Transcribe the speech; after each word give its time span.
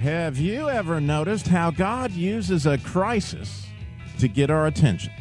Have 0.00 0.38
you 0.38 0.68
ever 0.68 1.00
noticed 1.00 1.48
how 1.48 1.70
God 1.70 2.12
uses 2.12 2.66
a 2.66 2.78
crisis 2.78 3.66
to 4.18 4.28
get 4.28 4.50
our 4.50 4.66
attention? 4.66 5.12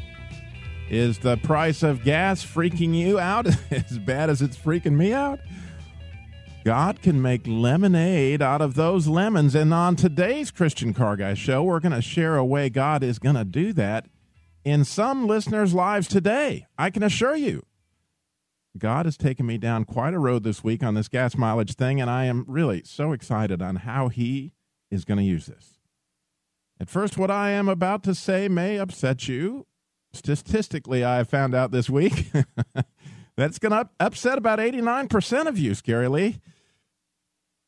Is 0.89 1.19
the 1.19 1.37
price 1.37 1.83
of 1.83 2.03
gas 2.03 2.43
freaking 2.43 2.93
you 2.93 3.19
out 3.19 3.47
as 3.71 3.97
bad 3.99 4.29
as 4.29 4.41
it's 4.41 4.57
freaking 4.57 4.95
me 4.95 5.13
out? 5.13 5.39
God 6.65 7.01
can 7.01 7.21
make 7.21 7.41
lemonade 7.45 8.41
out 8.41 8.61
of 8.61 8.75
those 8.75 9.07
lemons. 9.07 9.55
And 9.55 9.73
on 9.73 9.95
today's 9.95 10.51
Christian 10.51 10.93
Car 10.93 11.17
Guy 11.17 11.33
show, 11.33 11.63
we're 11.63 11.79
going 11.79 11.93
to 11.93 12.01
share 12.01 12.37
a 12.37 12.45
way 12.45 12.69
God 12.69 13.03
is 13.03 13.19
going 13.19 13.35
to 13.35 13.45
do 13.45 13.73
that 13.73 14.07
in 14.63 14.85
some 14.85 15.27
listeners' 15.27 15.73
lives 15.73 16.07
today. 16.07 16.67
I 16.77 16.89
can 16.89 17.03
assure 17.03 17.35
you. 17.35 17.63
God 18.77 19.05
has 19.05 19.17
taken 19.17 19.45
me 19.45 19.57
down 19.57 19.85
quite 19.85 20.13
a 20.13 20.19
road 20.19 20.43
this 20.43 20.63
week 20.63 20.83
on 20.83 20.95
this 20.95 21.07
gas 21.07 21.37
mileage 21.37 21.75
thing, 21.75 22.01
and 22.01 22.09
I 22.09 22.25
am 22.25 22.43
really 22.47 22.81
so 22.85 23.11
excited 23.11 23.61
on 23.61 23.77
how 23.77 24.07
He 24.07 24.53
is 24.93 25.05
going 25.05 25.17
to 25.17 25.23
use 25.23 25.47
this. 25.47 25.77
At 26.79 26.89
first, 26.89 27.17
what 27.17 27.31
I 27.31 27.51
am 27.51 27.67
about 27.67 28.03
to 28.03 28.15
say 28.15 28.47
may 28.47 28.77
upset 28.77 29.27
you. 29.27 29.65
Statistically, 30.13 31.03
I 31.03 31.17
have 31.17 31.29
found 31.29 31.55
out 31.55 31.71
this 31.71 31.89
week 31.89 32.31
that's 33.37 33.57
going 33.57 33.71
to 33.71 33.89
upset 33.99 34.37
about 34.37 34.59
89% 34.59 35.47
of 35.47 35.57
you, 35.57 35.71
scarily. 35.71 36.39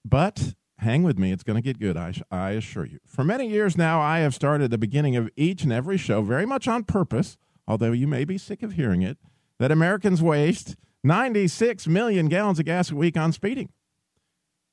But 0.04 0.54
hang 0.78 1.02
with 1.02 1.18
me, 1.18 1.32
it's 1.32 1.44
going 1.44 1.56
to 1.56 1.62
get 1.62 1.80
good, 1.80 1.98
I, 1.98 2.14
I 2.30 2.52
assure 2.52 2.86
you. 2.86 3.00
For 3.06 3.24
many 3.24 3.48
years 3.50 3.76
now, 3.76 4.00
I 4.00 4.20
have 4.20 4.36
started 4.36 4.70
the 4.70 4.78
beginning 4.78 5.16
of 5.16 5.30
each 5.36 5.64
and 5.64 5.74
every 5.74 5.98
show 5.98 6.22
very 6.22 6.46
much 6.46 6.68
on 6.68 6.84
purpose, 6.84 7.38
although 7.68 7.92
you 7.92 8.08
may 8.08 8.26
be 8.26 8.38
sick 8.38 8.62
of 8.62 8.74
hearing 8.74 9.02
it, 9.02 9.18
that 9.58 9.72
Americans 9.72 10.22
waste 10.22 10.76
96 11.04 11.88
million 11.88 12.28
gallons 12.28 12.60
of 12.60 12.66
gas 12.66 12.92
a 12.92 12.96
week 12.96 13.18
on 13.18 13.32
speeding. 13.32 13.70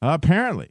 Apparently, 0.03 0.71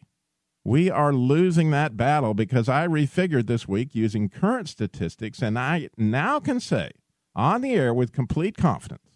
we 0.64 0.90
are 0.90 1.14
losing 1.14 1.72
that 1.72 1.98
battle 1.98 2.34
because 2.34 2.70
I 2.70 2.88
refigured 2.88 3.48
this 3.48 3.68
week 3.68 3.96
using 3.96 4.30
current 4.30 4.70
statistics, 4.70 5.42
and 5.42 5.58
I 5.58 5.90
now 5.98 6.40
can 6.40 6.60
say 6.60 6.92
on 7.36 7.62
the 7.62 7.74
air 7.74 7.94
with 7.94 8.12
complete 8.12 8.58
confidence 8.58 9.12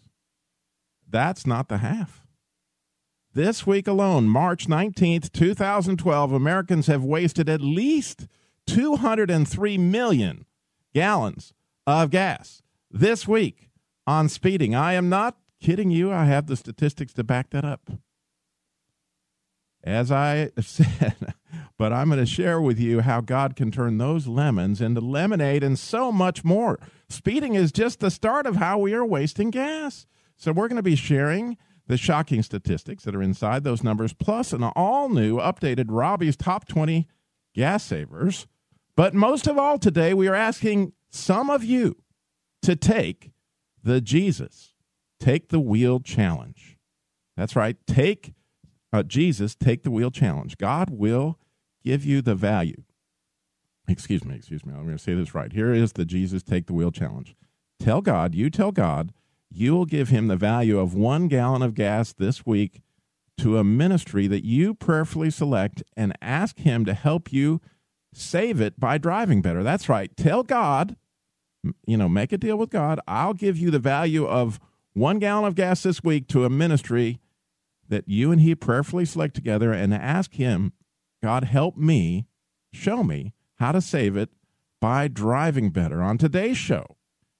that's 1.08 1.46
not 1.46 1.68
the 1.68 1.78
half. 1.78 2.26
This 3.32 3.66
week 3.66 3.86
alone, 3.86 4.28
March 4.28 4.66
19th, 4.66 5.32
2012, 5.32 6.32
Americans 6.32 6.86
have 6.86 7.04
wasted 7.04 7.48
at 7.48 7.60
least 7.60 8.26
203 8.66 9.78
million 9.78 10.46
gallons 10.94 11.52
of 11.86 12.10
gas 12.10 12.62
this 12.90 13.28
week 13.28 13.68
on 14.06 14.28
speeding. 14.28 14.74
I 14.74 14.94
am 14.94 15.08
not 15.08 15.36
kidding 15.60 15.90
you. 15.90 16.10
I 16.10 16.24
have 16.24 16.46
the 16.46 16.56
statistics 16.56 17.12
to 17.14 17.24
back 17.24 17.50
that 17.50 17.64
up 17.64 17.90
as 19.86 20.10
I 20.10 20.50
said, 20.60 21.34
but 21.78 21.92
I'm 21.92 22.08
going 22.08 22.20
to 22.20 22.26
share 22.26 22.60
with 22.60 22.78
you 22.78 23.00
how 23.00 23.20
God 23.20 23.56
can 23.56 23.70
turn 23.70 23.98
those 23.98 24.26
lemons 24.26 24.80
into 24.80 25.00
lemonade 25.00 25.62
and 25.62 25.78
so 25.78 26.10
much 26.10 26.44
more. 26.44 26.78
Speeding 27.08 27.54
is 27.54 27.72
just 27.72 28.00
the 28.00 28.10
start 28.10 28.46
of 28.46 28.56
how 28.56 28.78
we 28.78 28.92
are 28.92 29.04
wasting 29.04 29.50
gas. 29.50 30.06
So 30.36 30.52
we're 30.52 30.68
going 30.68 30.76
to 30.76 30.82
be 30.82 30.96
sharing 30.96 31.56
the 31.86 31.96
shocking 31.96 32.42
statistics 32.42 33.04
that 33.04 33.14
are 33.14 33.22
inside 33.22 33.62
those 33.62 33.84
numbers, 33.84 34.12
plus 34.12 34.52
an 34.52 34.64
all 34.64 35.08
new 35.08 35.38
updated 35.38 35.86
Robbie's 35.88 36.36
Top 36.36 36.66
20 36.66 37.06
gas 37.54 37.84
savers. 37.84 38.48
But 38.96 39.14
most 39.14 39.46
of 39.46 39.56
all, 39.56 39.78
today 39.78 40.12
we 40.12 40.26
are 40.26 40.34
asking 40.34 40.92
some 41.10 41.48
of 41.48 41.62
you 41.62 41.96
to 42.62 42.74
take 42.74 43.30
the 43.82 44.00
Jesus 44.00 44.74
Take 45.20 45.48
the 45.48 45.60
Wheel 45.60 46.00
Challenge. 46.00 46.76
That's 47.36 47.56
right. 47.56 47.76
Take 47.86 48.34
uh, 48.96 49.02
Jesus, 49.02 49.54
take 49.54 49.82
the 49.82 49.90
wheel 49.90 50.10
challenge. 50.10 50.56
God 50.56 50.90
will 50.90 51.38
give 51.84 52.04
you 52.04 52.22
the 52.22 52.34
value. 52.34 52.82
Excuse 53.88 54.24
me, 54.24 54.34
excuse 54.34 54.64
me. 54.66 54.72
I'm 54.74 54.84
going 54.84 54.96
to 54.96 55.02
say 55.02 55.14
this 55.14 55.34
right. 55.34 55.52
Here 55.52 55.72
is 55.72 55.92
the 55.92 56.04
Jesus 56.04 56.42
take 56.42 56.66
the 56.66 56.74
wheel 56.74 56.90
challenge. 56.90 57.36
Tell 57.78 58.00
God, 58.00 58.34
you 58.34 58.50
tell 58.50 58.72
God, 58.72 59.12
you 59.50 59.74
will 59.74 59.84
give 59.84 60.08
him 60.08 60.26
the 60.26 60.36
value 60.36 60.78
of 60.78 60.94
one 60.94 61.28
gallon 61.28 61.62
of 61.62 61.74
gas 61.74 62.12
this 62.12 62.44
week 62.44 62.82
to 63.38 63.58
a 63.58 63.64
ministry 63.64 64.26
that 64.26 64.44
you 64.44 64.74
prayerfully 64.74 65.30
select 65.30 65.82
and 65.96 66.16
ask 66.20 66.58
him 66.58 66.84
to 66.86 66.94
help 66.94 67.32
you 67.32 67.60
save 68.12 68.60
it 68.60 68.80
by 68.80 68.98
driving 68.98 69.42
better. 69.42 69.62
That's 69.62 69.88
right. 69.88 70.14
Tell 70.16 70.42
God, 70.42 70.96
you 71.86 71.96
know, 71.96 72.08
make 72.08 72.32
a 72.32 72.38
deal 72.38 72.56
with 72.56 72.70
God. 72.70 72.98
I'll 73.06 73.34
give 73.34 73.58
you 73.58 73.70
the 73.70 73.78
value 73.78 74.26
of 74.26 74.58
one 74.94 75.18
gallon 75.18 75.44
of 75.44 75.54
gas 75.54 75.82
this 75.82 76.02
week 76.02 76.26
to 76.28 76.44
a 76.44 76.50
ministry 76.50 77.20
that 77.88 78.08
you 78.08 78.32
and 78.32 78.40
he 78.40 78.54
prayerfully 78.54 79.04
select 79.04 79.34
together 79.34 79.72
and 79.72 79.92
ask 79.94 80.34
him, 80.34 80.72
God, 81.22 81.44
help 81.44 81.76
me, 81.76 82.26
show 82.72 83.02
me 83.02 83.32
how 83.56 83.72
to 83.72 83.80
save 83.80 84.16
it 84.16 84.30
by 84.80 85.08
driving 85.08 85.70
better. 85.70 86.02
On 86.02 86.18
today's 86.18 86.58
show 86.58 86.96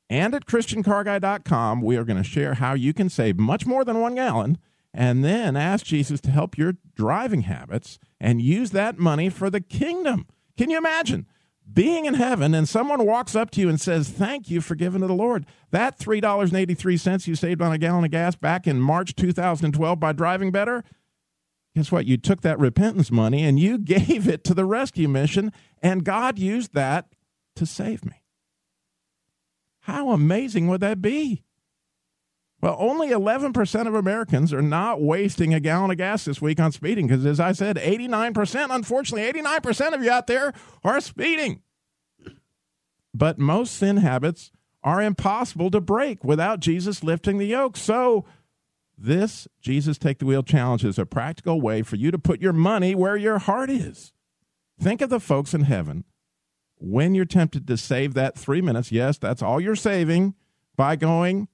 and 0.09 0.35
at 0.35 0.47
ChristianCarGuy.com, 0.47 1.83
we 1.83 1.97
are 1.97 2.05
going 2.05 2.17
to 2.17 2.29
share 2.29 2.55
how 2.55 2.75
you 2.75 2.93
can 2.93 3.09
save 3.09 3.39
much 3.39 3.67
more 3.67 3.85
than 3.85 4.01
one 4.01 4.15
gallon 4.15 4.59
and 4.95 5.25
then 5.25 5.57
ask 5.57 5.85
Jesus 5.85 6.21
to 6.23 6.31
help 6.31 6.57
your 6.57 6.75
driving 6.95 7.43
habits 7.43 7.99
and 8.19 8.41
use 8.41 8.71
that 8.71 8.99
money 8.99 9.29
for 9.29 9.51
the 9.51 9.61
kingdom. 9.61 10.27
Can 10.57 10.71
you 10.71 10.79
imagine? 10.79 11.27
Being 11.73 12.07
in 12.07 12.15
heaven 12.15 12.55
and 12.55 12.69
someone 12.69 13.05
walks 13.05 13.35
up 13.35 13.51
to 13.53 13.61
you 13.61 13.69
and 13.69 13.81
says, 13.81 14.09
Thank 14.09 14.51
you 14.51 14.61
for 14.61 14.75
giving 14.75 15.01
to 15.01 15.07
the 15.07 15.15
Lord. 15.15 15.47
That 15.71 15.99
$3.83 15.99 17.27
you 17.27 17.35
saved 17.35 17.61
on 17.63 17.73
a 17.73 17.79
gallon 17.79 18.05
of 18.05 18.11
gas 18.11 18.37
back 18.37 18.67
in 18.67 18.81
March 18.81 19.15
2012 19.15 20.01
by 20.01 20.13
driving 20.13 20.51
better, 20.51 20.85
guess 21.75 21.91
what? 21.91 22.07
You 22.07 22.17
took 22.17 22.43
that 22.43 22.59
repentance 22.59 23.11
money 23.11 23.45
and 23.45 23.59
you 23.59 23.79
gave 23.85 24.29
it 24.29 24.45
to 24.45 24.55
the 24.55 24.65
rescue 24.65 25.09
mission, 25.09 25.53
and 25.83 26.05
God 26.05 26.39
used 26.39 26.75
that 26.75 27.13
to 27.57 27.67
save 27.67 28.05
me. 28.05 28.23
How 29.81 30.11
amazing 30.11 30.69
would 30.69 30.81
that 30.81 31.01
be? 31.01 31.45
Well, 32.63 32.77
only 32.79 33.09
11% 33.09 33.87
of 33.87 33.95
Americans 33.95 34.53
are 34.53 34.63
not 34.63 35.01
wasting 35.01 35.53
a 35.53 35.61
gallon 35.61 35.91
of 35.91 35.99
gas 35.99 36.25
this 36.25 36.41
week 36.41 36.59
on 36.59 36.73
speeding 36.73 37.07
because, 37.07 37.27
as 37.27 37.39
I 37.39 37.53
said, 37.53 37.77
89%, 37.77 38.69
unfortunately, 38.71 39.43
89% 39.43 39.93
of 39.93 40.03
you 40.03 40.11
out 40.11 40.27
there 40.27 40.55
are 40.83 41.01
speeding. 41.01 41.63
But 43.13 43.39
most 43.39 43.77
sin 43.77 43.99
habits 43.99 44.53
are 44.83 45.03
impossible 45.03 45.71
to 45.71 45.81
break 45.81 46.25
without 46.25 46.61
Jesus 46.61 47.05
lifting 47.05 47.39
the 47.39 47.47
yoke. 47.47 47.77
So, 47.77 48.25
this 48.99 49.47
Jesus 49.61 49.99
Take 49.99 50.19
the 50.19 50.27
Wheel 50.27 50.43
challenge 50.43 50.85
is 50.85 50.99
a 50.99 51.05
practical 51.05 51.61
way 51.61 51.83
for 51.83 51.97
you 51.97 52.11
to 52.11 52.19
put 52.19 52.41
your 52.41 52.55
money 52.55 52.95
where 52.95 53.17
your 53.17 53.39
heart 53.39 53.69
is. 53.69 54.13
Think 54.81 55.03
of 55.03 55.11
the 55.11 55.21
folks 55.21 55.53
in 55.53 55.63
heaven 55.63 56.05
when 56.79 57.15
you're 57.15 57.25
tempted 57.25 57.67
to 57.67 57.77
save 57.77 58.15
that 58.15 58.39
three 58.39 58.63
minutes. 58.63 58.93
Yes, 58.93 59.19
that's 59.19 59.43
all 59.43 59.61
you're 59.61 59.77
saving 59.77 60.35
by 60.77 60.97
going 60.97 61.49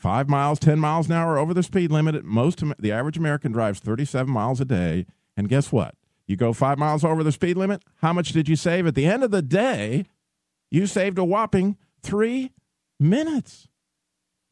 five 0.00 0.30
miles, 0.30 0.58
10 0.58 0.78
miles 0.78 1.08
an 1.08 1.12
hour 1.12 1.36
over 1.36 1.52
the 1.52 1.62
speed 1.62 1.92
limit. 1.92 2.24
Most 2.24 2.64
the 2.78 2.90
average 2.90 3.18
American 3.18 3.52
drives 3.52 3.80
37 3.80 4.32
miles 4.32 4.60
a 4.60 4.64
day. 4.64 5.04
And 5.36 5.48
guess 5.48 5.70
what? 5.70 5.94
You 6.26 6.36
go 6.36 6.52
five 6.54 6.78
miles 6.78 7.04
over 7.04 7.22
the 7.22 7.32
speed 7.32 7.56
limit. 7.56 7.82
How 7.96 8.12
much 8.14 8.30
did 8.30 8.48
you 8.48 8.56
save? 8.56 8.86
At 8.86 8.94
the 8.94 9.04
end 9.04 9.22
of 9.22 9.30
the 9.30 9.42
day, 9.42 10.06
you 10.70 10.86
saved 10.86 11.18
a 11.18 11.24
whopping 11.24 11.76
three 12.02 12.52
minutes. 12.98 13.68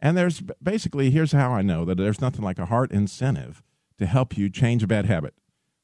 And 0.01 0.17
there's 0.17 0.43
basically, 0.63 1.11
here's 1.11 1.33
how 1.33 1.53
I 1.53 1.63
know 1.63 1.85
that 1.87 1.97
there's 1.97 2.21
nothing 2.21 2.45
like 2.45 2.59
a 2.59 2.67
heart 2.67 2.93
incentive 2.93 3.63
to 3.99 4.07
help 4.07 4.37
you 4.37 4.51
change 4.51 4.83
a 4.83 4.87
bad 4.87 5.07
habit. 5.07 5.35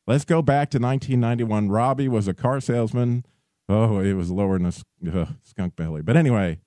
Let's 0.06 0.26
go 0.26 0.42
back 0.42 0.68
to 0.70 0.78
1991. 0.78 1.70
Robbie 1.70 2.08
was 2.08 2.28
a 2.28 2.34
car 2.34 2.60
salesman. 2.60 3.24
Oh, 3.66 3.98
it 3.98 4.12
was 4.12 4.30
lower 4.30 4.58
than 4.58 4.66
a 5.14 5.36
skunk 5.42 5.74
belly. 5.74 6.02
But 6.02 6.18
anyway, 6.18 6.60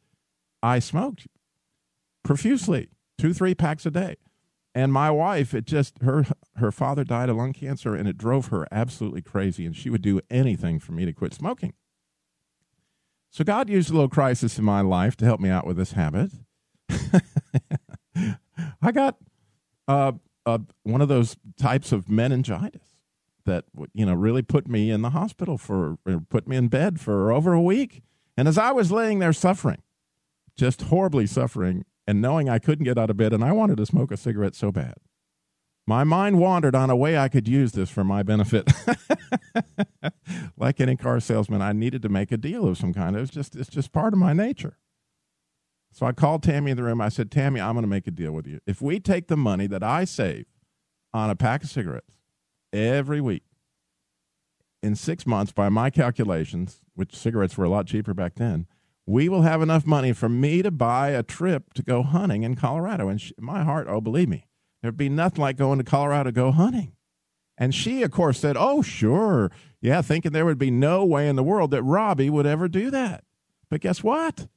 I 0.63 0.79
smoked 0.79 1.27
profusely, 2.27 2.89
two, 3.18 3.33
three 3.33 3.56
packs 3.56 3.85
a 3.85 3.91
day. 3.91 4.18
And 4.75 4.94
my 4.94 5.09
wife, 5.09 5.56
it 5.56 5.65
just 5.65 6.03
her 6.03 6.25
her 6.57 6.71
father 6.71 7.03
died 7.03 7.29
of 7.29 7.38
lung 7.38 7.53
cancer, 7.53 7.95
and 7.95 8.07
it 8.07 8.18
drove 8.18 8.47
her 8.47 8.68
absolutely 8.71 9.24
crazy. 9.24 9.65
And 9.65 9.75
she 9.75 9.89
would 9.89 10.03
do 10.03 10.21
anything 10.29 10.77
for 10.77 10.91
me 10.91 11.06
to 11.06 11.13
quit 11.13 11.33
smoking. 11.33 11.74
So 13.31 13.44
God 13.44 13.69
used 13.69 13.89
a 13.89 13.94
little 13.94 14.09
crisis 14.09 14.59
in 14.59 14.65
my 14.65 14.81
life 14.81 15.15
to 15.18 15.25
help 15.25 15.39
me 15.39 15.50
out 15.50 15.65
with 15.65 15.77
this 15.77 15.94
habit. 15.94 16.31
I 18.81 18.91
got 18.91 19.18
uh, 19.88 20.12
uh, 20.45 20.59
one 20.83 21.01
of 21.01 21.07
those 21.07 21.38
types 21.59 21.91
of 21.91 22.09
meningitis 22.09 22.97
that 23.45 23.65
you 23.94 24.06
know 24.06 24.13
really 24.13 24.44
put 24.44 24.68
me 24.68 24.91
in 24.91 25.01
the 25.01 25.12
hospital 25.12 25.57
for 25.57 25.97
put 26.29 26.47
me 26.47 26.57
in 26.57 26.68
bed 26.68 27.00
for 27.00 27.31
over 27.31 27.53
a 27.53 27.62
week. 27.62 28.03
And 28.35 28.47
as 28.47 28.57
I 28.57 28.71
was 28.71 28.91
laying 28.91 29.19
there 29.19 29.33
suffering, 29.33 29.81
just 30.56 30.83
horribly 30.83 31.25
suffering, 31.25 31.85
and 32.07 32.21
knowing 32.21 32.50
I 32.50 32.57
couldn't 32.57 32.86
get 32.86 32.98
out 32.98 33.09
of 33.09 33.18
bed, 33.18 33.33
and 33.33 33.44
I 33.44 33.51
wanted 33.51 33.77
to 33.77 33.86
smoke 33.86 34.12
a 34.12 34.18
cigarette 34.18 34.56
so 34.56 34.71
bad, 34.71 34.95
my 35.86 36.04
mind 36.04 36.39
wandered 36.39 36.75
on 36.75 36.89
a 36.89 36.95
way 36.95 37.18
I 37.18 37.30
could 37.30 37.48
use 37.48 37.74
this 37.74 37.89
for 37.89 38.04
my 38.04 38.24
benefit. 38.24 38.71
like 40.57 40.80
any 40.80 40.95
car 40.95 41.19
salesman, 41.19 41.62
I 41.62 41.71
needed 41.71 42.01
to 42.01 42.09
make 42.09 42.31
a 42.31 42.38
deal 42.38 42.68
of 42.68 42.77
some 42.77 42.94
kind. 42.94 43.15
It 43.15 43.21
was 43.21 43.30
just 43.30 43.56
it's 43.56 43.69
just 43.69 43.94
part 43.94 44.13
of 44.13 44.19
my 44.19 44.33
nature. 44.33 44.77
So 45.92 46.06
I 46.06 46.12
called 46.12 46.44
Tammy 46.44 46.71
in 46.71 46.77
the 46.77 46.83
room. 46.83 47.01
I 47.01 47.09
said, 47.09 47.31
Tammy, 47.31 47.59
I'm 47.59 47.74
going 47.74 47.83
to 47.83 47.89
make 47.89 48.06
a 48.06 48.12
deal 48.12 48.31
with 48.31 48.45
you. 48.45 48.60
If 48.68 48.81
we 48.81 49.00
take 49.00 49.27
the 49.27 49.38
money 49.38 49.65
that 49.68 49.81
I 49.81 50.03
save 50.03 50.45
on 51.13 51.30
a 51.30 51.36
pack 51.36 51.63
of 51.63 51.69
cigarettes 51.69 52.19
every 52.74 53.21
week 53.21 53.44
in 54.83 54.95
six 54.95 55.25
months, 55.25 55.51
by 55.51 55.69
my 55.69 55.89
calculations, 55.89 56.81
which 56.94 57.15
cigarettes 57.15 57.57
were 57.57 57.65
a 57.65 57.69
lot 57.69 57.88
cheaper 57.88 58.13
back 58.13 58.36
then, 58.36 58.68
we 59.07 59.30
will 59.30 59.44
have 59.44 59.62
enough 59.62 59.86
money 59.86 60.12
for 60.12 60.27
me 60.27 60.62
to 60.62 60.69
buy 60.69 61.09
a 61.09 61.24
trip 61.24 61.74
to 61.74 61.81
go 61.81 62.04
hunting 62.04 62.44
in 62.44 62.56
Colorado. 62.56 63.07
And 63.07 63.19
she, 63.19 63.33
my 63.39 63.63
heart, 63.63 63.88
oh, 63.89 64.01
believe 64.01 64.27
me, 64.27 64.48
there'd 64.81 64.98
be 64.98 65.07
nothing 65.07 65.42
like 65.42 65.56
going 65.56 65.77
to 65.77 65.86
Colorado 65.86 66.25
to 66.25 66.33
go 66.33 66.51
hunting. 66.51 66.92
And 67.57 67.74
she, 67.74 68.04
of 68.04 68.12
course, 68.12 68.39
said, 68.39 68.57
Oh, 68.59 68.81
sure. 68.81 69.50
Yeah, 69.81 70.01
thinking 70.01 70.33
there 70.33 70.45
would 70.45 70.59
be 70.59 70.69
no 70.69 71.06
way 71.06 71.30
in 71.30 71.38
the 71.38 71.44
world 71.44 71.71
that 71.71 71.83
Robbie 71.83 72.30
would 72.30 72.45
ever 72.45 72.68
do 72.68 72.92
that. 72.92 73.24
But 73.69 73.81
guess 73.81 74.04
what? 74.04 74.48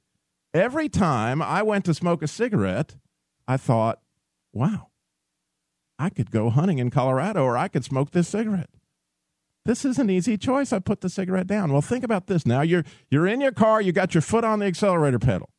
Every 0.53 0.88
time 0.88 1.41
I 1.41 1.62
went 1.62 1.85
to 1.85 1.94
smoke 1.94 2.20
a 2.20 2.29
cigarette, 2.29 2.96
I 3.46 3.56
thought, 3.56 4.00
wow, 4.53 4.88
I 5.99 6.11
could 6.11 6.31
go 6.31 6.50
hunting 6.50 6.79
in 6.79 6.91
Colorado 6.91 7.44
or 7.44 7.56
I 7.56 7.69
could 7.69 7.85
smoke 7.85 8.11
this 8.11 8.29
cigarette. 8.29 8.70
This 9.64 9.84
is 9.84 9.98
an 9.98 10.08
easy 10.08 10.38
choice. 10.38 10.72
I 10.72 10.78
put 10.78 11.00
the 11.00 11.10
cigarette 11.10 11.46
down. 11.46 11.72
Well, 11.72 11.82
think 11.82 12.02
about 12.02 12.26
this. 12.26 12.46
Now 12.46 12.62
you're 12.62 12.84
you're 13.10 13.26
in 13.26 13.40
your 13.40 13.52
car, 13.52 13.80
you 13.80 13.92
got 13.92 14.14
your 14.14 14.22
foot 14.22 14.44
on 14.44 14.58
the 14.58 14.66
accelerator 14.66 15.18
pedal. 15.18 15.50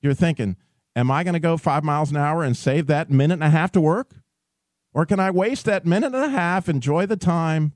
You're 0.00 0.14
thinking, 0.14 0.56
am 0.94 1.10
I 1.10 1.24
going 1.24 1.34
to 1.34 1.40
go 1.40 1.56
5 1.56 1.82
miles 1.82 2.10
an 2.10 2.16
hour 2.16 2.42
and 2.42 2.56
save 2.56 2.86
that 2.86 3.10
minute 3.10 3.34
and 3.34 3.44
a 3.44 3.50
half 3.50 3.72
to 3.72 3.80
work? 3.80 4.14
Or 4.92 5.04
can 5.04 5.18
I 5.18 5.30
waste 5.30 5.64
that 5.64 5.84
minute 5.84 6.14
and 6.14 6.24
a 6.24 6.28
half, 6.28 6.68
enjoy 6.68 7.06
the 7.06 7.16
time 7.16 7.72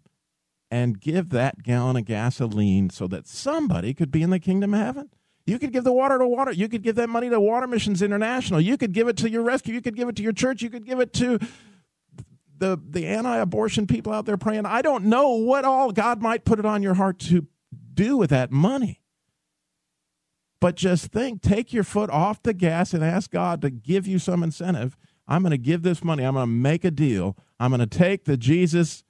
and 0.71 1.01
give 1.01 1.31
that 1.31 1.63
gallon 1.65 1.97
of 1.97 2.05
gasoline 2.05 2.91
so 2.91 3.09
that 3.09 3.27
somebody 3.27 3.95
could 3.95 4.13
be 4.13 4.23
in 4.23 4.31
the 4.31 4.39
kingdom 4.39 4.75
of 4.75 4.81
heaven? 4.81 5.11
You 5.47 5.59
could 5.59 5.73
give 5.73 5.83
the 5.83 5.93
water 5.93 6.19
to 6.19 6.29
water. 6.29 6.53
You 6.53 6.69
could 6.69 6.83
give 6.83 6.97
that 6.97 7.09
money 7.09 7.31
to 7.31 7.41
Water 7.41 7.67
Missions 7.67 8.03
International. 8.03 8.61
You 8.61 8.77
could 8.77 8.93
give 8.93 9.09
it 9.09 9.17
to 9.17 9.31
your 9.31 9.43
rescue. 9.43 9.73
You 9.73 9.81
could 9.81 9.97
give 9.97 10.09
it 10.09 10.17
to 10.17 10.23
your 10.23 10.33
church. 10.33 10.61
You 10.61 10.69
could 10.69 10.85
give 10.85 11.01
it 11.01 11.15
to 11.15 11.41
the 12.59 12.81
the 12.89 13.07
anti-abortion 13.07 13.87
people 13.87 14.13
out 14.13 14.27
there 14.27 14.37
praying. 14.37 14.67
I 14.67 14.83
don't 14.83 15.05
know 15.05 15.31
what 15.31 15.65
all 15.65 15.93
God 15.93 16.23
might 16.23 16.45
put 16.45 16.59
it 16.59 16.67
on 16.67 16.83
your 16.83 16.95
heart 16.95 17.19
to 17.21 17.47
do 17.95 18.17
with 18.17 18.31
that 18.31 18.51
money. 18.51 19.01
But 20.61 20.75
just 20.75 21.07
think, 21.07 21.41
take 21.41 21.73
your 21.73 21.85
foot 21.85 22.11
off 22.11 22.43
the 22.43 22.53
gas 22.53 22.93
and 22.93 23.05
ask 23.05 23.31
God 23.31 23.63
to 23.63 23.71
give 23.71 24.09
you 24.09 24.19
some 24.19 24.43
incentive. 24.43 24.97
I'm 25.29 25.43
going 25.43 25.53
to 25.53 25.59
give 25.59 25.83
this 25.83 26.03
money. 26.03 26.25
I'm 26.25 26.35
going 26.35 26.45
to 26.45 26.53
make 26.53 26.85
a 26.85 26.91
deal. 26.91 27.37
I'm 27.61 27.71
going 27.71 27.81
to 27.81 27.87
take 27.87 28.25
the 28.25 28.37
Jesus 28.37 29.05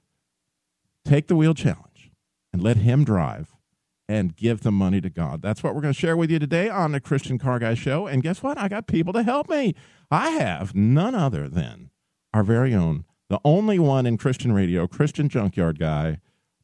take 1.05 1.27
the 1.27 1.35
wheel 1.35 1.53
challenge 1.53 2.11
and 2.53 2.61
let 2.61 2.77
him 2.77 3.03
drive 3.03 3.55
and 4.07 4.35
give 4.35 4.61
the 4.61 4.71
money 4.71 5.01
to 5.01 5.09
God. 5.09 5.41
That's 5.41 5.63
what 5.63 5.75
we're 5.75 5.81
going 5.81 5.93
to 5.93 5.99
share 5.99 6.17
with 6.17 6.31
you 6.31 6.39
today 6.39 6.69
on 6.69 6.91
the 6.91 6.99
Christian 6.99 7.37
Car 7.37 7.59
Guy 7.59 7.73
Show. 7.73 8.07
And 8.07 8.23
guess 8.23 8.41
what? 8.41 8.57
I 8.57 8.67
got 8.67 8.87
people 8.87 9.13
to 9.13 9.23
help 9.23 9.49
me. 9.49 9.75
I 10.09 10.31
have 10.31 10.73
none 10.75 11.15
other 11.15 11.47
than 11.47 11.91
our 12.33 12.43
very 12.43 12.73
own, 12.73 13.05
the 13.29 13.39
only 13.45 13.79
one 13.79 14.05
in 14.05 14.17
Christian 14.17 14.51
radio, 14.51 14.87
Christian 14.87 15.29
Junkyard 15.29 15.79
Guy, 15.79 16.19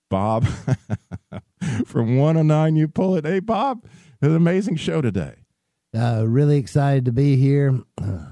Bob 0.10 0.46
from 1.86 2.18
109 2.18 2.76
You 2.76 2.88
Pull 2.88 3.16
It. 3.16 3.26
Hey, 3.26 3.40
Bob, 3.40 3.86
an 4.22 4.36
amazing 4.36 4.76
show 4.76 5.02
today. 5.02 5.36
Uh, 5.96 6.26
really 6.28 6.58
excited 6.58 7.06
to 7.06 7.12
be 7.12 7.38
here. 7.38 7.80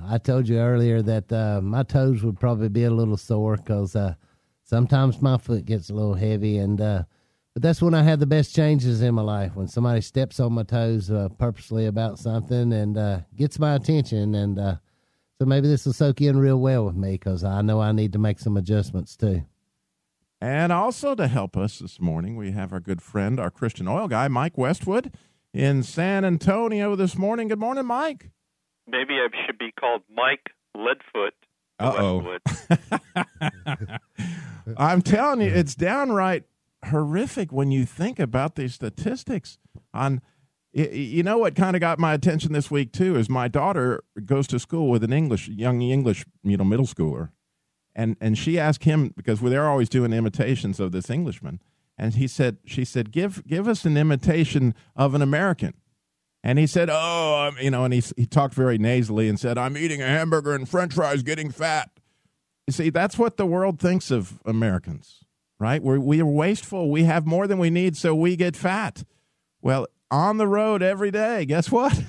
I 0.05 0.17
told 0.17 0.49
you 0.49 0.57
earlier 0.57 1.01
that 1.01 1.31
uh, 1.31 1.61
my 1.61 1.83
toes 1.83 2.23
would 2.23 2.39
probably 2.39 2.69
be 2.69 2.83
a 2.83 2.91
little 2.91 3.15
sore 3.15 3.55
because 3.55 3.95
uh, 3.95 4.15
sometimes 4.63 5.21
my 5.21 5.37
foot 5.37 5.65
gets 5.65 5.89
a 5.89 5.93
little 5.93 6.15
heavy 6.15 6.57
and 6.57 6.81
uh, 6.81 7.03
but 7.53 7.61
that's 7.61 7.81
when 7.81 7.93
I 7.93 8.01
have 8.01 8.19
the 8.19 8.25
best 8.25 8.55
changes 8.55 9.01
in 9.01 9.13
my 9.13 9.21
life 9.21 9.55
when 9.55 9.67
somebody 9.67 10.01
steps 10.01 10.39
on 10.39 10.53
my 10.53 10.63
toes 10.63 11.11
uh, 11.11 11.29
purposely 11.37 11.85
about 11.85 12.17
something 12.17 12.73
and 12.73 12.97
uh, 12.97 13.19
gets 13.35 13.59
my 13.59 13.75
attention. 13.75 14.33
And 14.33 14.57
uh, 14.57 14.77
so 15.43 15.47
maybe 15.47 15.67
this 15.67 15.85
will 15.85 15.91
soak 15.91 16.21
in 16.21 16.37
real 16.37 16.57
well 16.57 16.85
with 16.85 16.95
me 16.95 17.11
because 17.11 17.43
I 17.43 17.61
know 17.61 17.81
I 17.81 17.91
need 17.91 18.13
to 18.13 18.17
make 18.17 18.39
some 18.39 18.55
adjustments 18.55 19.17
too. 19.17 19.43
And 20.39 20.71
also 20.71 21.15
to 21.15 21.27
help 21.27 21.57
us 21.57 21.79
this 21.79 21.99
morning, 21.99 22.37
we 22.37 22.51
have 22.51 22.71
our 22.71 22.79
good 22.79 23.01
friend, 23.01 23.41
our 23.41 23.51
Christian 23.51 23.85
oil 23.89 24.07
guy, 24.07 24.29
Mike 24.29 24.57
Westwood, 24.57 25.11
in 25.53 25.83
San 25.83 26.23
Antonio 26.23 26.95
this 26.95 27.17
morning. 27.17 27.49
Good 27.49 27.59
morning, 27.59 27.85
Mike. 27.85 28.31
Maybe 28.87 29.15
I 29.15 29.27
should 29.45 29.57
be 29.57 29.73
called 29.77 30.03
Mike 30.15 30.51
Leadfoot. 30.77 31.31
Uh 31.77 31.93
oh. 31.97 32.37
I'm 34.77 35.01
telling 35.01 35.41
you, 35.41 35.53
it's 35.53 35.75
downright 35.75 36.45
horrific 36.85 37.51
when 37.51 37.69
you 37.69 37.83
think 37.83 38.17
about 38.17 38.55
these 38.55 38.75
statistics 38.75 39.57
on 39.93 40.21
you 40.73 41.23
know 41.23 41.37
what 41.37 41.55
kind 41.55 41.75
of 41.75 41.79
got 41.79 41.99
my 41.99 42.13
attention 42.13 42.53
this 42.53 42.71
week 42.71 42.91
too 42.91 43.15
is 43.15 43.29
my 43.29 43.47
daughter 43.47 44.03
goes 44.25 44.47
to 44.47 44.59
school 44.59 44.89
with 44.89 45.03
an 45.03 45.13
english 45.13 45.47
young 45.47 45.81
english 45.81 46.25
you 46.43 46.57
know 46.57 46.63
middle 46.63 46.85
schooler 46.85 47.29
and 47.95 48.17
and 48.19 48.37
she 48.37 48.59
asked 48.59 48.83
him 48.83 49.13
because 49.15 49.39
they're 49.39 49.69
always 49.69 49.89
doing 49.89 50.13
imitations 50.13 50.79
of 50.79 50.91
this 50.91 51.09
englishman 51.09 51.61
and 51.97 52.15
he 52.15 52.27
said 52.27 52.57
she 52.65 52.83
said 52.83 53.11
give 53.11 53.45
give 53.45 53.67
us 53.67 53.85
an 53.85 53.97
imitation 53.97 54.73
of 54.95 55.13
an 55.13 55.21
american 55.21 55.73
and 56.43 56.59
he 56.59 56.67
said 56.67 56.89
oh 56.91 57.49
I'm, 57.51 57.63
you 57.63 57.71
know 57.71 57.85
and 57.85 57.93
he, 57.93 58.03
he 58.15 58.25
talked 58.25 58.53
very 58.53 58.77
nasally 58.77 59.29
and 59.29 59.39
said 59.39 59.57
i'm 59.57 59.77
eating 59.77 60.01
a 60.01 60.07
hamburger 60.07 60.53
and 60.53 60.67
french 60.67 60.93
fries 60.93 61.23
getting 61.23 61.51
fat 61.51 61.89
you 62.67 62.73
see 62.73 62.89
that's 62.89 63.17
what 63.17 63.37
the 63.37 63.45
world 63.45 63.79
thinks 63.79 64.09
of 64.09 64.39
americans 64.45 65.23
right? 65.63 65.81
We're, 65.81 65.99
we 65.99 66.21
are 66.21 66.25
wasteful. 66.25 66.91
We 66.91 67.05
have 67.05 67.25
more 67.25 67.47
than 67.47 67.57
we 67.57 67.69
need, 67.69 67.95
so 67.95 68.13
we 68.13 68.35
get 68.35 68.55
fat. 68.55 69.05
Well, 69.61 69.87
on 70.13 70.37
the 70.37 70.47
road 70.47 70.83
every 70.83 71.09
day, 71.09 71.43
guess 71.43 71.71
what? 71.71 71.99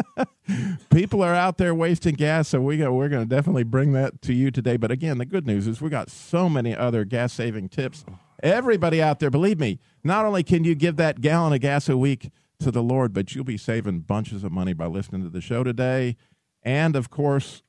People 0.90 1.22
are 1.22 1.34
out 1.34 1.58
there 1.58 1.72
wasting 1.72 2.16
gas, 2.16 2.48
so 2.48 2.60
we 2.60 2.76
we're 2.76 3.08
going 3.08 3.22
to 3.22 3.36
definitely 3.36 3.62
bring 3.62 3.92
that 3.92 4.20
to 4.22 4.34
you 4.34 4.50
today. 4.50 4.76
But 4.76 4.90
again, 4.90 5.18
the 5.18 5.24
good 5.24 5.46
news 5.46 5.68
is 5.68 5.80
we 5.80 5.90
got 5.90 6.10
so 6.10 6.48
many 6.48 6.74
other 6.74 7.04
gas 7.04 7.32
saving 7.32 7.68
tips. 7.68 8.04
Everybody 8.42 9.00
out 9.00 9.20
there, 9.20 9.30
believe 9.30 9.60
me, 9.60 9.78
not 10.02 10.26
only 10.26 10.42
can 10.42 10.64
you 10.64 10.74
give 10.74 10.96
that 10.96 11.20
gallon 11.20 11.52
of 11.52 11.60
gas 11.60 11.88
a 11.88 11.96
week 11.96 12.30
to 12.58 12.72
the 12.72 12.82
Lord, 12.82 13.12
but 13.12 13.32
you'll 13.32 13.44
be 13.44 13.56
saving 13.56 14.00
bunches 14.00 14.42
of 14.42 14.50
money 14.50 14.72
by 14.72 14.86
listening 14.86 15.22
to 15.22 15.28
the 15.28 15.40
show 15.40 15.62
today. 15.62 16.16
And 16.64 16.96
of 16.96 17.10
course, 17.10 17.62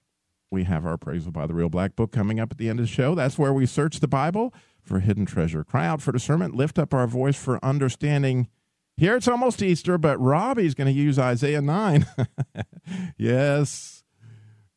we 0.49 0.63
have 0.63 0.87
our 0.87 0.93
appraisal 0.93 1.31
by 1.31 1.45
the 1.45 1.53
Real 1.53 1.69
Black 1.69 1.95
Book 1.95 2.11
coming 2.11 2.39
up 2.39 2.51
at 2.51 2.57
the 2.57 2.67
end 2.67 2.79
of 2.79 2.87
the 2.87 2.91
show. 2.91 3.13
That's 3.13 3.37
where 3.37 3.53
we 3.53 3.67
search 3.67 3.99
the 3.99 4.07
Bible 4.07 4.55
for 4.81 5.01
hidden 5.01 5.27
treasure. 5.27 5.63
Cry 5.63 5.85
out 5.85 6.01
for 6.01 6.11
discernment, 6.11 6.55
lift 6.55 6.79
up 6.79 6.95
our 6.95 7.05
voice 7.05 7.37
for 7.37 7.63
understanding. 7.63 8.47
Here 9.01 9.15
it's 9.15 9.27
almost 9.27 9.63
Easter, 9.63 9.97
but 9.97 10.19
Robbie's 10.19 10.75
going 10.75 10.85
to 10.85 10.93
use 10.93 11.17
Isaiah 11.17 11.59
9. 11.59 12.05
yes, 13.17 14.03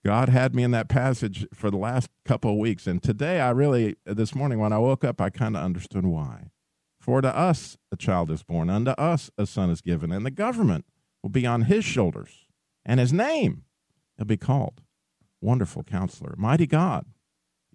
God 0.02 0.31
had 0.31 0.54
me 0.54 0.62
in 0.62 0.71
that 0.71 0.88
passage 0.88 1.47
for 1.52 1.71
the 1.71 1.76
last 1.76 2.09
couple 2.25 2.50
of 2.50 2.57
weeks. 2.57 2.87
And 2.87 3.02
today, 3.02 3.38
I 3.38 3.50
really, 3.50 3.97
this 4.07 4.35
morning 4.35 4.59
when 4.59 4.73
I 4.73 4.78
woke 4.78 5.04
up, 5.04 5.21
I 5.21 5.28
kind 5.28 5.54
of 5.54 5.62
understood 5.62 6.07
why. 6.07 6.52
For 6.99 7.21
to 7.21 7.37
us 7.37 7.76
a 7.93 7.99
child 7.99 8.31
is 8.31 8.43
born, 8.43 8.71
unto 8.71 8.93
us 8.93 9.31
a 9.37 9.45
son 9.45 9.69
is 9.69 9.83
given, 9.83 10.11
and 10.11 10.25
the 10.25 10.31
government 10.31 10.87
will 11.23 11.28
be 11.28 11.45
on 11.47 11.64
his 11.64 11.85
shoulders, 11.85 12.47
and 12.83 12.99
his 12.99 13.12
name 13.12 13.64
will 14.19 14.25
be 14.25 14.38
called 14.38 14.81
Wonderful 15.43 15.83
Counselor, 15.83 16.35
Mighty 16.38 16.66
God 16.66 17.04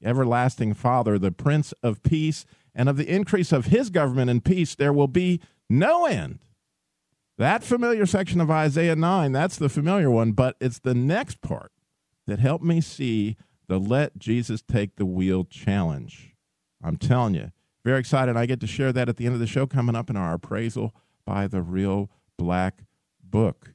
everlasting 0.04 0.74
Father, 0.74 1.20
the 1.20 1.32
Prince 1.32 1.74
of 1.84 2.02
Peace, 2.04 2.46
and 2.74 2.88
of 2.88 2.98
the 2.98 3.14
increase 3.14 3.52
of 3.52 3.66
his 3.66 3.90
government 3.90 4.30
and 4.30 4.44
peace 4.44 4.76
there 4.76 4.94
will 4.94 5.08
be 5.08 5.42
no 5.70 6.06
end. 6.06 6.40
That 7.38 7.64
familiar 7.64 8.06
section 8.06 8.42
of 8.42 8.52
Isaiah 8.52 8.96
9, 8.96 9.32
that's 9.32 9.58
the 9.58 9.70
familiar 9.70 10.12
one, 10.12 10.34
but 10.34 10.58
it's 10.60 10.80
the 10.80 10.94
next 10.94 11.42
part 11.42 11.72
that 12.28 12.40
helped 12.40 12.66
me 12.66 12.82
see 12.82 13.38
the 13.68 13.80
Let 13.80 14.18
Jesus 14.18 14.62
Take 14.62 14.98
the 14.98 15.06
Wheel 15.06 15.46
challenge. 15.46 16.36
I'm 16.84 16.98
telling 16.98 17.36
you, 17.36 17.52
very 17.86 18.00
excited. 18.00 18.36
I 18.36 18.46
get 18.46 18.60
to 18.62 18.68
share 18.68 18.92
that 18.92 19.08
at 19.08 19.18
the 19.18 19.26
end 19.26 19.36
of 19.36 19.40
the 19.40 19.48
show 19.48 19.68
coming 19.68 19.96
up 19.96 20.10
in 20.10 20.18
our 20.18 20.34
appraisal 20.34 20.94
by 21.26 21.48
the 21.48 21.62
Real 21.62 22.10
Black 22.38 22.84
Book. 23.24 23.74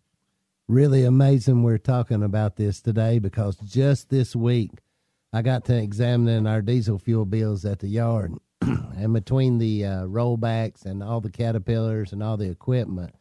Really 0.69 1.05
amazing 1.05 1.63
we're 1.63 1.79
talking 1.79 2.23
about 2.23 2.57
this 2.57 2.81
today 2.81 3.19
because 3.19 3.57
just 3.57 4.11
this 4.11 4.35
week 4.35 4.71
I 5.33 5.43
got 5.43 5.65
to 5.67 5.77
examining 5.77 6.47
our 6.47 6.63
diesel 6.63 6.99
fuel 6.99 7.25
bills 7.25 7.65
at 7.65 7.81
the 7.81 7.89
yard, 7.89 8.35
and 8.97 9.13
between 9.13 9.59
the 9.59 9.85
uh, 9.85 10.03
rollbacks 10.05 10.85
and 10.85 11.03
all 11.03 11.21
the 11.21 11.31
caterpillars 11.31 12.13
and 12.13 12.23
all 12.23 12.37
the 12.37 12.51
equipment, 12.51 13.15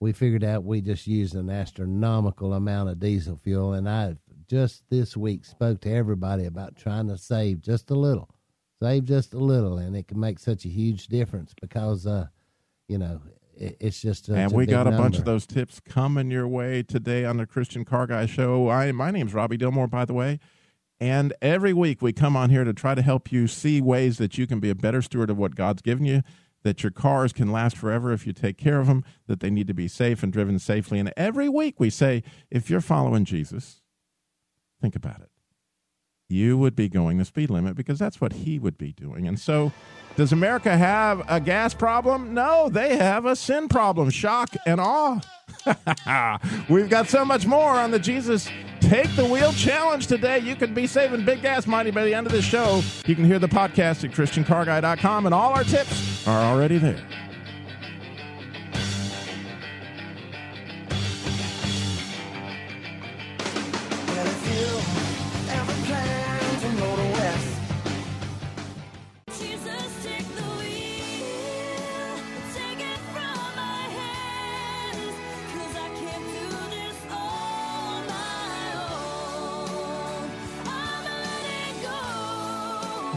we 0.00 0.12
figured 0.12 0.44
out 0.44 0.64
we 0.64 0.80
just 0.80 1.06
used 1.06 1.34
an 1.34 1.50
astronomical 1.50 2.54
amount 2.54 2.90
of 2.90 3.00
diesel 3.00 3.40
fuel. 3.42 3.72
And 3.72 3.88
I 3.88 4.16
just 4.48 4.84
this 4.90 5.16
week 5.16 5.44
spoke 5.44 5.80
to 5.82 5.92
everybody 5.92 6.44
about 6.44 6.76
trying 6.76 7.08
to 7.08 7.18
save 7.18 7.60
just 7.60 7.90
a 7.90 7.94
little. 7.94 8.30
Save 8.82 9.04
just 9.04 9.32
a 9.32 9.38
little, 9.38 9.78
and 9.78 9.96
it 9.96 10.06
can 10.06 10.20
make 10.20 10.38
such 10.38 10.66
a 10.66 10.68
huge 10.68 11.06
difference 11.06 11.54
because, 11.58 12.06
uh, 12.06 12.26
you 12.88 12.98
know, 12.98 13.22
it, 13.56 13.76
it's 13.80 14.02
just. 14.02 14.28
And 14.28 14.52
we 14.52 14.66
got 14.66 14.86
a 14.86 14.90
number. 14.90 15.02
bunch 15.02 15.18
of 15.18 15.24
those 15.24 15.46
tips 15.46 15.80
coming 15.80 16.30
your 16.30 16.46
way 16.46 16.82
today 16.82 17.24
on 17.24 17.38
the 17.38 17.46
Christian 17.46 17.86
Car 17.86 18.06
Guy 18.06 18.26
Show. 18.26 18.68
I, 18.68 18.92
my 18.92 19.10
name's 19.10 19.32
Robbie 19.32 19.56
Dilmore, 19.56 19.88
by 19.88 20.04
the 20.04 20.12
way. 20.12 20.40
And 20.98 21.34
every 21.42 21.72
week 21.72 22.00
we 22.00 22.12
come 22.12 22.36
on 22.36 22.50
here 22.50 22.64
to 22.64 22.72
try 22.72 22.94
to 22.94 23.02
help 23.02 23.30
you 23.30 23.46
see 23.46 23.80
ways 23.80 24.18
that 24.18 24.38
you 24.38 24.46
can 24.46 24.60
be 24.60 24.70
a 24.70 24.74
better 24.74 25.02
steward 25.02 25.28
of 25.28 25.36
what 25.36 25.54
God's 25.54 25.82
given 25.82 26.06
you, 26.06 26.22
that 26.62 26.82
your 26.82 26.90
cars 26.90 27.32
can 27.32 27.52
last 27.52 27.76
forever 27.76 28.12
if 28.12 28.26
you 28.26 28.32
take 28.32 28.56
care 28.56 28.80
of 28.80 28.86
them, 28.86 29.04
that 29.26 29.40
they 29.40 29.50
need 29.50 29.66
to 29.66 29.74
be 29.74 29.88
safe 29.88 30.22
and 30.22 30.32
driven 30.32 30.58
safely. 30.58 30.98
And 30.98 31.12
every 31.16 31.48
week 31.48 31.78
we 31.78 31.90
say, 31.90 32.22
if 32.50 32.70
you're 32.70 32.80
following 32.80 33.24
Jesus, 33.24 33.82
think 34.80 34.96
about 34.96 35.20
it. 35.20 35.30
You 36.28 36.58
would 36.58 36.74
be 36.74 36.88
going 36.88 37.18
the 37.18 37.24
speed 37.24 37.50
limit 37.50 37.76
because 37.76 37.98
that's 37.98 38.20
what 38.20 38.32
he 38.32 38.58
would 38.58 38.76
be 38.76 38.92
doing. 38.92 39.28
And 39.28 39.38
so, 39.38 39.72
does 40.16 40.32
America 40.32 40.76
have 40.76 41.22
a 41.28 41.38
gas 41.38 41.72
problem? 41.72 42.34
No, 42.34 42.68
they 42.68 42.96
have 42.96 43.26
a 43.26 43.36
sin 43.36 43.68
problem. 43.68 44.10
Shock 44.10 44.56
and 44.66 44.80
awe. 44.80 45.20
We've 46.68 46.88
got 46.88 47.08
so 47.08 47.24
much 47.24 47.46
more 47.46 47.70
on 47.70 47.92
the 47.92 48.00
Jesus 48.00 48.48
Take 48.88 49.16
the 49.16 49.24
Wheel 49.24 49.52
Challenge 49.52 50.06
today. 50.06 50.38
You 50.38 50.54
could 50.54 50.72
be 50.72 50.86
saving 50.86 51.24
big 51.24 51.42
gas 51.42 51.66
money 51.66 51.90
by 51.90 52.04
the 52.04 52.14
end 52.14 52.24
of 52.24 52.32
this 52.32 52.44
show. 52.44 52.82
You 53.04 53.16
can 53.16 53.24
hear 53.24 53.40
the 53.40 53.48
podcast 53.48 54.04
at 54.04 54.12
ChristianCarGuy.com, 54.12 55.26
and 55.26 55.34
all 55.34 55.52
our 55.54 55.64
tips 55.64 56.24
are 56.28 56.40
already 56.40 56.78
there. 56.78 57.04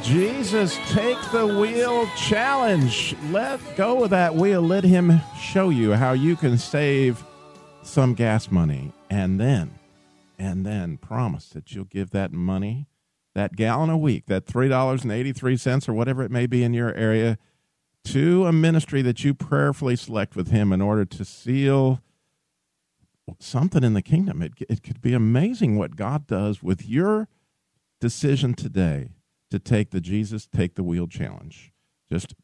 Jesus 0.10 0.76
Take 0.90 1.22
the 1.32 1.46
Wheel 1.46 2.08
Challenge. 2.18 3.16
Let 3.30 3.60
go 3.78 4.06
of 4.06 4.10
that 4.10 4.34
wheel. 4.34 4.60
Let 4.60 4.84
Him 4.84 5.22
show 5.40 5.70
you 5.70 5.94
how 5.94 6.14
you 6.14 6.36
can 6.36 6.58
save 6.58 7.24
some 7.84 8.16
gas 8.16 8.50
money. 8.50 8.92
And 9.12 9.40
then, 9.40 9.76
and 10.40 10.66
then 10.66 10.98
promise 10.98 11.50
that 11.50 11.76
you'll 11.76 11.86
give 11.86 12.10
that 12.10 12.34
money, 12.34 12.88
that 13.36 13.56
gallon 13.56 13.92
a 13.92 14.00
week, 14.00 14.26
that 14.26 14.48
$3.83 14.48 15.88
or 15.88 15.94
whatever 15.94 16.24
it 16.24 16.32
may 16.32 16.48
be 16.48 16.64
in 16.64 16.74
your 16.74 16.92
area, 16.96 17.38
to 18.06 18.48
a 18.48 18.52
ministry 18.52 19.04
that 19.04 19.24
you 19.24 19.36
prayerfully 19.36 19.96
select 19.96 20.36
with 20.36 20.50
Him 20.50 20.74
in 20.74 20.82
order 20.82 21.06
to 21.06 21.24
seal 21.24 22.02
something 23.38 23.84
in 23.84 23.94
the 23.94 24.02
kingdom. 24.02 24.42
It, 24.42 24.54
it 24.68 24.82
could 24.82 25.04
be 25.04 25.14
amazing 25.14 25.78
what 25.78 25.96
God 25.96 26.26
does 26.26 26.64
with 26.64 26.90
your 26.90 27.28
decision 28.00 28.56
today 28.56 29.12
to 29.52 29.60
take 29.60 29.92
the 29.92 30.02
Jesus 30.02 30.48
Take 30.48 30.76
the 30.76 30.84
Wheel 30.84 31.08
challenge. 31.08 31.72
Just 32.12 32.36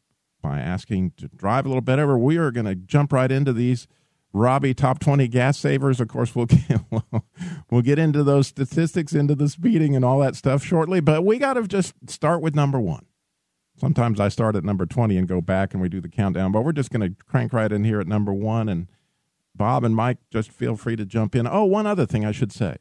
by 0.42 0.60
asking 0.60 1.12
to 1.16 1.28
drive 1.28 1.66
a 1.66 1.68
little 1.68 1.82
bit 1.82 1.98
over, 1.98 2.18
we 2.18 2.36
are 2.36 2.50
going 2.50 2.66
to 2.66 2.74
jump 2.74 3.12
right 3.12 3.30
into 3.30 3.52
these 3.52 3.88
Robbie 4.32 4.74
top 4.74 4.98
20 4.98 5.28
gas 5.28 5.58
savers. 5.58 6.00
Of 6.00 6.08
course, 6.08 6.34
we'll 6.34 6.46
get, 6.46 6.80
we'll 7.70 7.82
get 7.82 7.98
into 7.98 8.22
those 8.22 8.46
statistics, 8.46 9.12
into 9.12 9.34
the 9.34 9.48
speeding 9.48 9.96
and 9.96 10.04
all 10.04 10.20
that 10.20 10.36
stuff 10.36 10.62
shortly, 10.62 11.00
but 11.00 11.24
we 11.24 11.38
got 11.38 11.54
to 11.54 11.66
just 11.66 11.94
start 12.08 12.42
with 12.42 12.54
number 12.54 12.78
one. 12.78 13.06
Sometimes 13.78 14.20
I 14.20 14.28
start 14.28 14.56
at 14.56 14.64
number 14.64 14.86
20 14.86 15.18
and 15.18 15.28
go 15.28 15.40
back 15.40 15.74
and 15.74 15.82
we 15.82 15.88
do 15.88 16.00
the 16.00 16.08
countdown, 16.08 16.50
but 16.50 16.64
we're 16.64 16.72
just 16.72 16.90
going 16.90 17.08
to 17.08 17.24
crank 17.26 17.52
right 17.52 17.70
in 17.70 17.84
here 17.84 18.00
at 18.00 18.06
number 18.06 18.32
one. 18.32 18.68
And 18.68 18.88
Bob 19.54 19.84
and 19.84 19.94
Mike, 19.94 20.18
just 20.30 20.50
feel 20.50 20.76
free 20.76 20.96
to 20.96 21.04
jump 21.04 21.34
in. 21.34 21.46
Oh, 21.46 21.64
one 21.64 21.86
other 21.86 22.06
thing 22.06 22.24
I 22.24 22.32
should 22.32 22.52
say. 22.52 22.76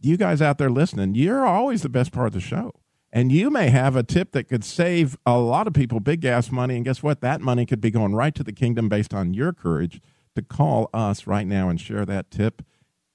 You 0.00 0.16
guys 0.16 0.40
out 0.40 0.58
there 0.58 0.70
listening, 0.70 1.14
you're 1.14 1.44
always 1.44 1.82
the 1.82 1.88
best 1.88 2.12
part 2.12 2.28
of 2.28 2.32
the 2.32 2.40
show. 2.40 2.72
And 3.12 3.32
you 3.32 3.50
may 3.50 3.70
have 3.70 3.96
a 3.96 4.02
tip 4.02 4.32
that 4.32 4.48
could 4.48 4.64
save 4.64 5.18
a 5.26 5.38
lot 5.38 5.66
of 5.66 5.72
people 5.72 5.98
big 5.98 6.20
gas 6.20 6.50
money. 6.50 6.76
And 6.76 6.84
guess 6.84 7.02
what? 7.02 7.20
That 7.20 7.40
money 7.40 7.66
could 7.66 7.80
be 7.80 7.90
going 7.90 8.14
right 8.14 8.34
to 8.34 8.44
the 8.44 8.52
kingdom 8.52 8.88
based 8.88 9.12
on 9.12 9.34
your 9.34 9.52
courage 9.52 10.00
to 10.36 10.42
call 10.42 10.88
us 10.94 11.26
right 11.26 11.46
now 11.46 11.68
and 11.68 11.80
share 11.80 12.06
that 12.06 12.30
tip. 12.30 12.62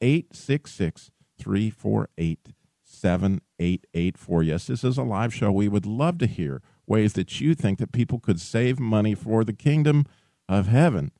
866 0.02 1.12
348 1.40 2.54
7884. 2.84 4.44
Yes, 4.44 4.68
this 4.68 4.84
is 4.84 4.98
a 4.98 5.04
live 5.04 5.34
show. 5.34 5.52
We 5.52 5.68
would 5.68 5.86
love 5.86 6.18
to 6.20 6.28
hear 6.28 6.62
ways 6.86 7.14
that 7.14 7.40
you 7.40 7.56
think 7.56 7.80
that 7.80 7.92
people 7.92 8.20
could 8.20 8.40
save 8.40 8.80
money 8.80 9.16
for 9.16 9.44
the 9.44 9.54
kingdom 9.54 10.06
of 10.48 10.68
heaven. 10.68 11.12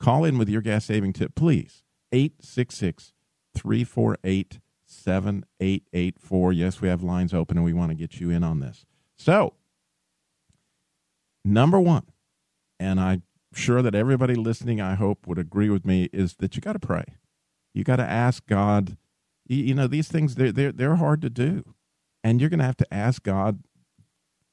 Call 0.00 0.24
in 0.24 0.38
with 0.38 0.48
your 0.48 0.62
gas 0.62 0.86
saving 0.86 1.12
tip, 1.12 1.34
please. 1.34 1.84
866 2.12 3.12
348 3.54 4.60
7884. 5.02 6.52
Yes, 6.52 6.80
we 6.80 6.88
have 6.88 7.02
lines 7.02 7.34
open 7.34 7.56
and 7.56 7.64
we 7.64 7.72
want 7.72 7.90
to 7.90 7.94
get 7.94 8.20
you 8.20 8.30
in 8.30 8.44
on 8.44 8.60
this. 8.60 8.84
So, 9.16 9.54
number 11.44 11.80
one, 11.80 12.04
and 12.78 13.00
I'm 13.00 13.22
sure 13.54 13.82
that 13.82 13.94
everybody 13.94 14.34
listening, 14.34 14.80
I 14.80 14.94
hope, 14.94 15.26
would 15.26 15.38
agree 15.38 15.68
with 15.68 15.84
me, 15.84 16.08
is 16.12 16.34
that 16.36 16.56
you 16.56 16.62
got 16.62 16.74
to 16.74 16.78
pray. 16.78 17.04
You 17.74 17.84
got 17.84 17.96
to 17.96 18.08
ask 18.08 18.46
God. 18.46 18.96
You 19.46 19.74
know, 19.74 19.86
these 19.86 20.08
things, 20.08 20.36
they're, 20.36 20.52
they're, 20.52 20.72
they're 20.72 20.96
hard 20.96 21.20
to 21.22 21.30
do. 21.30 21.74
And 22.24 22.40
you're 22.40 22.50
going 22.50 22.60
to 22.60 22.66
have 22.66 22.76
to 22.78 22.94
ask 22.94 23.22
God 23.22 23.62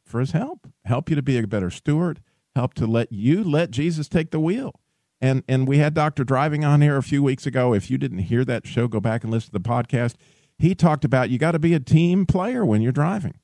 for 0.05 0.19
his 0.19 0.31
help, 0.31 0.67
help 0.85 1.09
you 1.09 1.15
to 1.15 1.21
be 1.21 1.37
a 1.37 1.47
better 1.47 1.69
steward, 1.69 2.21
help 2.55 2.73
to 2.75 2.87
let 2.87 3.11
you 3.11 3.43
let 3.43 3.71
Jesus 3.71 4.09
take 4.09 4.31
the 4.31 4.39
wheel. 4.39 4.79
And 5.21 5.43
and 5.47 5.67
we 5.67 5.77
had 5.77 5.93
Dr. 5.93 6.23
Driving 6.23 6.63
on 6.63 6.81
here 6.81 6.97
a 6.97 7.03
few 7.03 7.21
weeks 7.21 7.45
ago. 7.45 7.73
If 7.73 7.91
you 7.91 7.97
didn't 7.97 8.19
hear 8.19 8.45
that 8.45 8.65
show, 8.65 8.87
go 8.87 8.99
back 8.99 9.23
and 9.23 9.31
listen 9.31 9.51
to 9.51 9.59
the 9.59 9.69
podcast. 9.69 10.15
He 10.59 10.75
talked 10.75 11.05
about 11.05 11.29
you 11.29 11.39
got 11.39 11.53
to 11.53 11.59
be 11.59 11.73
a 11.73 11.79
team 11.79 12.25
player 12.25 12.65
when 12.65 12.81
you're 12.81 12.91
driving. 12.91 13.35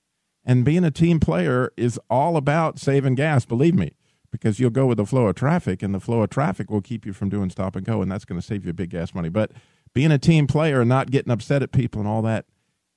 And 0.44 0.64
being 0.64 0.84
a 0.84 0.92
team 0.92 1.20
player 1.20 1.72
is 1.76 2.00
all 2.10 2.38
about 2.38 2.78
saving 2.78 3.16
gas, 3.16 3.46
believe 3.46 3.74
me, 3.74 3.96
because 4.32 4.60
you'll 4.60 4.70
go 4.70 4.86
with 4.86 4.98
the 4.98 5.06
flow 5.06 5.26
of 5.28 5.36
traffic 5.36 5.82
and 5.82 5.96
the 5.96 6.00
flow 6.00 6.22
of 6.22 6.30
traffic 6.30 6.70
will 6.70 6.82
keep 6.82 7.06
you 7.06 7.14
from 7.14 7.30
doing 7.30 7.50
stop 7.50 7.76
and 7.76 7.86
go 7.86 8.02
and 8.02 8.12
that's 8.12 8.26
going 8.26 8.40
to 8.40 8.46
save 8.46 8.66
you 8.66 8.74
big 8.74 8.92
gas 8.92 9.16
money. 9.16 9.30
But 9.30 9.54
being 9.94 10.12
a 10.12 10.20
team 10.20 10.46
player 10.46 10.82
and 10.82 10.90
not 10.90 11.10
getting 11.10 11.32
upset 11.32 11.64
at 11.64 11.72
people 11.72 12.02
and 12.02 12.08
all 12.08 12.22
that 12.24 12.46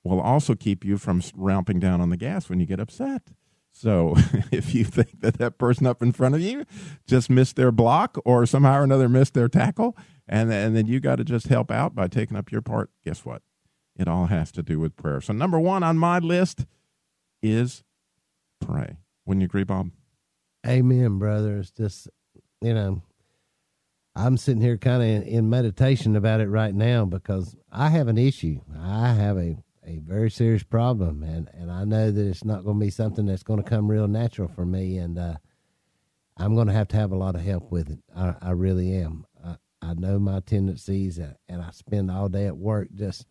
will 0.03 0.19
also 0.19 0.53
keep 0.53 0.85
you 0.85 0.97
from 0.97 1.23
ramping 1.33 1.79
down 1.79 2.01
on 2.01 2.09
the 2.09 2.17
gas 2.17 2.49
when 2.49 2.59
you 2.59 2.65
get 2.65 2.79
upset. 2.79 3.31
So 3.71 4.15
if 4.51 4.75
you 4.75 4.83
think 4.83 5.21
that 5.21 5.37
that 5.37 5.57
person 5.57 5.87
up 5.87 6.01
in 6.03 6.11
front 6.11 6.35
of 6.35 6.41
you 6.41 6.65
just 7.07 7.29
missed 7.29 7.55
their 7.55 7.71
block 7.71 8.17
or 8.25 8.45
somehow 8.45 8.79
or 8.79 8.83
another 8.83 9.09
missed 9.09 9.33
their 9.33 9.47
tackle, 9.47 9.97
and, 10.27 10.51
and 10.51 10.75
then 10.75 10.85
you 10.85 10.99
got 10.99 11.15
to 11.15 11.23
just 11.23 11.47
help 11.47 11.71
out 11.71 11.95
by 11.95 12.07
taking 12.07 12.37
up 12.37 12.51
your 12.51 12.61
part, 12.61 12.91
guess 13.03 13.25
what? 13.25 13.41
It 13.99 14.07
all 14.07 14.27
has 14.27 14.49
to 14.53 14.63
do 14.63 14.79
with 14.79 14.95
prayer. 14.95 15.19
So 15.19 15.33
number 15.33 15.59
one 15.59 15.83
on 15.83 15.97
my 15.97 16.19
list 16.19 16.65
is 17.43 17.83
pray. 18.61 18.95
Wouldn't 19.25 19.41
you 19.41 19.45
agree, 19.45 19.65
Bob? 19.65 19.91
Amen, 20.65 21.19
brother. 21.19 21.57
It's 21.57 21.71
just, 21.71 22.07
you 22.61 22.73
know, 22.73 23.01
I'm 24.15 24.37
sitting 24.37 24.61
here 24.61 24.77
kind 24.77 25.03
of 25.03 25.27
in, 25.27 25.49
meditation 25.49 26.15
about 26.15 26.39
it 26.39 26.47
right 26.47 26.73
now 26.73 27.03
because 27.03 27.57
I 27.71 27.89
have 27.89 28.07
an 28.07 28.17
issue. 28.17 28.61
I 28.77 29.13
have 29.13 29.37
a 29.37 29.57
a 29.85 29.99
very 29.99 30.29
serious 30.29 30.61
problem, 30.63 31.23
and 31.23 31.49
and 31.53 31.71
I 31.71 31.83
know 31.83 32.11
that 32.11 32.27
it's 32.27 32.43
not 32.43 32.63
going 32.63 32.79
to 32.79 32.85
be 32.85 32.91
something 32.91 33.25
that's 33.25 33.43
going 33.43 33.61
to 33.61 33.69
come 33.69 33.89
real 33.89 34.07
natural 34.07 34.47
for 34.47 34.65
me, 34.65 34.97
and 34.97 35.17
uh, 35.17 35.35
I'm 36.37 36.53
going 36.55 36.67
to 36.67 36.73
have 36.73 36.89
to 36.89 36.97
have 36.97 37.11
a 37.11 37.17
lot 37.17 37.35
of 37.35 37.41
help 37.41 37.71
with 37.71 37.89
it. 37.89 37.99
I, 38.15 38.35
I 38.41 38.51
really 38.51 38.93
am. 38.93 39.25
I, 39.43 39.55
I 39.81 39.93
know 39.93 40.19
my 40.19 40.41
tendencies, 40.41 41.17
and 41.17 41.61
I 41.61 41.71
spend 41.71 42.11
all 42.11 42.29
day 42.29 42.45
at 42.45 42.57
work 42.57 42.89
just 42.93 43.25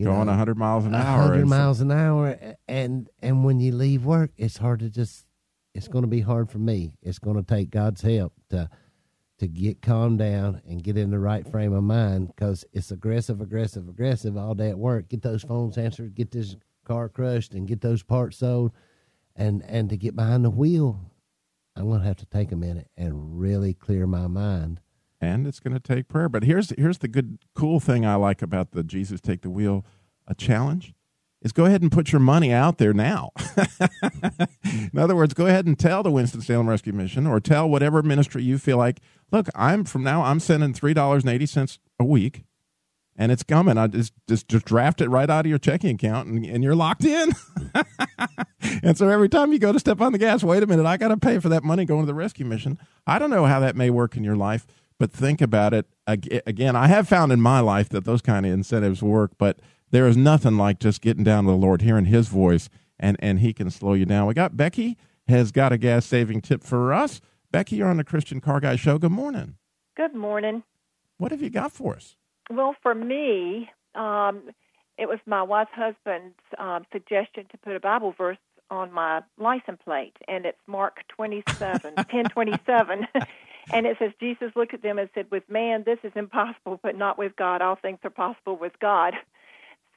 you 0.00 0.06
going 0.06 0.26
know, 0.26 0.32
100 0.32 0.56
miles 0.56 0.86
an 0.86 0.94
hour. 0.94 1.28
100 1.28 1.46
miles 1.46 1.80
an 1.80 1.92
hour, 1.92 2.56
and 2.66 3.08
and 3.20 3.44
when 3.44 3.60
you 3.60 3.72
leave 3.72 4.04
work, 4.04 4.30
it's 4.36 4.56
hard 4.56 4.80
to 4.80 4.90
just. 4.90 5.26
It's 5.72 5.86
going 5.86 6.02
to 6.02 6.08
be 6.08 6.20
hard 6.20 6.50
for 6.50 6.58
me. 6.58 6.96
It's 7.00 7.20
going 7.20 7.36
to 7.36 7.44
take 7.44 7.70
God's 7.70 8.00
help 8.02 8.32
to 8.48 8.68
to 9.38 9.46
get 9.46 9.80
calmed 9.80 10.18
down 10.18 10.60
and 10.68 10.82
get 10.82 10.98
in 10.98 11.10
the 11.10 11.18
right 11.18 11.46
frame 11.48 11.72
of 11.72 11.82
mind 11.82 12.28
because 12.28 12.64
it's 12.72 12.90
aggressive, 12.90 13.40
aggressive, 13.40 13.88
aggressive 13.88 14.36
all 14.36 14.54
day 14.54 14.68
at 14.68 14.78
work. 14.78 15.08
Get 15.08 15.22
those 15.22 15.42
phones 15.42 15.78
answered, 15.78 16.14
get 16.14 16.30
this 16.30 16.56
car 16.84 17.08
crushed, 17.08 17.54
and 17.54 17.68
get 17.68 17.80
those 17.80 18.02
parts 18.02 18.38
sold, 18.38 18.72
and 19.36 19.62
and 19.66 19.90
to 19.90 19.96
get 19.96 20.16
behind 20.16 20.44
the 20.44 20.50
wheel, 20.50 20.98
I'm 21.76 21.88
going 21.88 22.00
to 22.00 22.06
have 22.06 22.16
to 22.16 22.26
take 22.26 22.52
a 22.52 22.56
minute 22.56 22.88
and 22.96 23.38
really 23.38 23.74
clear 23.74 24.06
my 24.06 24.26
mind. 24.26 24.80
And 25.20 25.46
it's 25.46 25.60
going 25.60 25.74
to 25.74 25.80
take 25.80 26.08
prayer. 26.08 26.28
But 26.28 26.44
here's 26.44 26.70
here's 26.78 26.98
the 26.98 27.08
good, 27.08 27.38
cool 27.54 27.78
thing 27.78 28.06
I 28.06 28.14
like 28.14 28.40
about 28.42 28.72
the 28.72 28.82
Jesus 28.82 29.20
Take 29.20 29.42
the 29.42 29.50
Wheel 29.50 29.84
a 30.26 30.34
challenge 30.34 30.94
is 31.42 31.52
go 31.52 31.64
ahead 31.64 31.82
and 31.82 31.90
put 31.90 32.12
your 32.12 32.20
money 32.20 32.52
out 32.52 32.78
there 32.78 32.92
now. 32.92 33.30
in 34.92 34.98
other 34.98 35.16
words, 35.16 35.34
go 35.34 35.46
ahead 35.46 35.66
and 35.66 35.78
tell 35.78 36.02
the 36.02 36.10
Winston-Salem 36.10 36.68
Rescue 36.68 36.92
Mission 36.92 37.26
or 37.26 37.40
tell 37.40 37.68
whatever 37.68 38.02
ministry 38.02 38.42
you 38.42 38.58
feel 38.58 38.76
like, 38.76 39.00
look, 39.32 39.48
I'm 39.54 39.84
from 39.84 40.02
now, 40.02 40.22
I'm 40.22 40.38
sending 40.38 40.74
$3.80 40.74 41.78
a 41.98 42.04
week 42.04 42.44
and 43.20 43.30
it's 43.30 43.42
coming. 43.42 43.76
I 43.76 43.86
just 43.86 44.14
just 44.26 44.48
just 44.48 44.64
draft 44.64 45.02
it 45.02 45.10
right 45.10 45.28
out 45.28 45.44
of 45.44 45.50
your 45.50 45.58
checking 45.58 45.94
account, 45.94 46.28
and, 46.28 46.44
and 46.44 46.64
you're 46.64 46.74
locked 46.74 47.04
in. 47.04 47.32
and 48.82 48.96
so 48.96 49.08
every 49.10 49.28
time 49.28 49.52
you 49.52 49.58
go 49.58 49.72
to 49.72 49.78
step 49.78 50.00
on 50.00 50.12
the 50.12 50.18
gas, 50.18 50.42
wait 50.42 50.62
a 50.62 50.66
minute, 50.66 50.86
I 50.86 50.96
got 50.96 51.08
to 51.08 51.18
pay 51.18 51.38
for 51.38 51.50
that 51.50 51.62
money 51.62 51.84
going 51.84 52.00
to 52.00 52.06
the 52.06 52.14
rescue 52.14 52.46
mission. 52.46 52.78
I 53.06 53.18
don't 53.18 53.28
know 53.28 53.44
how 53.44 53.60
that 53.60 53.76
may 53.76 53.90
work 53.90 54.16
in 54.16 54.24
your 54.24 54.36
life, 54.36 54.66
but 55.00 55.10
think 55.10 55.40
about 55.40 55.72
it 55.72 55.86
again. 56.06 56.76
I 56.76 56.86
have 56.86 57.08
found 57.08 57.32
in 57.32 57.40
my 57.40 57.60
life 57.60 57.88
that 57.88 58.04
those 58.04 58.20
kind 58.20 58.44
of 58.44 58.52
incentives 58.52 59.02
work, 59.02 59.32
but 59.38 59.58
there 59.90 60.06
is 60.06 60.14
nothing 60.14 60.58
like 60.58 60.78
just 60.78 61.00
getting 61.00 61.24
down 61.24 61.44
to 61.44 61.50
the 61.50 61.56
Lord, 61.56 61.80
hearing 61.80 62.04
His 62.04 62.28
voice, 62.28 62.68
and 62.98 63.16
and 63.20 63.40
He 63.40 63.54
can 63.54 63.70
slow 63.70 63.94
you 63.94 64.04
down. 64.04 64.26
We 64.26 64.34
got 64.34 64.58
Becky 64.58 64.98
has 65.26 65.52
got 65.52 65.72
a 65.72 65.78
gas 65.78 66.04
saving 66.04 66.42
tip 66.42 66.62
for 66.62 66.92
us. 66.92 67.22
Becky, 67.50 67.76
you're 67.76 67.88
on 67.88 67.96
the 67.96 68.04
Christian 68.04 68.40
Car 68.40 68.60
Guy 68.60 68.76
Show. 68.76 68.98
Good 68.98 69.10
morning. 69.10 69.56
Good 69.96 70.14
morning. 70.14 70.64
What 71.16 71.30
have 71.30 71.40
you 71.40 71.50
got 71.50 71.72
for 71.72 71.96
us? 71.96 72.16
Well, 72.50 72.76
for 72.82 72.94
me, 72.94 73.70
um, 73.94 74.50
it 74.98 75.08
was 75.08 75.18
my 75.24 75.42
wife's 75.42 75.70
husband's 75.72 76.36
um, 76.58 76.84
suggestion 76.92 77.46
to 77.50 77.58
put 77.58 77.74
a 77.74 77.80
Bible 77.80 78.14
verse 78.16 78.38
on 78.70 78.92
my 78.92 79.22
license 79.38 79.80
plate, 79.82 80.16
and 80.28 80.44
it's 80.44 80.58
Mark 80.66 80.98
27, 81.16 81.94
10 82.10 82.24
27. 82.24 83.06
And 83.72 83.86
it 83.86 83.96
says, 83.98 84.12
Jesus 84.20 84.52
looked 84.56 84.74
at 84.74 84.82
them 84.82 84.98
and 84.98 85.08
said, 85.14 85.26
With 85.30 85.48
man, 85.48 85.84
this 85.84 85.98
is 86.02 86.12
impossible, 86.14 86.80
but 86.82 86.96
not 86.96 87.18
with 87.18 87.36
God. 87.36 87.62
All 87.62 87.76
things 87.76 87.98
are 88.04 88.10
possible 88.10 88.56
with 88.56 88.72
God. 88.80 89.14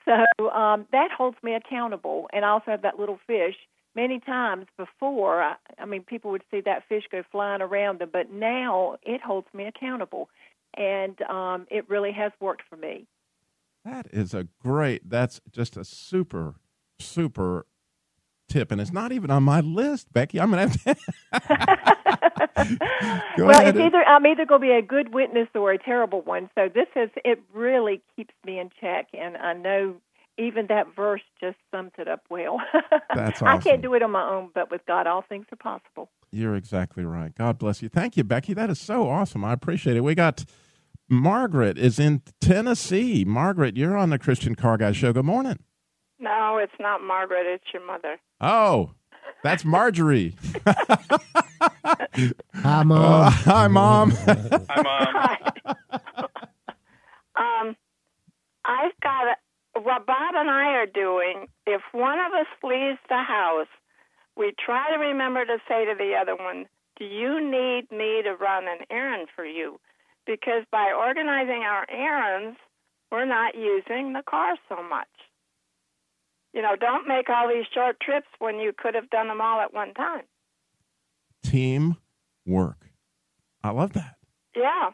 So 0.05 0.49
um, 0.49 0.85
that 0.91 1.11
holds 1.17 1.37
me 1.41 1.53
accountable. 1.53 2.27
And 2.33 2.43
I 2.43 2.49
also 2.49 2.71
have 2.71 2.81
that 2.81 2.99
little 2.99 3.19
fish. 3.25 3.55
Many 3.95 4.19
times 4.19 4.65
before, 4.77 5.41
I, 5.41 5.55
I 5.79 5.85
mean, 5.85 6.03
people 6.03 6.31
would 6.31 6.43
see 6.51 6.59
that 6.59 6.83
fish 6.89 7.03
go 7.09 7.23
flying 7.31 7.61
around 7.61 8.01
them, 8.01 8.09
but 8.11 8.29
now 8.29 8.97
it 9.03 9.21
holds 9.21 9.47
me 9.53 9.63
accountable 9.63 10.27
and 10.75 11.21
um, 11.23 11.67
it 11.69 11.89
really 11.89 12.11
has 12.11 12.31
worked 12.39 12.63
for 12.69 12.75
me. 12.75 13.05
That 13.85 14.07
is 14.11 14.33
a 14.33 14.47
great. 14.61 15.09
That's 15.09 15.41
just 15.51 15.77
a 15.77 15.83
super, 15.83 16.55
super 16.99 17.65
tip, 18.47 18.71
and 18.71 18.79
it's 18.79 18.93
not 18.93 19.11
even 19.11 19.29
on 19.29 19.43
my 19.43 19.59
list, 19.59 20.11
Becky. 20.13 20.39
I'm 20.39 20.51
gonna 20.51 20.69
have 20.69 20.83
to. 20.83 21.97
well, 23.37 23.49
ahead. 23.49 23.75
it's 23.75 23.79
either 23.79 24.03
I'm 24.03 24.25
either 24.25 24.45
going 24.45 24.61
to 24.61 24.67
be 24.67 24.73
a 24.73 24.81
good 24.81 25.13
witness 25.13 25.47
or 25.55 25.71
a 25.71 25.77
terrible 25.77 26.21
one. 26.21 26.49
So 26.55 26.69
this 26.73 26.87
is 26.95 27.09
it. 27.23 27.41
Really 27.53 28.01
keeps 28.15 28.33
me 28.45 28.59
in 28.59 28.69
check, 28.79 29.07
and 29.13 29.37
I 29.37 29.53
know 29.53 29.95
even 30.37 30.67
that 30.67 30.87
verse 30.95 31.21
just 31.39 31.57
sums 31.71 31.91
it 31.97 32.07
up 32.07 32.21
well. 32.29 32.57
That's 33.15 33.41
awesome. 33.41 33.47
I 33.47 33.57
can't 33.57 33.81
do 33.81 33.93
it 33.93 34.01
on 34.01 34.11
my 34.11 34.27
own, 34.27 34.49
but 34.53 34.71
with 34.71 34.81
God, 34.87 35.07
all 35.07 35.23
things 35.27 35.45
are 35.51 35.55
possible. 35.55 36.09
You're 36.31 36.55
exactly 36.55 37.05
right. 37.05 37.33
God 37.35 37.59
bless 37.59 37.81
you. 37.81 37.89
Thank 37.89 38.17
you, 38.17 38.23
Becky. 38.23 38.53
That 38.53 38.69
is 38.69 38.79
so 38.79 39.09
awesome. 39.09 39.45
I 39.45 39.53
appreciate 39.53 39.95
it. 39.95 40.01
We 40.01 40.15
got 40.15 40.45
Margaret 41.09 41.77
is 41.77 41.99
in 41.99 42.21
Tennessee. 42.41 43.23
Margaret, 43.23 43.77
you're 43.77 43.95
on 43.95 44.09
the 44.09 44.17
Christian 44.17 44.55
Car 44.55 44.77
Guy 44.77 44.93
Show. 44.93 45.13
Good 45.13 45.25
morning. 45.25 45.59
No, 46.19 46.57
it's 46.57 46.73
not 46.79 47.01
Margaret. 47.01 47.45
It's 47.45 47.65
your 47.73 47.85
mother. 47.85 48.17
Oh, 48.41 48.91
that's 49.43 49.63
Marjorie. 49.65 50.35
hi, 52.53 52.83
mom. 52.83 52.91
Uh, 52.91 53.29
hi, 53.29 53.67
mom. 53.67 54.11
hi, 54.25 54.81
mom. 54.83 55.75
Um, 57.35 57.75
I've 58.65 58.99
got 59.01 59.27
a, 59.27 59.35
what 59.81 60.05
Bob 60.05 60.35
and 60.35 60.49
I 60.49 60.73
are 60.73 60.85
doing. 60.85 61.47
If 61.65 61.81
one 61.91 62.19
of 62.19 62.33
us 62.33 62.47
leaves 62.63 62.99
the 63.09 63.23
house, 63.23 63.67
we 64.37 64.53
try 64.63 64.91
to 64.93 64.99
remember 64.99 65.45
to 65.45 65.57
say 65.67 65.85
to 65.85 65.95
the 65.97 66.13
other 66.19 66.35
one, 66.35 66.65
"Do 66.97 67.05
you 67.05 67.39
need 67.39 67.91
me 67.91 68.21
to 68.23 68.35
run 68.35 68.67
an 68.67 68.85
errand 68.89 69.29
for 69.35 69.45
you?" 69.45 69.79
because 70.25 70.63
by 70.71 70.93
organizing 70.97 71.63
our 71.63 71.85
errands, 71.89 72.57
we're 73.11 73.25
not 73.25 73.55
using 73.55 74.13
the 74.13 74.23
car 74.27 74.55
so 74.69 74.81
much. 74.87 75.07
You 76.53 76.61
know, 76.61 76.75
don't 76.79 77.07
make 77.07 77.29
all 77.29 77.47
these 77.47 77.65
short 77.73 77.99
trips 77.99 78.27
when 78.39 78.59
you 78.59 78.73
could 78.77 78.95
have 78.95 79.09
done 79.09 79.27
them 79.27 79.41
all 79.41 79.59
at 79.59 79.73
one 79.73 79.93
time. 79.93 80.23
Team 81.43 81.97
work. 82.45 82.89
I 83.63 83.71
love 83.71 83.93
that. 83.93 84.15
Yeah. 84.55 84.91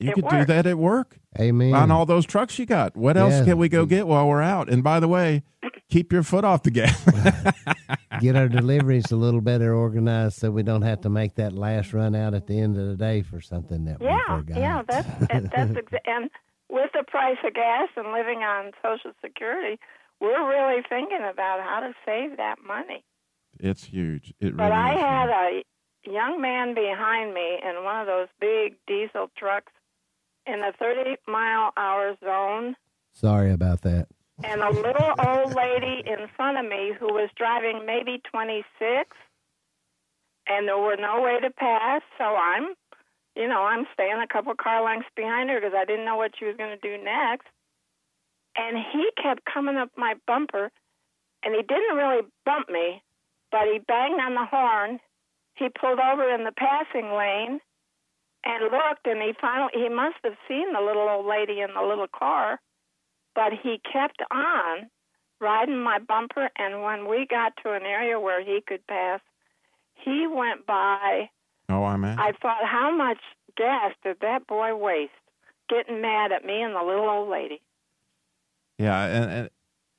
You 0.00 0.12
could 0.12 0.24
works. 0.24 0.36
do 0.36 0.44
that 0.46 0.66
at 0.66 0.78
work. 0.78 1.18
Amen. 1.38 1.74
On 1.74 1.90
all 1.90 2.06
those 2.06 2.26
trucks 2.26 2.58
you 2.58 2.66
got. 2.66 2.96
What 2.96 3.16
else 3.16 3.34
yeah. 3.34 3.44
can 3.44 3.58
we 3.58 3.68
go 3.68 3.86
get 3.86 4.06
while 4.06 4.28
we're 4.28 4.42
out? 4.42 4.68
And 4.68 4.82
by 4.82 5.00
the 5.00 5.08
way, 5.08 5.42
keep 5.90 6.12
your 6.12 6.22
foot 6.22 6.44
off 6.44 6.62
the 6.62 6.70
gas. 6.70 7.04
get 8.20 8.36
our 8.36 8.48
deliveries 8.48 9.10
a 9.10 9.16
little 9.16 9.40
better 9.40 9.74
organized 9.74 10.38
so 10.38 10.50
we 10.50 10.62
don't 10.62 10.82
have 10.82 11.00
to 11.02 11.08
make 11.08 11.34
that 11.36 11.52
last 11.52 11.92
run 11.92 12.14
out 12.14 12.34
at 12.34 12.46
the 12.46 12.58
end 12.58 12.76
of 12.76 12.86
the 12.86 12.96
day 12.96 13.22
for 13.22 13.40
something 13.40 13.84
that 13.84 13.98
yeah, 14.00 14.18
we 14.28 14.40
forgot. 14.40 14.56
Yeah, 14.56 14.82
that's 14.88 15.08
that's 15.28 15.46
exa- 15.72 15.98
and 16.06 16.30
with 16.68 16.90
the 16.92 17.04
price 17.06 17.36
of 17.44 17.54
gas 17.54 17.88
and 17.96 18.12
living 18.12 18.38
on 18.38 18.72
Social 18.82 19.12
Security, 19.22 19.78
we're 20.24 20.48
really 20.48 20.82
thinking 20.88 21.20
about 21.30 21.60
how 21.60 21.80
to 21.80 21.92
save 22.04 22.36
that 22.38 22.56
money. 22.66 23.04
It's 23.60 23.84
huge. 23.84 24.32
It 24.40 24.56
but 24.56 24.64
really 24.64 24.74
I 24.76 24.92
had 24.96 25.52
huge. 25.52 25.64
a 26.06 26.10
young 26.10 26.40
man 26.40 26.74
behind 26.74 27.34
me 27.34 27.58
in 27.62 27.84
one 27.84 28.00
of 28.00 28.06
those 28.06 28.28
big 28.40 28.74
diesel 28.86 29.30
trucks 29.36 29.72
in 30.46 30.60
the 30.60 30.72
30 30.78 31.16
mile 31.28 31.72
hour 31.76 32.16
zone. 32.24 32.74
Sorry 33.12 33.52
about 33.52 33.82
that 33.82 34.08
and 34.42 34.62
a 34.62 34.70
little 34.70 35.12
old 35.24 35.54
lady 35.54 36.02
in 36.06 36.26
front 36.34 36.58
of 36.58 36.64
me 36.64 36.92
who 36.98 37.06
was 37.06 37.30
driving 37.36 37.86
maybe 37.86 38.20
26 38.32 38.66
and 40.48 40.66
there 40.66 40.78
were 40.78 40.96
no 40.96 41.22
way 41.22 41.38
to 41.40 41.50
pass 41.50 42.02
so 42.18 42.24
i'm 42.24 42.74
you 43.36 43.46
know 43.46 43.62
i'm 43.62 43.86
staying 43.92 44.20
a 44.20 44.26
couple 44.26 44.52
car 44.54 44.84
lengths 44.84 45.08
behind 45.14 45.50
her 45.50 45.60
because 45.60 45.74
i 45.76 45.84
didn't 45.84 46.04
know 46.04 46.16
what 46.16 46.32
she 46.38 46.44
was 46.46 46.56
going 46.56 46.76
to 46.76 46.82
do 46.82 47.02
next 47.02 47.46
and 48.56 48.76
he 48.76 49.10
kept 49.20 49.44
coming 49.44 49.76
up 49.76 49.90
my 49.96 50.14
bumper 50.26 50.70
and 51.42 51.54
he 51.54 51.62
didn't 51.62 51.96
really 51.96 52.22
bump 52.44 52.68
me 52.68 53.02
but 53.50 53.62
he 53.70 53.78
banged 53.78 54.20
on 54.20 54.34
the 54.34 54.46
horn 54.46 54.98
he 55.54 55.68
pulled 55.68 56.00
over 56.00 56.34
in 56.34 56.44
the 56.44 56.52
passing 56.52 57.12
lane 57.12 57.60
and 58.44 58.64
looked 58.64 59.06
and 59.06 59.22
he 59.22 59.32
finally 59.40 59.72
he 59.74 59.88
must 59.88 60.16
have 60.24 60.36
seen 60.48 60.72
the 60.72 60.80
little 60.80 61.08
old 61.08 61.26
lady 61.26 61.60
in 61.60 61.72
the 61.74 61.82
little 61.82 62.08
car 62.08 62.60
but 63.34 63.52
he 63.62 63.80
kept 63.92 64.22
on 64.30 64.88
riding 65.40 65.78
my 65.78 65.98
bumper, 65.98 66.50
and 66.56 66.82
when 66.82 67.08
we 67.08 67.26
got 67.28 67.52
to 67.62 67.72
an 67.72 67.82
area 67.82 68.18
where 68.18 68.42
he 68.42 68.60
could 68.66 68.86
pass, 68.86 69.20
he 69.94 70.26
went 70.26 70.66
by. 70.66 71.28
Oh, 71.68 71.84
I'm. 71.84 72.04
I 72.04 72.32
thought, 72.40 72.64
how 72.64 72.94
much 72.96 73.18
gas 73.56 73.92
did 74.02 74.18
that 74.20 74.46
boy 74.46 74.74
waste? 74.74 75.12
Getting 75.68 76.00
mad 76.00 76.32
at 76.32 76.44
me 76.44 76.62
and 76.62 76.74
the 76.74 76.82
little 76.82 77.08
old 77.08 77.30
lady. 77.30 77.60
Yeah, 78.78 79.04
and 79.04 79.30
and, 79.30 79.50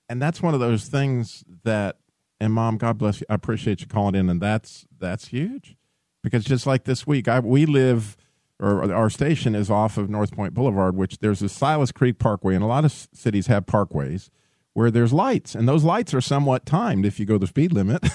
and 0.10 0.22
that's 0.22 0.42
one 0.42 0.54
of 0.54 0.60
those 0.60 0.86
things 0.86 1.44
that. 1.64 1.98
And 2.38 2.52
mom, 2.52 2.76
God 2.78 2.98
bless 2.98 3.22
you. 3.22 3.26
I 3.30 3.34
appreciate 3.34 3.80
you 3.80 3.88
calling 3.88 4.14
in, 4.14 4.30
and 4.30 4.42
that's 4.42 4.86
that's 5.00 5.30
huge, 5.30 5.78
because 6.22 6.44
just 6.44 6.68
like 6.68 6.84
this 6.84 7.08
week, 7.08 7.30
I 7.30 7.40
we 7.40 7.66
live 7.66 8.18
or 8.60 8.92
our 8.94 9.10
station 9.10 9.56
is 9.56 9.70
off 9.70 9.98
of 9.98 10.10
North 10.10 10.34
Point 10.34 10.54
Boulevard, 10.54 10.96
which 10.96 11.20
there's 11.20 11.42
a 11.42 11.50
Silas 11.50 11.92
Creek 11.92 12.20
Parkway, 12.20 12.56
and 12.56 12.64
a 12.64 12.68
lot 12.68 12.86
of 12.86 12.92
cities 12.92 13.48
have 13.48 13.66
parkways 13.66 14.30
where 14.74 14.92
there's 14.92 15.14
lights, 15.14 15.56
and 15.56 15.70
those 15.70 15.86
lights 15.86 16.14
are 16.14 16.22
somewhat 16.22 16.66
timed 16.66 17.06
if 17.06 17.18
you 17.18 17.26
go 17.26 17.38
the 17.38 17.48
speed 17.48 17.72
limit. 17.72 18.06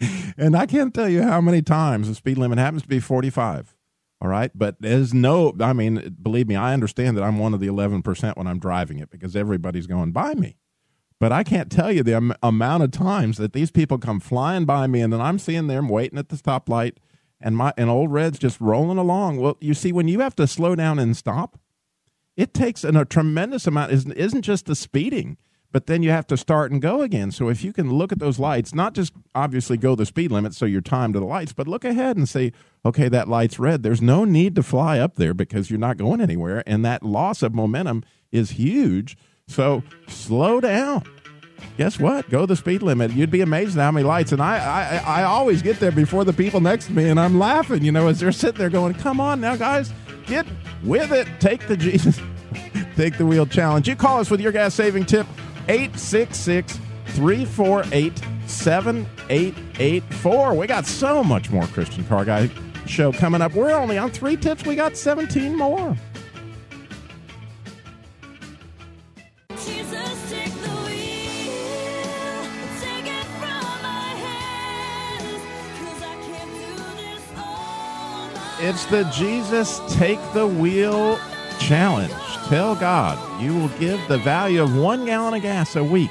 and 0.38 0.56
I 0.56 0.64
can't 0.64 0.94
tell 0.94 1.08
you 1.08 1.22
how 1.22 1.42
many 1.42 1.60
times 1.60 2.08
the 2.08 2.14
speed 2.14 2.38
limit 2.38 2.58
happens 2.58 2.82
to 2.82 2.88
be 2.88 2.98
45. 2.98 3.74
All 4.24 4.30
right, 4.30 4.50
but 4.54 4.76
there's 4.80 5.12
no, 5.12 5.54
I 5.60 5.74
mean, 5.74 6.16
believe 6.22 6.48
me, 6.48 6.56
I 6.56 6.72
understand 6.72 7.14
that 7.18 7.22
I'm 7.22 7.38
one 7.38 7.52
of 7.52 7.60
the 7.60 7.66
11% 7.66 8.38
when 8.38 8.46
I'm 8.46 8.58
driving 8.58 8.98
it 8.98 9.10
because 9.10 9.36
everybody's 9.36 9.86
going 9.86 10.12
by 10.12 10.32
me. 10.32 10.56
But 11.20 11.30
I 11.30 11.44
can't 11.44 11.70
tell 11.70 11.92
you 11.92 12.02
the 12.02 12.14
am- 12.14 12.34
amount 12.42 12.84
of 12.84 12.90
times 12.90 13.36
that 13.36 13.52
these 13.52 13.70
people 13.70 13.98
come 13.98 14.20
flying 14.20 14.64
by 14.64 14.86
me, 14.86 15.02
and 15.02 15.12
then 15.12 15.20
I'm 15.20 15.38
seeing 15.38 15.66
them 15.66 15.90
waiting 15.90 16.18
at 16.18 16.30
the 16.30 16.36
stoplight 16.36 16.94
and 17.38 17.54
my 17.54 17.74
and 17.76 17.90
old 17.90 18.12
red's 18.12 18.38
just 18.38 18.58
rolling 18.62 18.96
along. 18.96 19.36
Well, 19.36 19.58
you 19.60 19.74
see, 19.74 19.92
when 19.92 20.08
you 20.08 20.20
have 20.20 20.34
to 20.36 20.46
slow 20.46 20.74
down 20.74 20.98
and 20.98 21.14
stop, 21.14 21.60
it 22.34 22.54
takes 22.54 22.82
an, 22.82 22.96
a 22.96 23.04
tremendous 23.04 23.66
amount. 23.66 23.92
Isn't 23.92 24.12
isn't 24.12 24.42
just 24.42 24.64
the 24.64 24.74
speeding, 24.74 25.36
but 25.74 25.88
then 25.88 26.04
you 26.04 26.10
have 26.10 26.28
to 26.28 26.36
start 26.36 26.70
and 26.70 26.80
go 26.80 27.02
again. 27.02 27.32
So 27.32 27.48
if 27.48 27.64
you 27.64 27.72
can 27.72 27.92
look 27.92 28.12
at 28.12 28.20
those 28.20 28.38
lights, 28.38 28.72
not 28.72 28.94
just 28.94 29.12
obviously 29.34 29.76
go 29.76 29.96
the 29.96 30.06
speed 30.06 30.30
limit, 30.30 30.54
so 30.54 30.66
you're 30.66 30.80
timed 30.80 31.14
to 31.14 31.20
the 31.20 31.26
lights, 31.26 31.52
but 31.52 31.66
look 31.66 31.84
ahead 31.84 32.16
and 32.16 32.28
say, 32.28 32.52
okay, 32.86 33.08
that 33.08 33.26
light's 33.26 33.58
red. 33.58 33.82
There's 33.82 34.00
no 34.00 34.24
need 34.24 34.54
to 34.54 34.62
fly 34.62 35.00
up 35.00 35.16
there 35.16 35.34
because 35.34 35.70
you're 35.70 35.80
not 35.80 35.96
going 35.96 36.20
anywhere, 36.20 36.62
and 36.64 36.84
that 36.84 37.02
loss 37.02 37.42
of 37.42 37.56
momentum 37.56 38.04
is 38.30 38.52
huge. 38.52 39.18
So 39.48 39.82
slow 40.06 40.60
down 40.60 41.02
guess 41.76 41.98
what? 41.98 42.28
Go 42.30 42.46
the 42.46 42.54
speed 42.54 42.82
limit. 42.82 43.10
You'd 43.12 43.30
be 43.30 43.40
amazed 43.40 43.76
how 43.76 43.90
many 43.90 44.04
lights. 44.04 44.32
And 44.32 44.40
I, 44.42 45.02
I, 45.04 45.20
I 45.20 45.22
always 45.24 45.62
get 45.62 45.80
there 45.80 45.90
before 45.90 46.24
the 46.24 46.32
people 46.32 46.60
next 46.60 46.86
to 46.86 46.92
me, 46.92 47.08
and 47.08 47.18
I'm 47.18 47.38
laughing, 47.38 47.82
you 47.82 47.90
know, 47.90 48.06
as 48.06 48.20
they're 48.20 48.32
sitting 48.32 48.58
there 48.58 48.70
going, 48.70 48.94
"Come 48.94 49.20
on 49.20 49.40
now, 49.40 49.56
guys, 49.56 49.92
get 50.26 50.46
with 50.84 51.10
it. 51.10 51.26
Take 51.40 51.66
the 51.66 51.76
Jesus, 51.76 52.20
take 52.96 53.18
the 53.18 53.26
wheel 53.26 53.46
challenge." 53.46 53.88
You 53.88 53.96
call 53.96 54.20
us 54.20 54.30
with 54.30 54.40
your 54.40 54.52
gas 54.52 54.74
saving 54.74 55.06
tip, 55.06 55.26
866 55.68 56.78
348 57.06 58.22
7884. 58.46 60.54
We 60.54 60.66
got 60.66 60.86
so 60.86 61.24
much 61.24 61.50
more 61.50 61.66
Christian 61.68 62.04
Car 62.04 62.24
Guy 62.24 62.50
show 62.86 63.12
coming 63.12 63.42
up. 63.42 63.54
We're 63.54 63.72
only 63.72 63.98
on 63.98 64.10
three 64.10 64.36
tips, 64.36 64.64
we 64.64 64.76
got 64.76 64.96
17 64.96 65.56
more. 65.56 65.96
It's 78.66 78.86
the 78.86 79.04
Jesus 79.12 79.78
Take 79.94 80.18
the 80.32 80.46
Wheel 80.46 81.18
Challenge. 81.58 82.23
Tell 82.48 82.74
God 82.74 83.42
you 83.42 83.54
will 83.54 83.70
give 83.78 83.98
the 84.06 84.18
value 84.18 84.62
of 84.62 84.76
one 84.76 85.06
gallon 85.06 85.32
of 85.32 85.40
gas 85.40 85.76
a 85.76 85.82
week 85.82 86.10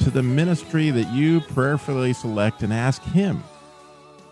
to 0.00 0.10
the 0.10 0.22
ministry 0.22 0.90
that 0.90 1.10
you 1.10 1.40
prayerfully 1.40 2.12
select 2.12 2.62
and 2.62 2.70
ask 2.70 3.02
Him. 3.02 3.42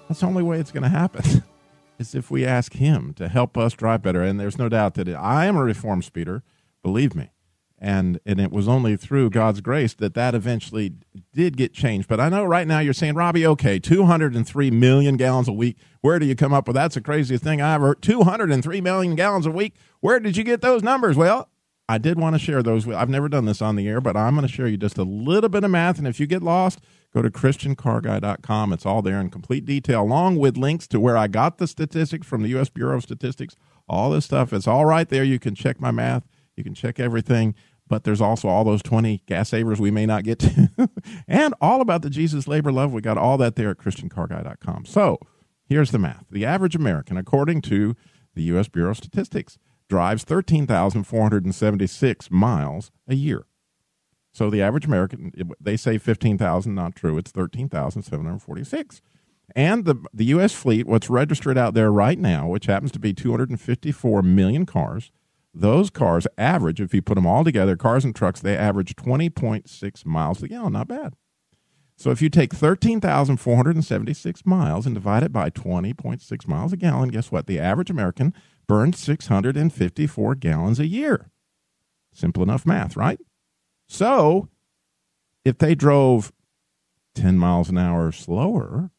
That's 0.06 0.20
the 0.20 0.26
only 0.26 0.42
way 0.42 0.60
it's 0.60 0.70
going 0.70 0.82
to 0.82 0.90
happen, 0.90 1.42
is 1.98 2.14
if 2.14 2.30
we 2.30 2.44
ask 2.44 2.74
Him 2.74 3.14
to 3.14 3.28
help 3.30 3.56
us 3.56 3.72
drive 3.72 4.02
better. 4.02 4.22
And 4.22 4.38
there's 4.38 4.58
no 4.58 4.68
doubt 4.68 4.92
that 4.94 5.08
I 5.08 5.46
am 5.46 5.56
a 5.56 5.64
reform 5.64 6.02
speeder, 6.02 6.42
believe 6.82 7.14
me. 7.14 7.30
And, 7.78 8.20
and 8.26 8.38
it 8.38 8.52
was 8.52 8.68
only 8.68 8.96
through 8.96 9.30
God's 9.30 9.62
grace 9.62 9.94
that 9.94 10.12
that 10.12 10.34
eventually 10.34 10.92
did 11.32 11.56
get 11.56 11.72
changed. 11.72 12.08
But 12.08 12.20
I 12.20 12.28
know 12.28 12.44
right 12.44 12.68
now 12.68 12.78
you're 12.78 12.92
saying, 12.92 13.14
Robbie, 13.14 13.46
okay, 13.46 13.78
203 13.78 14.70
million 14.70 15.16
gallons 15.16 15.48
a 15.48 15.52
week. 15.52 15.78
Where 16.02 16.18
do 16.18 16.26
you 16.26 16.36
come 16.36 16.52
up 16.52 16.68
with? 16.68 16.74
That's 16.74 16.94
the 16.94 17.00
craziest 17.00 17.42
thing 17.42 17.62
I 17.62 17.74
ever 17.74 17.88
heard. 17.88 18.02
203 18.02 18.82
million 18.82 19.16
gallons 19.16 19.46
a 19.46 19.50
week. 19.50 19.74
Where 20.02 20.18
did 20.18 20.36
you 20.36 20.42
get 20.42 20.62
those 20.62 20.82
numbers? 20.82 21.16
Well, 21.16 21.48
I 21.88 21.96
did 21.96 22.18
want 22.18 22.34
to 22.34 22.38
share 22.40 22.60
those. 22.60 22.88
I've 22.88 23.08
never 23.08 23.28
done 23.28 23.44
this 23.44 23.62
on 23.62 23.76
the 23.76 23.86
air, 23.86 24.00
but 24.00 24.16
I'm 24.16 24.34
going 24.34 24.46
to 24.46 24.52
share 24.52 24.66
you 24.66 24.76
just 24.76 24.98
a 24.98 25.04
little 25.04 25.48
bit 25.48 25.62
of 25.62 25.70
math. 25.70 25.96
And 25.98 26.08
if 26.08 26.18
you 26.18 26.26
get 26.26 26.42
lost, 26.42 26.80
go 27.14 27.22
to 27.22 27.30
ChristianCarGuy.com. 27.30 28.72
It's 28.72 28.84
all 28.84 29.00
there 29.00 29.20
in 29.20 29.30
complete 29.30 29.64
detail, 29.64 30.02
along 30.02 30.38
with 30.38 30.56
links 30.56 30.88
to 30.88 30.98
where 30.98 31.16
I 31.16 31.28
got 31.28 31.58
the 31.58 31.68
statistics 31.68 32.26
from 32.26 32.42
the 32.42 32.48
U.S. 32.48 32.68
Bureau 32.68 32.96
of 32.96 33.04
Statistics. 33.04 33.54
All 33.88 34.10
this 34.10 34.24
stuff, 34.24 34.52
it's 34.52 34.66
all 34.66 34.86
right 34.86 35.08
there. 35.08 35.22
You 35.22 35.38
can 35.38 35.54
check 35.54 35.80
my 35.80 35.92
math, 35.92 36.26
you 36.56 36.64
can 36.64 36.74
check 36.74 36.98
everything. 36.98 37.54
But 37.86 38.02
there's 38.02 38.20
also 38.20 38.48
all 38.48 38.64
those 38.64 38.82
20 38.82 39.22
gas 39.26 39.50
savers 39.50 39.80
we 39.80 39.92
may 39.92 40.06
not 40.06 40.24
get 40.24 40.40
to, 40.40 40.70
and 41.28 41.54
all 41.60 41.80
about 41.80 42.02
the 42.02 42.10
Jesus 42.10 42.48
labor 42.48 42.72
love. 42.72 42.92
We 42.92 43.02
got 43.02 43.18
all 43.18 43.38
that 43.38 43.54
there 43.54 43.70
at 43.70 43.78
ChristianCarGuy.com. 43.78 44.86
So 44.86 45.20
here's 45.64 45.92
the 45.92 45.98
math 45.98 46.24
the 46.28 46.44
average 46.44 46.74
American, 46.74 47.16
according 47.16 47.60
to 47.62 47.94
the 48.34 48.42
U.S. 48.44 48.66
Bureau 48.66 48.90
of 48.90 48.96
Statistics, 48.96 49.58
drives 49.92 50.24
13,476 50.24 52.30
miles 52.30 52.90
a 53.06 53.14
year. 53.14 53.44
So 54.32 54.48
the 54.48 54.62
average 54.62 54.86
American, 54.86 55.30
they 55.60 55.76
say 55.76 55.98
15,000, 55.98 56.74
not 56.74 56.96
true. 56.96 57.18
It's 57.18 57.30
13,746. 57.30 59.02
And 59.54 59.84
the, 59.84 59.96
the 60.14 60.24
U.S. 60.24 60.54
fleet, 60.54 60.86
what's 60.86 61.10
registered 61.10 61.58
out 61.58 61.74
there 61.74 61.92
right 61.92 62.18
now, 62.18 62.48
which 62.48 62.64
happens 62.64 62.90
to 62.92 62.98
be 62.98 63.12
254 63.12 64.22
million 64.22 64.64
cars, 64.64 65.12
those 65.52 65.90
cars 65.90 66.26
average, 66.38 66.80
if 66.80 66.94
you 66.94 67.02
put 67.02 67.16
them 67.16 67.26
all 67.26 67.44
together, 67.44 67.76
cars 67.76 68.06
and 68.06 68.16
trucks, 68.16 68.40
they 68.40 68.56
average 68.56 68.96
20.6 68.96 70.06
miles 70.06 70.42
a 70.42 70.48
gallon. 70.48 70.72
Not 70.72 70.88
bad. 70.88 71.16
So 71.98 72.10
if 72.10 72.22
you 72.22 72.30
take 72.30 72.54
13,476 72.54 74.46
miles 74.46 74.86
and 74.86 74.94
divide 74.94 75.22
it 75.22 75.34
by 75.34 75.50
20.6 75.50 76.48
miles 76.48 76.72
a 76.72 76.78
gallon, 76.78 77.10
guess 77.10 77.30
what? 77.30 77.46
The 77.46 77.58
average 77.58 77.90
American 77.90 78.32
burns 78.72 78.98
654 79.00 80.34
gallons 80.36 80.80
a 80.80 80.86
year. 80.86 81.30
Simple 82.10 82.42
enough 82.42 82.64
math, 82.64 82.96
right? 82.96 83.20
So 83.86 84.48
if 85.44 85.58
they 85.58 85.74
drove 85.74 86.32
10 87.14 87.36
miles 87.36 87.68
an 87.68 87.76
hour 87.76 88.10
slower, 88.12 88.90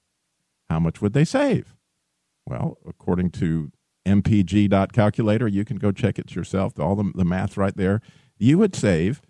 how 0.70 0.80
much 0.80 1.02
would 1.02 1.14
they 1.14 1.26
save? 1.26 1.74
Well, 2.46 2.78
according 2.88 3.32
to 3.32 3.72
mpg.calculator, 4.06 5.48
you 5.48 5.66
can 5.66 5.78
go 5.78 5.92
check 5.92 6.20
it 6.20 6.36
yourself, 6.36 6.80
all 6.80 6.96
the, 6.96 7.12
the 7.16 7.26
math 7.26 7.58
right 7.58 7.76
there. 7.76 8.00
You 8.38 8.60
would 8.60 8.76
save 8.76 9.24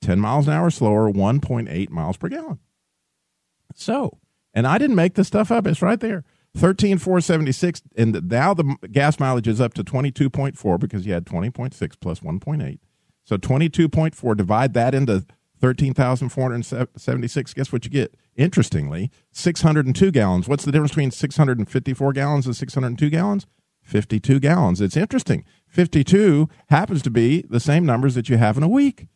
10 0.00 0.18
miles 0.18 0.46
an 0.46 0.54
hour 0.54 0.70
slower, 0.70 1.12
1.8 1.12 1.90
miles 1.90 2.16
per 2.16 2.30
gallon. 2.30 2.60
So, 3.74 4.20
and 4.54 4.66
I 4.66 4.78
didn't 4.78 4.96
make 4.96 5.16
this 5.16 5.28
stuff 5.28 5.52
up, 5.52 5.66
it's 5.66 5.82
right 5.82 6.00
there. 6.00 6.24
13,476, 6.56 7.82
and 7.96 8.28
now 8.28 8.52
the 8.52 8.76
gas 8.90 9.18
mileage 9.18 9.48
is 9.48 9.60
up 9.60 9.72
to 9.74 9.82
22.4 9.82 10.78
because 10.78 11.06
you 11.06 11.12
had 11.12 11.24
20.6 11.24 11.94
plus 12.00 12.20
1.8. 12.20 12.78
So 13.24 13.36
22.4, 13.36 14.36
divide 14.36 14.74
that 14.74 14.94
into 14.94 15.24
13,476. 15.60 17.54
Guess 17.54 17.72
what 17.72 17.84
you 17.84 17.90
get? 17.90 18.14
Interestingly, 18.36 19.10
602 19.30 20.10
gallons. 20.10 20.48
What's 20.48 20.64
the 20.64 20.72
difference 20.72 20.90
between 20.90 21.10
654 21.10 22.12
gallons 22.12 22.46
and 22.46 22.56
602 22.56 23.10
gallons? 23.10 23.46
52 23.82 24.40
gallons. 24.40 24.80
It's 24.80 24.96
interesting. 24.96 25.44
52 25.68 26.48
happens 26.68 27.02
to 27.02 27.10
be 27.10 27.42
the 27.48 27.60
same 27.60 27.86
numbers 27.86 28.14
that 28.14 28.28
you 28.28 28.36
have 28.36 28.56
in 28.56 28.62
a 28.62 28.68
week. 28.68 29.06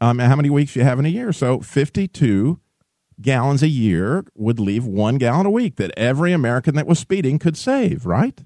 Um, 0.00 0.18
how 0.18 0.36
many 0.36 0.50
weeks 0.50 0.76
you 0.76 0.82
have 0.82 0.98
in 0.98 1.06
a 1.06 1.10
year? 1.10 1.32
So 1.32 1.60
52 1.60 2.60
gallons 3.20 3.62
a 3.62 3.68
year 3.68 4.24
would 4.34 4.60
leave 4.60 4.84
one 4.84 5.18
gallon 5.18 5.46
a 5.46 5.50
week 5.50 5.76
that 5.76 5.92
every 5.96 6.32
American 6.32 6.74
that 6.76 6.86
was 6.86 6.98
speeding 6.98 7.38
could 7.38 7.56
save, 7.56 8.06
right? 8.06 8.44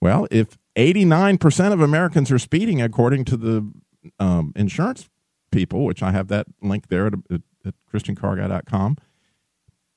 Well, 0.00 0.26
if 0.30 0.58
89% 0.76 1.72
of 1.72 1.80
Americans 1.80 2.30
are 2.30 2.38
speeding, 2.38 2.80
according 2.80 3.24
to 3.26 3.36
the 3.36 3.70
um, 4.18 4.52
insurance 4.56 5.10
people, 5.52 5.84
which 5.84 6.02
I 6.02 6.12
have 6.12 6.28
that 6.28 6.46
link 6.62 6.88
there 6.88 7.06
at, 7.06 7.14
at, 7.30 7.42
at 7.64 7.74
ChristianCarGuy.com, 7.92 8.96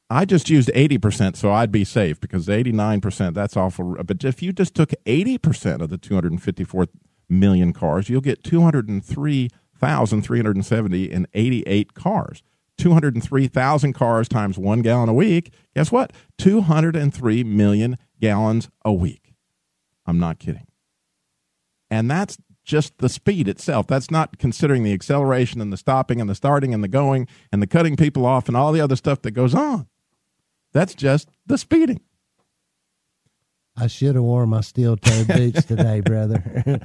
I 0.09 0.25
just 0.25 0.49
used 0.49 0.69
80%, 0.75 1.37
so 1.37 1.51
I'd 1.51 1.71
be 1.71 1.85
safe 1.85 2.19
because 2.19 2.47
89%, 2.47 3.33
that's 3.33 3.57
awful. 3.57 3.95
But 4.05 4.23
if 4.23 4.43
you 4.43 4.53
just 4.53 4.75
took 4.75 4.91
80% 5.05 5.81
of 5.81 5.89
the 5.89 5.97
254 5.97 6.85
million 7.29 7.73
cars, 7.73 8.09
you'll 8.09 8.21
get 8.21 8.43
203,370 8.43 11.11
and 11.11 11.27
88 11.33 11.93
cars. 11.93 12.43
203,000 12.77 13.93
cars 13.93 14.27
times 14.27 14.57
one 14.57 14.81
gallon 14.81 15.09
a 15.09 15.13
week. 15.13 15.53
Guess 15.75 15.91
what? 15.91 16.13
203 16.37 17.43
million 17.43 17.97
gallons 18.19 18.69
a 18.83 18.91
week. 18.91 19.33
I'm 20.05 20.19
not 20.19 20.39
kidding. 20.39 20.67
And 21.89 22.09
that's 22.09 22.37
just 22.63 22.97
the 22.97 23.09
speed 23.09 23.47
itself. 23.47 23.87
That's 23.87 24.09
not 24.09 24.37
considering 24.37 24.83
the 24.83 24.93
acceleration 24.93 25.61
and 25.61 25.71
the 25.71 25.77
stopping 25.77 26.19
and 26.21 26.29
the 26.29 26.35
starting 26.35 26.73
and 26.73 26.83
the 26.83 26.87
going 26.87 27.27
and 27.51 27.61
the 27.61 27.67
cutting 27.67 27.95
people 27.95 28.25
off 28.25 28.47
and 28.47 28.57
all 28.57 28.71
the 28.71 28.81
other 28.81 28.95
stuff 28.95 29.21
that 29.23 29.31
goes 29.31 29.53
on. 29.53 29.87
That's 30.71 30.95
just 30.95 31.29
the 31.45 31.57
speeding. 31.57 32.01
I 33.75 33.87
should 33.87 34.15
have 34.15 34.23
worn 34.23 34.49
my 34.49 34.61
steel 34.61 34.97
toed 34.97 35.27
boots 35.27 35.65
today, 35.65 35.99
brother. 36.01 36.79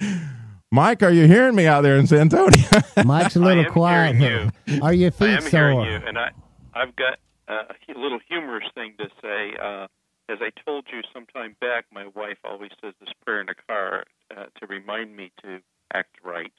Mike, 0.74 1.04
are 1.04 1.12
you 1.12 1.28
hearing 1.28 1.54
me 1.54 1.68
out 1.68 1.82
there 1.82 1.96
in 1.98 2.08
San 2.08 2.22
Antonio? 2.22 2.66
Mike's 3.04 3.36
a 3.36 3.38
little 3.38 3.64
quiet. 3.66 4.16
You. 4.16 4.50
Are 4.82 4.92
your 4.92 5.12
feet 5.12 5.28
I 5.28 5.32
am 5.34 5.42
sore? 5.42 5.50
hearing 5.50 5.80
you, 5.82 6.00
and 6.04 6.18
I, 6.18 6.32
I've 6.74 6.96
got 6.96 7.20
uh, 7.46 7.70
a 7.70 7.96
little 7.96 8.18
humorous 8.28 8.66
thing 8.74 8.94
to 8.98 9.06
say. 9.22 9.54
Uh, 9.62 9.86
as 10.28 10.38
I 10.40 10.50
told 10.66 10.86
you 10.92 11.02
sometime 11.12 11.54
back, 11.60 11.84
my 11.92 12.08
wife 12.16 12.38
always 12.42 12.72
says 12.82 12.92
this 12.98 13.10
prayer 13.24 13.40
in 13.40 13.46
the 13.46 13.54
car 13.68 14.02
uh, 14.36 14.46
to 14.58 14.66
remind 14.66 15.14
me 15.14 15.30
to 15.44 15.60
act 15.92 16.16
right. 16.24 16.52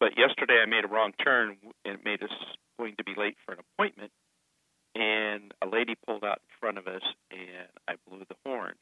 But 0.00 0.16
yesterday 0.16 0.62
I 0.62 0.66
made 0.66 0.86
a 0.86 0.88
wrong 0.88 1.12
turn 1.22 1.58
and 1.84 1.98
made 2.06 2.22
us 2.22 2.32
going 2.78 2.94
to 2.96 3.04
be 3.04 3.12
late 3.14 3.36
for 3.44 3.52
an 3.52 3.58
appointment. 3.60 4.10
And 4.94 5.52
a 5.60 5.68
lady 5.68 5.96
pulled 6.06 6.24
out 6.24 6.40
in 6.48 6.56
front 6.58 6.78
of 6.78 6.86
us, 6.86 7.02
and 7.30 7.68
I 7.86 7.96
blew 8.08 8.20
the 8.26 8.36
horn. 8.46 8.72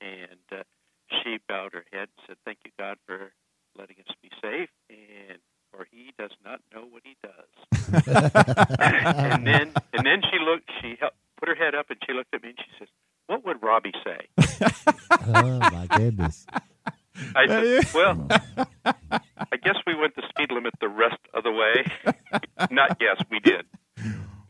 And 0.00 0.40
uh, 0.50 0.62
she 1.22 1.36
bowed 1.46 1.74
her 1.74 1.84
head 1.92 2.08
and 2.16 2.26
said, 2.26 2.36
"Thank 2.46 2.60
you, 2.64 2.70
God, 2.78 2.96
for 3.06 3.30
letting 3.78 3.96
us 3.98 4.14
be 4.22 4.30
safe." 4.42 4.70
And 4.90 5.38
for 5.70 5.86
He 5.90 6.12
does 6.18 6.32
not 6.44 6.60
know 6.72 6.84
what 6.90 7.02
He 7.04 7.16
does. 7.22 8.04
and 8.78 9.46
then, 9.46 9.72
and 9.92 10.06
then 10.06 10.22
she 10.30 10.38
looked. 10.38 10.70
She 10.80 10.96
hel- 11.00 11.10
put 11.38 11.48
her 11.48 11.54
head 11.54 11.74
up, 11.74 11.90
and 11.90 11.98
she 12.06 12.12
looked 12.12 12.34
at 12.34 12.42
me, 12.42 12.50
and 12.50 12.58
she 12.58 12.70
says, 12.78 12.88
"What 13.26 13.44
would 13.44 13.62
Robbie 13.62 13.92
say?" 14.04 14.28
oh 15.26 15.58
my 15.58 15.86
goodness! 15.96 16.46
I 17.36 17.46
said, 17.46 17.94
"Well, 17.94 18.26
I 18.84 19.56
guess 19.62 19.76
we 19.86 19.94
went 19.94 20.16
the 20.16 20.22
speed 20.28 20.50
limit 20.50 20.74
the 20.80 20.88
rest 20.88 21.20
of 21.32 21.44
the 21.44 21.52
way." 21.52 21.84
Not 22.70 22.96
yes, 23.00 23.22
we 23.30 23.40
did. 23.40 23.66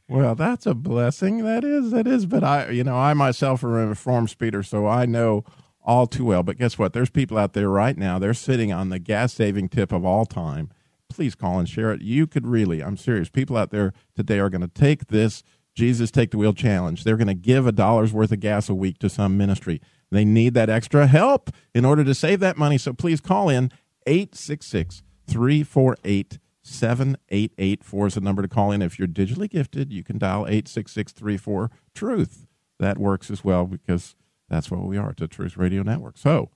Well, 0.09 0.35
that's 0.35 0.67
a 0.67 0.75
blessing. 0.75 1.45
That 1.45 1.65
is, 1.65 1.91
that 1.91 2.07
is. 2.07 2.27
But 2.27 2.45
I, 2.45 2.71
you 2.71 2.85
know, 2.85 2.97
I 2.97 3.15
myself 3.15 3.65
am 3.65 3.71
a 3.71 3.87
reform 3.87 4.29
speeder, 4.29 4.63
so 4.63 4.87
I 4.87 5.07
know 5.07 5.45
all 5.85 6.07
too 6.07 6.25
well. 6.25 6.43
But 6.43 6.59
guess 6.59 6.79
what? 6.79 6.93
There's 6.93 7.11
people 7.11 7.39
out 7.39 7.53
there 7.53 7.69
right 7.69 7.97
now. 7.97 8.19
They're 8.19 8.35
sitting 8.35 8.73
on 8.73 8.89
the 8.89 8.99
gas 8.99 9.35
saving 9.35 9.69
tip 9.69 9.93
of 9.93 10.05
all 10.05 10.25
time. 10.25 10.71
Please 11.09 11.35
call 11.35 11.59
and 11.59 11.69
share 11.69 11.93
it. 11.93 12.03
You 12.03 12.27
could 12.27 12.47
really, 12.47 12.83
I'm 12.83 12.97
serious. 12.97 13.29
People 13.29 13.57
out 13.57 13.71
there 13.71 13.93
today 14.17 14.39
are 14.39 14.51
going 14.51 14.63
to 14.63 14.69
take 14.69 15.09
this 15.09 15.43
Jesus 15.75 16.11
Take 16.11 16.31
the 16.31 16.39
Wheel 16.39 16.53
challenge. 16.53 17.05
They're 17.05 17.17
going 17.17 17.27
to 17.27 17.35
give 17.35 17.67
a 17.67 17.73
dollar's 17.73 18.13
worth 18.13 18.33
of 18.33 18.41
gas 18.41 18.69
a 18.69 18.75
week 18.75 18.99
to 19.01 19.09
some 19.09 19.37
ministry. 19.37 19.81
They 20.11 20.25
need 20.25 20.55
that 20.55 20.71
extra 20.71 21.07
help 21.07 21.51
in 21.75 21.85
order 21.85 22.05
to 22.05 22.15
save 22.15 22.41
that 22.41 22.57
money. 22.57 22.79
So 22.79 22.93
please 22.93 23.21
call 23.21 23.49
in 23.49 23.71
866 24.07 25.03
348 25.27 26.39
7884 26.63 28.07
is 28.07 28.15
the 28.15 28.21
number 28.21 28.41
to 28.41 28.49
call 28.49 28.73
in. 28.73 28.81
If 28.81 28.99
you're 28.99 29.09
digitally 29.09 29.51
gifted, 29.51 29.93
you 29.93 30.03
can 30.03 30.19
dial 30.19 30.47
86634 30.47 31.71
Truth. 31.95 32.47
That 32.79 32.99
works 32.99 33.31
as 33.31 33.45
well 33.45 33.67
because 33.67 34.15
that's 34.49 34.71
what 34.71 34.83
we 34.83 34.97
are. 34.97 35.11
It's 35.11 35.23
a 35.23 35.29
Truth 35.29 35.57
Radio 35.57 35.83
Network. 35.83 36.19
So, 36.19 36.51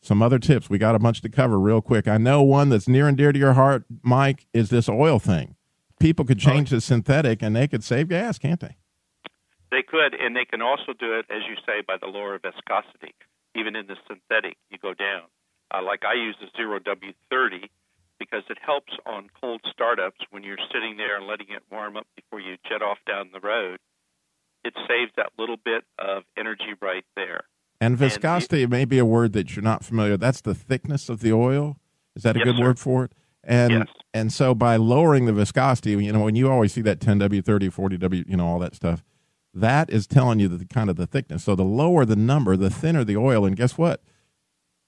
some 0.00 0.22
other 0.22 0.38
tips. 0.38 0.70
We 0.70 0.78
got 0.78 0.94
a 0.94 0.98
bunch 0.98 1.20
to 1.22 1.28
cover 1.28 1.58
real 1.58 1.80
quick. 1.80 2.06
I 2.06 2.18
know 2.18 2.42
one 2.42 2.68
that's 2.68 2.88
near 2.88 3.08
and 3.08 3.16
dear 3.16 3.32
to 3.32 3.38
your 3.38 3.54
heart, 3.54 3.84
Mike, 4.02 4.46
is 4.52 4.70
this 4.70 4.88
oil 4.88 5.18
thing. 5.18 5.56
People 6.00 6.24
could 6.24 6.38
change 6.38 6.70
to 6.70 6.80
synthetic 6.80 7.42
and 7.42 7.56
they 7.56 7.66
could 7.66 7.82
save 7.82 8.08
gas, 8.08 8.38
can't 8.38 8.60
they? 8.60 8.76
They 9.70 9.82
could, 9.82 10.14
and 10.14 10.34
they 10.34 10.44
can 10.44 10.62
also 10.62 10.94
do 10.98 11.18
it, 11.18 11.26
as 11.28 11.42
you 11.48 11.56
say, 11.66 11.82
by 11.86 11.96
the 12.00 12.06
lower 12.06 12.38
viscosity. 12.38 13.14
Even 13.54 13.76
in 13.76 13.86
the 13.86 13.96
synthetic, 14.06 14.56
you 14.70 14.78
go 14.80 14.94
down. 14.94 15.24
Uh, 15.74 15.82
like 15.82 16.04
I 16.04 16.14
use 16.14 16.36
the 16.40 16.46
Zero 16.56 16.78
W30 16.78 17.68
because 18.18 18.42
it 18.48 18.58
helps 18.64 18.92
on 19.04 19.28
cold 19.40 19.60
startups 19.70 20.20
when 20.30 20.42
you're 20.42 20.58
sitting 20.72 20.96
there 20.96 21.16
and 21.18 21.26
letting 21.26 21.48
it 21.50 21.62
warm 21.70 21.96
up 21.96 22.06
before 22.16 22.40
you 22.40 22.56
jet 22.68 22.82
off 22.82 22.98
down 23.06 23.30
the 23.32 23.40
road. 23.40 23.78
It 24.64 24.74
saves 24.88 25.12
that 25.16 25.30
little 25.38 25.56
bit 25.64 25.84
of 25.98 26.24
energy 26.36 26.74
right 26.80 27.04
there. 27.16 27.42
And 27.80 27.96
viscosity 27.96 28.62
and 28.64 28.70
may 28.70 28.84
be 28.84 28.98
a 28.98 29.04
word 29.04 29.32
that 29.34 29.54
you're 29.54 29.62
not 29.62 29.84
familiar. 29.84 30.12
with. 30.12 30.20
That's 30.20 30.40
the 30.40 30.54
thickness 30.54 31.08
of 31.08 31.20
the 31.20 31.32
oil. 31.32 31.78
Is 32.16 32.24
that 32.24 32.34
a 32.36 32.40
Yes, 32.40 32.46
good 32.46 32.56
sir. 32.56 32.62
word 32.64 32.78
for 32.78 33.04
it? 33.04 33.12
And 33.44 33.72
Yes. 33.72 33.86
and 34.12 34.32
so 34.32 34.54
by 34.54 34.76
lowering 34.76 35.26
the 35.26 35.32
viscosity, 35.32 35.92
you 35.92 36.12
know, 36.12 36.24
when 36.24 36.34
you 36.34 36.50
always 36.50 36.72
see 36.72 36.80
that 36.82 36.98
10W, 36.98 37.40
30, 37.44 37.68
40W, 37.70 38.24
you 38.28 38.36
know, 38.36 38.46
all 38.46 38.58
that 38.58 38.74
stuff, 38.74 39.04
that 39.54 39.88
is 39.90 40.06
telling 40.08 40.40
you 40.40 40.48
the 40.48 40.64
kind 40.66 40.90
of 40.90 40.96
the 40.96 41.06
thickness. 41.06 41.44
So 41.44 41.54
the 41.54 41.64
lower 41.64 42.04
the 42.04 42.16
number, 42.16 42.56
the 42.56 42.68
thinner 42.70 43.04
the 43.04 43.16
oil. 43.16 43.46
And 43.46 43.56
guess 43.56 43.78
what? 43.78 44.02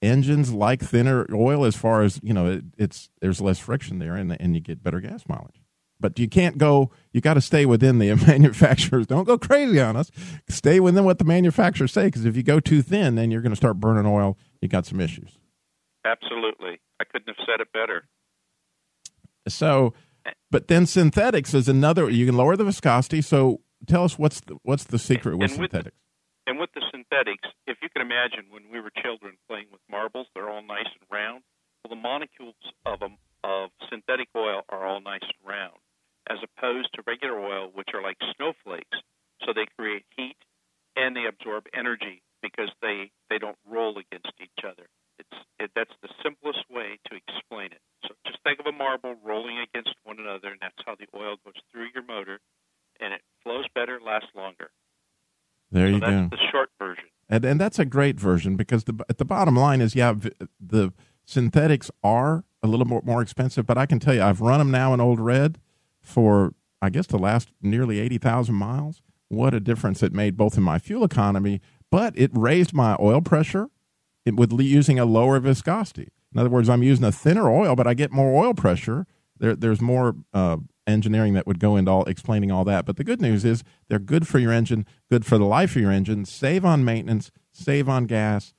Engines 0.01 0.51
like 0.51 0.81
thinner 0.81 1.25
oil 1.33 1.63
as 1.63 1.75
far 1.75 2.01
as 2.01 2.19
you 2.23 2.33
know. 2.33 2.47
It, 2.51 2.63
it's 2.77 3.09
there's 3.21 3.39
less 3.39 3.59
friction 3.59 3.99
there, 3.99 4.15
and 4.15 4.35
and 4.41 4.55
you 4.55 4.59
get 4.61 4.83
better 4.83 4.99
gas 4.99 5.23
mileage. 5.29 5.60
But 6.01 6.17
you 6.19 6.27
can't 6.27 6.57
go. 6.57 6.91
You 7.13 7.21
got 7.21 7.35
to 7.35 7.41
stay 7.41 7.65
within 7.65 7.99
the 7.99 8.13
manufacturers. 8.27 9.07
Don't 9.07 9.23
go 9.23 9.37
crazy 9.37 9.79
on 9.79 9.95
us. 9.95 10.11
Stay 10.49 10.79
within 10.79 11.05
what 11.05 11.19
the 11.19 11.25
manufacturers 11.25 11.93
say, 11.93 12.05
because 12.07 12.25
if 12.25 12.35
you 12.35 12.43
go 12.43 12.59
too 12.59 12.81
thin, 12.81 13.15
then 13.15 13.31
you're 13.31 13.41
going 13.41 13.51
to 13.51 13.55
start 13.55 13.79
burning 13.79 14.05
oil. 14.05 14.37
You 14.61 14.67
got 14.67 14.85
some 14.85 14.99
issues. 14.99 15.37
Absolutely. 16.03 16.79
I 16.99 17.03
couldn't 17.05 17.27
have 17.27 17.45
said 17.45 17.61
it 17.61 17.71
better. 17.71 18.05
So, 19.47 19.93
but 20.49 20.67
then 20.67 20.85
synthetics 20.85 21.53
is 21.53 21.67
another. 21.67 22.09
You 22.09 22.25
can 22.25 22.35
lower 22.35 22.55
the 22.55 22.63
viscosity. 22.63 23.21
So 23.21 23.61
tell 23.87 24.03
us 24.03 24.17
what's 24.17 24.41
the, 24.41 24.57
what's 24.63 24.83
the 24.85 24.99
secret 24.99 25.37
with 25.37 25.51
And 25.51 25.61
with 25.61 25.71
the- 25.71 25.77
synthetics? 25.77 25.97
And 26.47 26.59
with 26.59 26.71
the 26.73 26.81
synthetics, 26.91 27.47
if 27.67 27.77
you 27.83 27.89
can 27.95 28.01
imagine 28.01 28.45
when 28.49 28.63
we 28.71 28.79
were 28.81 28.89
children 29.01 29.37
playing 29.47 29.67
with 29.71 29.79
marbles, 29.89 30.25
they're 30.33 30.49
all 30.49 30.63
nice 30.63 30.89
and 30.99 31.07
round. 31.11 31.43
Well, 31.85 31.95
the 31.95 32.01
molecules 32.01 32.55
of 32.85 32.99
them, 32.99 33.17
of 33.43 33.69
synthetic 33.91 34.27
oil 34.35 34.61
are 34.69 34.85
all 34.85 35.01
nice 35.01 35.21
and 35.21 35.47
round, 35.47 35.77
as 36.29 36.37
opposed 36.43 36.89
to 36.93 37.03
regular 37.07 37.39
oil, 37.39 37.69
which 37.73 37.89
are 37.93 38.01
like 38.01 38.17
snowflakes. 38.35 38.97
So 39.45 39.53
they 39.53 39.65
create 39.77 40.05
heat 40.15 40.37
and 40.95 41.15
they 41.15 41.25
absorb 41.25 41.65
energy 41.73 42.21
because 42.41 42.69
they 42.81 43.11
they 43.29 43.37
don't 43.37 43.57
roll 43.69 43.97
against 43.97 44.33
each 44.41 44.65
other. 44.65 44.87
It's 45.19 45.37
it, 45.59 45.71
that's 45.75 45.93
the 46.01 46.09
simplest 46.23 46.65
way 46.69 46.99
to 47.09 47.15
explain 47.15 47.71
it. 47.71 47.81
So 48.03 48.15
just 48.25 48.39
think 48.43 48.59
of 48.59 48.65
a 48.65 48.71
marble 48.71 49.15
rolling 49.23 49.59
against 49.59 49.95
one 50.03 50.19
another, 50.19 50.49
and 50.49 50.59
that's 50.61 50.81
how 50.85 50.95
the 50.95 51.07
oil 51.15 51.35
goes 51.45 51.53
through 51.71 51.87
your 51.93 52.03
motor, 52.03 52.39
and 52.99 53.13
it 53.13 53.21
flows 53.43 53.65
better, 53.73 53.99
lasts 54.03 54.29
longer. 54.35 54.71
There 55.71 55.87
so 55.87 55.93
you 55.93 55.99
that's 55.99 56.11
go. 56.11 56.27
the 56.35 56.51
short 56.51 56.69
version. 56.79 57.05
and 57.29 57.45
and 57.45 57.59
that's 57.59 57.79
a 57.79 57.85
great 57.85 58.19
version 58.19 58.55
because 58.55 58.83
the 58.83 59.03
at 59.09 59.17
the 59.17 59.25
bottom 59.25 59.55
line 59.55 59.81
is 59.81 59.95
yeah 59.95 60.13
the 60.59 60.93
synthetics 61.25 61.89
are 62.03 62.43
a 62.61 62.67
little 62.67 62.85
more 62.85 63.01
more 63.05 63.21
expensive 63.21 63.65
but 63.65 63.77
I 63.77 63.85
can 63.85 63.99
tell 63.99 64.13
you 64.13 64.21
I've 64.21 64.41
run 64.41 64.59
them 64.59 64.69
now 64.71 64.93
in 64.93 64.99
Old 64.99 65.19
Red 65.19 65.59
for 66.01 66.53
I 66.81 66.89
guess 66.89 67.07
the 67.07 67.19
last 67.19 67.49
nearly 67.61 67.99
eighty 67.99 68.17
thousand 68.17 68.55
miles. 68.55 69.01
What 69.29 69.53
a 69.53 69.59
difference 69.59 70.03
it 70.03 70.13
made 70.13 70.35
both 70.35 70.57
in 70.57 70.63
my 70.63 70.77
fuel 70.77 71.03
economy, 71.05 71.61
but 71.89 72.13
it 72.17 72.31
raised 72.33 72.73
my 72.73 72.97
oil 72.99 73.21
pressure 73.21 73.69
it, 74.25 74.35
with 74.35 74.51
using 74.59 74.99
a 74.99 75.05
lower 75.05 75.39
viscosity. 75.39 76.09
In 76.33 76.39
other 76.39 76.49
words, 76.49 76.67
I'm 76.69 76.83
using 76.83 77.05
a 77.05 77.11
thinner 77.11 77.49
oil, 77.49 77.75
but 77.75 77.87
I 77.87 77.93
get 77.93 78.11
more 78.11 78.43
oil 78.43 78.53
pressure. 78.53 79.05
There, 79.37 79.55
there's 79.55 79.81
more 79.81 80.15
uh, 80.33 80.57
engineering 80.85 81.33
that 81.33 81.47
would 81.47 81.59
go 81.59 81.75
into 81.77 81.91
all 81.91 82.03
explaining 82.05 82.51
all 82.51 82.63
that. 82.65 82.85
But 82.85 82.97
the 82.97 83.03
good 83.03 83.21
news 83.21 83.45
is 83.45 83.63
they're 83.87 83.99
good 83.99 84.27
for 84.27 84.37
your 84.39 84.51
engine, 84.51 84.85
good 85.09 85.25
for 85.25 85.37
the 85.37 85.45
life 85.45 85.75
of 85.75 85.81
your 85.81 85.91
engine. 85.91 86.25
Save 86.25 86.65
on 86.65 86.83
maintenance, 86.83 87.31
save 87.51 87.87
on 87.87 88.05
gas. 88.05 88.53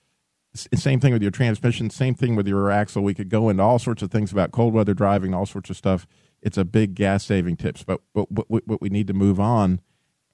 S- 0.55 0.69
Same 0.75 1.01
thing 1.01 1.13
with 1.13 1.23
your 1.23 1.31
transmission. 1.31 1.91
Same 1.91 2.15
thing 2.15 2.35
with 2.35 2.47
your 2.49 2.71
axle. 2.71 3.03
We 3.03 3.15
could 3.15 3.29
go 3.29 3.49
into 3.49 3.63
all 3.63 3.79
sorts 3.79 4.03
of 4.03 4.11
things 4.11 4.33
about 4.33 4.53
cold 4.53 4.73
weather 4.75 4.95
driving, 4.95 5.35
all 5.35 5.47
sorts 5.47 5.71
of 5.71 5.77
stuff. 5.77 6.07
It's 6.43 6.59
a 6.59 6.65
big 6.65 6.95
gas 6.95 7.25
saving 7.25 7.57
tips. 7.57 7.83
But 7.85 8.01
but, 8.15 8.27
but, 8.31 8.51
we- 8.51 8.61
we 8.81 8.89
need 8.89 9.07
to 9.07 9.15
move 9.15 9.39
on. 9.41 9.81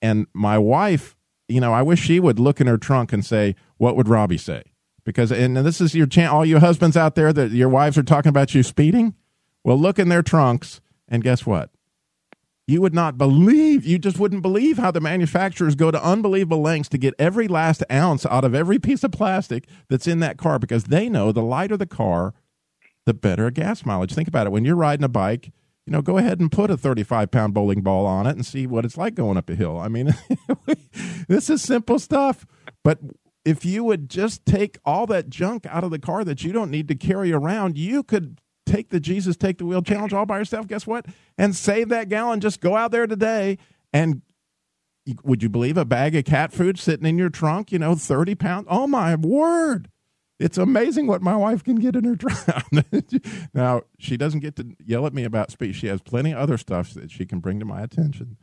And 0.00 0.26
my 0.32 0.58
wife, 0.58 1.16
you 1.48 1.60
know, 1.60 1.72
I 1.72 1.82
wish 1.82 2.00
she 2.00 2.20
would 2.20 2.38
look 2.38 2.60
in 2.60 2.66
her 2.66 2.78
trunk 2.78 3.12
and 3.12 3.24
say, 3.24 3.54
"What 3.76 3.96
would 3.96 4.08
Robbie 4.08 4.38
say?" 4.38 4.62
Because 5.04 5.32
and 5.32 5.56
this 5.56 5.80
is 5.80 5.94
your 5.94 6.06
chance, 6.06 6.30
all 6.32 6.44
you 6.44 6.58
husbands 6.58 6.96
out 6.96 7.14
there 7.14 7.32
that 7.32 7.50
your 7.50 7.68
wives 7.68 7.96
are 7.98 8.02
talking 8.02 8.30
about 8.30 8.54
you 8.54 8.62
speeding. 8.62 9.14
Well, 9.64 9.78
look 9.78 9.98
in 9.98 10.08
their 10.08 10.22
trunks, 10.22 10.80
and 11.08 11.22
guess 11.22 11.44
what? 11.46 11.70
You 12.66 12.82
would 12.82 12.94
not 12.94 13.16
believe, 13.16 13.86
you 13.86 13.98
just 13.98 14.18
wouldn't 14.18 14.42
believe 14.42 14.76
how 14.76 14.90
the 14.90 15.00
manufacturers 15.00 15.74
go 15.74 15.90
to 15.90 16.04
unbelievable 16.04 16.60
lengths 16.60 16.90
to 16.90 16.98
get 16.98 17.14
every 17.18 17.48
last 17.48 17.82
ounce 17.90 18.26
out 18.26 18.44
of 18.44 18.54
every 18.54 18.78
piece 18.78 19.02
of 19.02 19.10
plastic 19.10 19.66
that's 19.88 20.06
in 20.06 20.20
that 20.20 20.36
car 20.36 20.58
because 20.58 20.84
they 20.84 21.08
know 21.08 21.32
the 21.32 21.42
lighter 21.42 21.78
the 21.78 21.86
car, 21.86 22.34
the 23.06 23.14
better 23.14 23.50
gas 23.50 23.86
mileage. 23.86 24.12
Think 24.12 24.28
about 24.28 24.46
it. 24.46 24.50
When 24.50 24.66
you're 24.66 24.76
riding 24.76 25.04
a 25.04 25.08
bike, 25.08 25.50
you 25.88 25.92
know, 25.92 26.02
go 26.02 26.18
ahead 26.18 26.38
and 26.38 26.52
put 26.52 26.70
a 26.70 26.76
35 26.76 27.30
pound 27.30 27.54
bowling 27.54 27.80
ball 27.80 28.04
on 28.04 28.26
it 28.26 28.32
and 28.32 28.44
see 28.44 28.66
what 28.66 28.84
it's 28.84 28.98
like 28.98 29.14
going 29.14 29.38
up 29.38 29.48
a 29.48 29.54
hill. 29.54 29.78
I 29.78 29.88
mean, 29.88 30.14
this 31.28 31.48
is 31.48 31.62
simple 31.62 31.98
stuff. 31.98 32.44
But 32.84 32.98
if 33.42 33.64
you 33.64 33.84
would 33.84 34.10
just 34.10 34.44
take 34.44 34.76
all 34.84 35.06
that 35.06 35.30
junk 35.30 35.64
out 35.64 35.84
of 35.84 35.90
the 35.90 35.98
car 35.98 36.24
that 36.24 36.44
you 36.44 36.52
don't 36.52 36.70
need 36.70 36.88
to 36.88 36.94
carry 36.94 37.32
around, 37.32 37.78
you 37.78 38.02
could 38.02 38.38
take 38.66 38.90
the 38.90 39.00
Jesus 39.00 39.34
Take 39.38 39.56
the 39.56 39.64
Wheel 39.64 39.80
challenge 39.80 40.12
all 40.12 40.26
by 40.26 40.36
yourself. 40.36 40.68
Guess 40.68 40.86
what? 40.86 41.06
And 41.38 41.56
save 41.56 41.88
that 41.88 42.10
gallon. 42.10 42.40
Just 42.40 42.60
go 42.60 42.76
out 42.76 42.90
there 42.90 43.06
today 43.06 43.56
and 43.90 44.20
would 45.24 45.42
you 45.42 45.48
believe 45.48 45.78
a 45.78 45.86
bag 45.86 46.14
of 46.14 46.26
cat 46.26 46.52
food 46.52 46.78
sitting 46.78 47.06
in 47.06 47.16
your 47.16 47.30
trunk, 47.30 47.72
you 47.72 47.78
know, 47.78 47.94
30 47.94 48.34
pounds? 48.34 48.66
Oh 48.68 48.86
my 48.86 49.14
word. 49.14 49.88
It's 50.38 50.56
amazing 50.56 51.06
what 51.06 51.20
my 51.20 51.34
wife 51.34 51.64
can 51.64 51.76
get 51.76 51.96
in 51.96 52.04
her 52.04 52.14
trunk. 52.14 52.38
now, 53.54 53.82
she 53.98 54.16
doesn't 54.16 54.40
get 54.40 54.56
to 54.56 54.76
yell 54.84 55.06
at 55.06 55.12
me 55.12 55.24
about 55.24 55.50
speed. 55.50 55.74
She 55.74 55.88
has 55.88 56.00
plenty 56.00 56.32
of 56.32 56.38
other 56.38 56.56
stuff 56.56 56.94
that 56.94 57.10
she 57.10 57.26
can 57.26 57.40
bring 57.40 57.58
to 57.58 57.64
my 57.64 57.82
attention. 57.82 58.36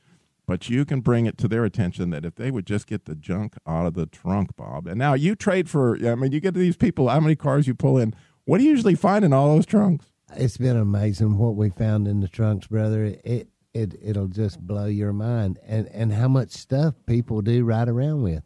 But 0.46 0.70
you 0.70 0.86
can 0.86 1.00
bring 1.00 1.26
it 1.26 1.38
to 1.40 1.48
their 1.48 1.66
attention 1.66 2.12
that 2.12 2.26
if 2.26 2.36
they 2.36 2.52
would 2.52 2.68
just 2.68 2.86
get 2.86 3.06
the 3.06 3.16
junk 3.16 3.56
out 3.66 3.88
of 3.88 3.94
the 3.94 4.06
trunk, 4.06 4.56
Bob. 4.56 4.88
And 4.88 5.00
now 5.00 5.14
you 5.14 5.36
trade 5.36 5.70
for, 5.70 5.96
I 6.06 6.16
mean, 6.16 6.32
you 6.32 6.40
get 6.40 6.54
to 6.54 6.60
these 6.60 6.78
people, 6.78 7.08
how 7.08 7.20
many 7.20 7.36
cars 7.36 7.66
you 7.66 7.74
pull 7.74 7.98
in. 7.98 8.14
What 8.44 8.60
do 8.60 8.64
you 8.64 8.72
usually 8.72 8.96
find 8.96 9.26
in 9.26 9.34
all 9.34 9.56
those 9.56 9.66
trunks? 9.66 10.12
It's 10.36 10.58
been 10.58 10.78
amazing 10.78 11.38
what 11.38 11.56
we 11.56 11.70
found 11.70 12.08
in 12.08 12.20
the 12.20 12.28
trunks, 12.28 12.68
brother. 12.68 13.16
It 13.24 13.50
it 13.74 13.96
it'll 14.02 14.28
just 14.28 14.60
blow 14.60 14.86
your 14.86 15.14
mind, 15.14 15.60
and 15.66 15.88
and 15.90 16.14
how 16.14 16.28
much 16.28 16.52
stuff 16.52 16.96
people 17.06 17.42
do 17.42 17.64
ride 17.64 17.90
around 17.90 18.24
with. 18.24 18.44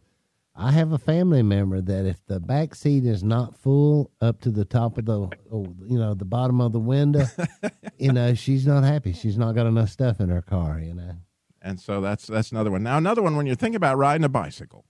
I 0.60 0.72
have 0.72 0.91
a 0.91 0.98
family 0.98 1.41
member 1.41 1.80
that 1.80 2.06
if 2.06 2.17
the 2.28 2.38
back 2.41 2.76
seat 2.76 3.06
is 3.06 3.24
not 3.24 3.56
full 3.56 4.12
up 4.19 4.41
to 4.41 4.52
the 4.52 4.65
top 4.65 4.98
of 4.98 5.06
the, 5.06 5.30
oh, 5.54 5.74
you 5.86 5.98
know, 5.98 6.13
the 6.13 6.26
bottom 6.26 6.60
of 6.60 6.74
the 6.74 6.80
window, 6.80 7.26
you 7.98 8.12
know, 8.12 8.34
she's 8.34 8.67
not 8.67 8.84
happy. 8.84 9.13
She's 9.13 9.38
not 9.38 9.56
got 9.56 9.67
enough 9.67 9.89
stuff 9.89 10.19
in 10.19 10.28
her 10.28 10.41
car, 10.41 10.82
you 10.82 10.93
know. 10.93 11.13
And 11.62 11.80
so 11.80 12.02
that's 12.02 12.28
that's 12.28 12.52
another 12.52 12.72
one. 12.72 12.84
Now 12.84 12.98
another 12.98 13.22
one 13.22 13.38
when 13.38 13.45
you're 13.45 13.56
thinking 13.56 13.78
about 13.78 13.98
riding 13.98 14.26
a 14.26 14.30
bicycle 14.30 14.86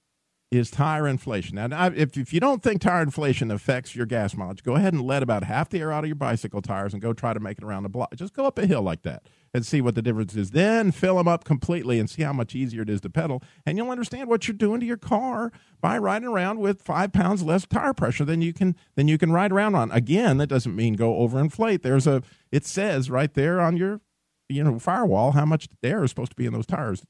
is 0.49 0.71
tire 0.71 1.07
inflation. 1.07 1.55
Now 1.55 1.87
if 1.87 2.17
if 2.17 2.33
you 2.33 2.39
don't 2.39 2.63
think 2.63 2.81
tire 2.81 3.03
inflation 3.03 3.51
affects 3.51 3.95
your 3.95 4.07
gas 4.07 4.35
mileage, 4.35 4.63
go 4.63 4.75
ahead 4.75 4.93
and 4.93 5.03
let 5.03 5.21
about 5.21 5.43
half 5.43 5.69
the 5.69 5.81
air 5.81 5.91
out 5.91 6.03
of 6.03 6.07
your 6.07 6.15
bicycle 6.15 6.63
tires 6.63 6.93
and 6.93 7.01
go 7.01 7.13
try 7.13 7.33
to 7.33 7.39
make 7.39 7.59
it 7.59 7.63
around 7.63 7.83
the 7.83 7.89
block. 7.89 8.15
Just 8.15 8.33
go 8.33 8.45
up 8.45 8.57
a 8.57 8.65
hill 8.65 8.81
like 8.81 9.03
that 9.03 9.23
and 9.53 9.65
see 9.65 9.81
what 9.81 9.95
the 9.95 10.01
difference 10.01 10.35
is. 10.35 10.51
Then 10.51 10.91
fill 10.91 11.17
them 11.17 11.27
up 11.27 11.43
completely 11.43 11.99
and 11.99 12.09
see 12.09 12.23
how 12.23 12.33
much 12.33 12.55
easier 12.55 12.81
it 12.81 12.89
is 12.89 13.01
to 13.01 13.09
pedal, 13.09 13.43
and 13.65 13.77
you'll 13.77 13.91
understand 13.91 14.29
what 14.29 14.47
you're 14.47 14.57
doing 14.57 14.79
to 14.79 14.85
your 14.85 14.97
car 14.97 15.51
by 15.81 15.97
riding 15.97 16.27
around 16.27 16.59
with 16.59 16.81
five 16.81 17.11
pounds 17.11 17.43
less 17.43 17.65
tire 17.65 17.93
pressure 17.93 18.25
than 18.25 18.41
you 18.41 18.53
can 18.53 18.75
than 18.95 19.07
you 19.07 19.17
can 19.17 19.31
ride 19.31 19.51
around 19.51 19.75
on. 19.75 19.91
Again, 19.91 20.37
that 20.37 20.47
doesn't 20.47 20.75
mean 20.75 20.93
go 20.93 21.13
overinflate. 21.13 21.81
There's 21.81 22.07
a 22.07 22.21
it 22.51 22.65
says 22.65 23.09
right 23.09 23.33
there 23.33 23.59
on 23.59 23.77
your 23.77 24.01
you 24.47 24.63
know 24.63 24.79
firewall 24.79 25.31
how 25.31 25.45
much 25.45 25.67
air 25.83 26.03
is 26.03 26.11
supposed 26.11 26.31
to 26.31 26.35
be 26.35 26.45
in 26.45 26.53
those 26.53 26.65
tires. 26.65 27.05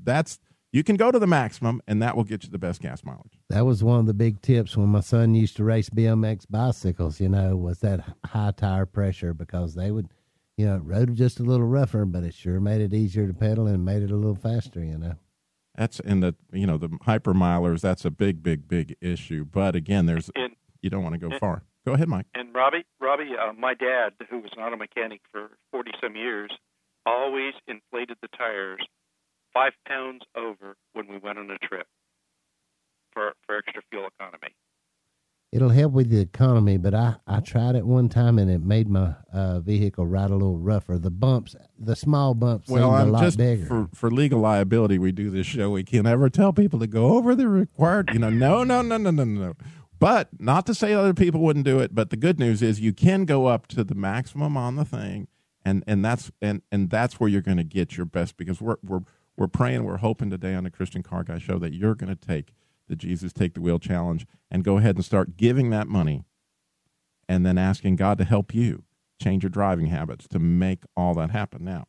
That's 0.00 0.38
you 0.74 0.82
can 0.82 0.96
go 0.96 1.12
to 1.12 1.20
the 1.20 1.26
maximum, 1.28 1.80
and 1.86 2.02
that 2.02 2.16
will 2.16 2.24
get 2.24 2.42
you 2.42 2.50
the 2.50 2.58
best 2.58 2.82
gas 2.82 3.04
mileage. 3.04 3.38
That 3.48 3.64
was 3.64 3.84
one 3.84 4.00
of 4.00 4.06
the 4.06 4.12
big 4.12 4.42
tips 4.42 4.76
when 4.76 4.88
my 4.88 5.02
son 5.02 5.36
used 5.36 5.56
to 5.58 5.64
race 5.64 5.88
BMX 5.88 6.46
bicycles, 6.50 7.20
you 7.20 7.28
know, 7.28 7.54
was 7.56 7.78
that 7.78 8.00
high 8.26 8.50
tire 8.56 8.84
pressure 8.84 9.32
because 9.32 9.76
they 9.76 9.92
would, 9.92 10.08
you 10.56 10.66
know, 10.66 10.80
rode 10.82 11.14
just 11.14 11.40
a 11.40 11.42
little 11.42 11.66
rougher, 11.66 12.04
but 12.04 12.22
it 12.22 12.34
sure 12.34 12.60
made 12.60 12.80
it 12.80 12.94
easier 12.94 13.26
to 13.26 13.34
pedal 13.34 13.66
and 13.66 13.84
made 13.84 14.02
it 14.02 14.10
a 14.10 14.16
little 14.16 14.36
faster, 14.36 14.82
you 14.84 14.98
know. 14.98 15.14
That's 15.76 15.98
in 16.00 16.20
the 16.20 16.36
you 16.52 16.66
know 16.66 16.78
the 16.78 16.88
hypermilers. 16.88 17.80
That's 17.80 18.04
a 18.04 18.10
big, 18.10 18.42
big, 18.42 18.68
big 18.68 18.96
issue. 19.00 19.44
But 19.44 19.74
again, 19.74 20.06
there's 20.06 20.30
And 20.36 20.54
you 20.82 20.90
don't 20.90 21.02
want 21.02 21.14
to 21.14 21.28
go 21.28 21.36
far. 21.38 21.64
Go 21.84 21.94
ahead, 21.94 22.08
Mike. 22.08 22.26
and 22.34 22.54
Robbie, 22.54 22.84
Robbie, 23.00 23.32
uh, 23.38 23.52
my 23.52 23.74
dad, 23.74 24.12
who 24.30 24.38
was 24.38 24.52
an 24.56 24.62
auto 24.62 24.76
mechanic 24.76 25.20
for 25.32 25.50
forty 25.72 25.90
some 26.00 26.14
years, 26.14 26.50
always 27.04 27.54
inflated 27.66 28.16
the 28.22 28.28
tires 28.28 28.86
five 29.52 29.72
pounds 29.86 30.22
over 30.36 30.76
when 30.92 31.08
we 31.08 31.18
went 31.18 31.38
on 31.38 31.50
a 31.50 31.58
trip 31.58 31.86
for 33.12 33.32
for 33.46 33.56
extra 33.58 33.82
fuel 33.90 34.06
economy. 34.18 34.54
It'll 35.54 35.70
help 35.70 35.92
with 35.92 36.10
the 36.10 36.18
economy. 36.20 36.76
But 36.76 36.94
I 36.94 37.14
I 37.26 37.40
tried 37.40 37.76
it 37.76 37.86
one 37.86 38.08
time 38.08 38.38
and 38.38 38.50
it 38.50 38.62
made 38.62 38.88
my 38.88 39.14
uh, 39.32 39.60
vehicle 39.60 40.06
ride 40.06 40.30
a 40.30 40.34
little 40.34 40.58
rougher. 40.58 40.98
The 40.98 41.10
bumps, 41.10 41.54
the 41.78 41.94
small 41.96 42.34
bumps, 42.34 42.68
Well, 42.68 42.90
seemed 42.90 42.94
a 43.00 43.02
I'm 43.02 43.12
lot 43.12 43.22
just 43.22 43.38
bigger. 43.38 43.64
for 43.66 43.88
for 43.94 44.10
legal 44.10 44.40
liability. 44.40 44.98
We 44.98 45.12
do 45.12 45.30
this 45.30 45.46
show. 45.46 45.70
We 45.70 45.84
can't 45.84 46.06
ever 46.06 46.28
tell 46.28 46.52
people 46.52 46.78
to 46.80 46.86
go 46.86 47.14
over 47.16 47.34
the 47.34 47.48
required. 47.48 48.10
You 48.12 48.18
know, 48.18 48.30
no, 48.30 48.64
no, 48.64 48.82
no, 48.82 48.96
no, 48.98 49.10
no, 49.10 49.24
no. 49.24 49.54
But 50.00 50.28
not 50.38 50.66
to 50.66 50.74
say 50.74 50.92
other 50.92 51.14
people 51.14 51.40
wouldn't 51.40 51.64
do 51.64 51.78
it. 51.78 51.94
But 51.94 52.10
the 52.10 52.16
good 52.16 52.38
news 52.38 52.60
is 52.60 52.80
you 52.80 52.92
can 52.92 53.24
go 53.24 53.46
up 53.46 53.68
to 53.68 53.84
the 53.84 53.94
maximum 53.94 54.56
on 54.56 54.76
the 54.76 54.84
thing, 54.84 55.28
and 55.64 55.84
and 55.86 56.04
that's 56.04 56.30
and 56.42 56.62
and 56.72 56.90
that's 56.90 57.18
where 57.20 57.28
you're 57.28 57.40
going 57.42 57.56
to 57.58 57.64
get 57.64 57.96
your 57.96 58.04
best 58.06 58.36
because 58.36 58.60
we're 58.60 58.76
we're 58.82 59.00
we're 59.36 59.48
praying, 59.48 59.84
we're 59.84 59.96
hoping 59.98 60.30
today 60.30 60.54
on 60.54 60.64
the 60.64 60.70
Christian 60.70 61.02
Car 61.02 61.24
Guy 61.24 61.38
show 61.38 61.58
that 61.58 61.72
you're 61.72 61.94
going 61.94 62.14
to 62.14 62.26
take 62.26 62.52
the 62.88 62.96
Jesus 62.96 63.32
Take 63.32 63.54
the 63.54 63.60
Wheel 63.60 63.78
challenge 63.78 64.26
and 64.50 64.64
go 64.64 64.78
ahead 64.78 64.96
and 64.96 65.04
start 65.04 65.36
giving 65.36 65.70
that 65.70 65.88
money, 65.88 66.24
and 67.28 67.44
then 67.44 67.58
asking 67.58 67.96
God 67.96 68.18
to 68.18 68.24
help 68.24 68.54
you 68.54 68.84
change 69.20 69.42
your 69.42 69.50
driving 69.50 69.86
habits 69.86 70.28
to 70.28 70.38
make 70.38 70.84
all 70.96 71.14
that 71.14 71.30
happen. 71.30 71.64
Now, 71.64 71.86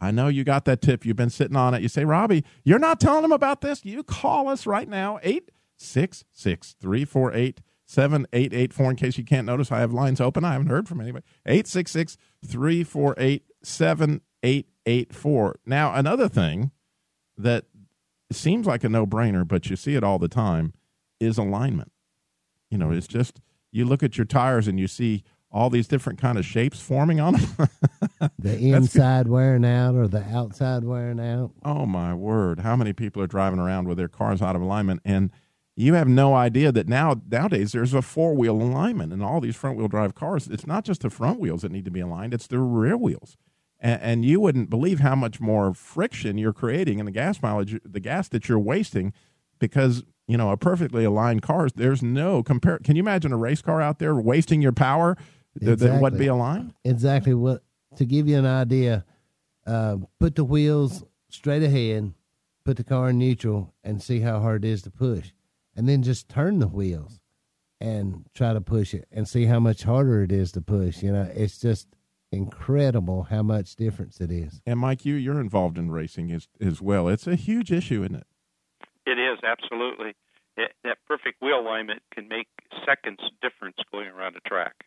I 0.00 0.10
know 0.10 0.28
you 0.28 0.44
got 0.44 0.64
that 0.66 0.80
tip. 0.80 1.04
You've 1.04 1.16
been 1.16 1.30
sitting 1.30 1.56
on 1.56 1.74
it. 1.74 1.82
You 1.82 1.88
say, 1.88 2.04
Robbie, 2.04 2.44
you're 2.64 2.78
not 2.78 3.00
telling 3.00 3.22
them 3.22 3.32
about 3.32 3.60
this. 3.60 3.84
You 3.84 4.02
call 4.02 4.48
us 4.48 4.66
right 4.66 4.88
now, 4.88 5.18
866 5.22 6.76
348 6.80 7.60
7884. 7.86 8.90
In 8.90 8.96
case 8.96 9.18
you 9.18 9.24
can't 9.24 9.46
notice, 9.46 9.72
I 9.72 9.80
have 9.80 9.92
lines 9.92 10.20
open. 10.20 10.44
I 10.44 10.52
haven't 10.52 10.68
heard 10.68 10.88
from 10.88 11.00
anybody. 11.00 11.24
866 11.46 12.16
348 12.46 13.44
7884. 13.62 15.60
Now, 15.66 15.94
another 15.94 16.28
thing 16.28 16.70
that 17.36 17.64
seems 18.36 18.66
like 18.66 18.84
a 18.84 18.88
no 18.88 19.06
brainer, 19.06 19.46
but 19.46 19.70
you 19.70 19.76
see 19.76 19.94
it 19.94 20.04
all 20.04 20.18
the 20.18 20.28
time 20.28 20.74
is 21.20 21.38
alignment. 21.38 21.92
You 22.70 22.78
know, 22.78 22.90
it's 22.90 23.06
just 23.06 23.40
you 23.72 23.84
look 23.84 24.02
at 24.02 24.18
your 24.18 24.24
tires 24.24 24.68
and 24.68 24.78
you 24.78 24.86
see 24.86 25.24
all 25.50 25.70
these 25.70 25.88
different 25.88 26.20
kind 26.20 26.36
of 26.36 26.44
shapes 26.44 26.80
forming 26.80 27.20
on 27.20 27.34
them. 27.34 27.68
the 28.38 28.58
inside 28.72 29.28
wearing 29.28 29.64
out 29.64 29.94
or 29.94 30.06
the 30.06 30.22
outside 30.24 30.84
wearing 30.84 31.20
out. 31.20 31.52
Oh 31.64 31.86
my 31.86 32.12
word! 32.14 32.60
How 32.60 32.76
many 32.76 32.92
people 32.92 33.22
are 33.22 33.26
driving 33.26 33.58
around 33.58 33.88
with 33.88 33.98
their 33.98 34.08
cars 34.08 34.42
out 34.42 34.56
of 34.56 34.62
alignment, 34.62 35.00
and 35.04 35.30
you 35.74 35.94
have 35.94 36.08
no 36.08 36.34
idea 36.34 36.72
that 36.72 36.88
now 36.88 37.20
nowadays 37.30 37.72
there's 37.72 37.94
a 37.94 38.02
four 38.02 38.34
wheel 38.34 38.60
alignment 38.60 39.12
in 39.12 39.22
all 39.22 39.40
these 39.40 39.56
front 39.56 39.78
wheel 39.78 39.88
drive 39.88 40.14
cars. 40.14 40.48
It's 40.48 40.66
not 40.66 40.84
just 40.84 41.02
the 41.02 41.10
front 41.10 41.40
wheels 41.40 41.62
that 41.62 41.72
need 41.72 41.86
to 41.86 41.90
be 41.90 42.00
aligned; 42.00 42.34
it's 42.34 42.46
the 42.46 42.58
rear 42.58 42.96
wheels. 42.96 43.36
And, 43.80 44.02
and 44.02 44.24
you 44.24 44.40
wouldn't 44.40 44.70
believe 44.70 45.00
how 45.00 45.14
much 45.14 45.40
more 45.40 45.72
friction 45.74 46.38
you're 46.38 46.52
creating 46.52 46.98
in 46.98 47.06
the 47.06 47.12
gas 47.12 47.40
mileage, 47.42 47.80
the 47.84 48.00
gas 48.00 48.28
that 48.28 48.48
you're 48.48 48.58
wasting, 48.58 49.12
because 49.58 50.04
you 50.26 50.36
know 50.36 50.50
a 50.50 50.56
perfectly 50.56 51.04
aligned 51.04 51.42
car. 51.42 51.68
There's 51.74 52.02
no 52.02 52.42
compare. 52.42 52.78
Can 52.78 52.96
you 52.96 53.02
imagine 53.02 53.32
a 53.32 53.36
race 53.36 53.62
car 53.62 53.80
out 53.80 53.98
there 53.98 54.14
wasting 54.16 54.60
your 54.62 54.72
power 54.72 55.16
that, 55.54 55.78
that 55.78 56.00
would 56.00 56.14
Exactly. 56.14 56.18
be 56.18 56.26
aligned? 56.26 56.74
Exactly 56.84 57.34
what 57.34 57.62
to 57.96 58.04
give 58.04 58.28
you 58.28 58.38
an 58.38 58.46
idea. 58.46 59.04
Uh, 59.66 59.98
put 60.18 60.34
the 60.34 60.44
wheels 60.44 61.04
straight 61.28 61.62
ahead, 61.62 62.14
put 62.64 62.76
the 62.78 62.84
car 62.84 63.10
in 63.10 63.18
neutral, 63.18 63.74
and 63.84 64.02
see 64.02 64.20
how 64.20 64.40
hard 64.40 64.64
it 64.64 64.68
is 64.68 64.82
to 64.82 64.90
push, 64.90 65.32
and 65.76 65.88
then 65.88 66.02
just 66.02 66.28
turn 66.28 66.58
the 66.58 66.68
wheels 66.68 67.20
and 67.80 68.24
try 68.34 68.52
to 68.52 68.60
push 68.60 68.92
it 68.94 69.06
and 69.12 69.28
see 69.28 69.44
how 69.44 69.60
much 69.60 69.82
harder 69.82 70.22
it 70.22 70.32
is 70.32 70.52
to 70.52 70.60
push. 70.60 71.02
You 71.02 71.12
know, 71.12 71.30
it's 71.34 71.58
just 71.58 71.86
incredible 72.30 73.24
how 73.24 73.42
much 73.42 73.76
difference 73.76 74.20
it 74.20 74.30
is. 74.30 74.60
And 74.66 74.78
Mike, 74.78 75.04
you 75.04 75.14
you're 75.14 75.40
involved 75.40 75.78
in 75.78 75.90
racing 75.90 76.30
as 76.32 76.48
as 76.60 76.82
well. 76.82 77.08
It's 77.08 77.26
a 77.26 77.36
huge 77.36 77.72
issue, 77.72 78.02
isn't 78.02 78.16
it? 78.16 78.26
It 79.06 79.18
is 79.18 79.38
absolutely 79.42 80.14
it, 80.56 80.72
that 80.84 80.98
perfect 81.06 81.40
wheel 81.40 81.60
alignment 81.60 82.02
can 82.12 82.28
make 82.28 82.48
seconds 82.86 83.20
difference 83.40 83.76
going 83.90 84.08
around 84.08 84.36
a 84.36 84.48
track. 84.48 84.84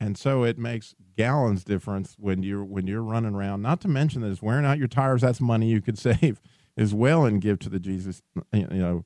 and 0.00 0.16
so 0.16 0.42
it 0.44 0.58
makes 0.58 0.94
gallons 1.16 1.62
difference 1.62 2.16
when 2.18 2.42
you're 2.42 2.64
when 2.64 2.86
you're 2.86 3.02
running 3.02 3.34
around. 3.34 3.62
Not 3.62 3.80
to 3.82 3.88
mention 3.88 4.22
that 4.22 4.30
it's 4.30 4.42
wearing 4.42 4.64
out 4.64 4.78
your 4.78 4.88
tires. 4.88 5.20
That's 5.20 5.40
money 5.40 5.68
you 5.68 5.80
could 5.80 5.98
save 6.08 6.40
as 6.76 6.94
well 6.94 7.24
and 7.24 7.40
give 7.40 7.58
to 7.60 7.68
the 7.68 7.78
Jesus. 7.78 8.22
You 8.52 8.66
know, 8.66 9.04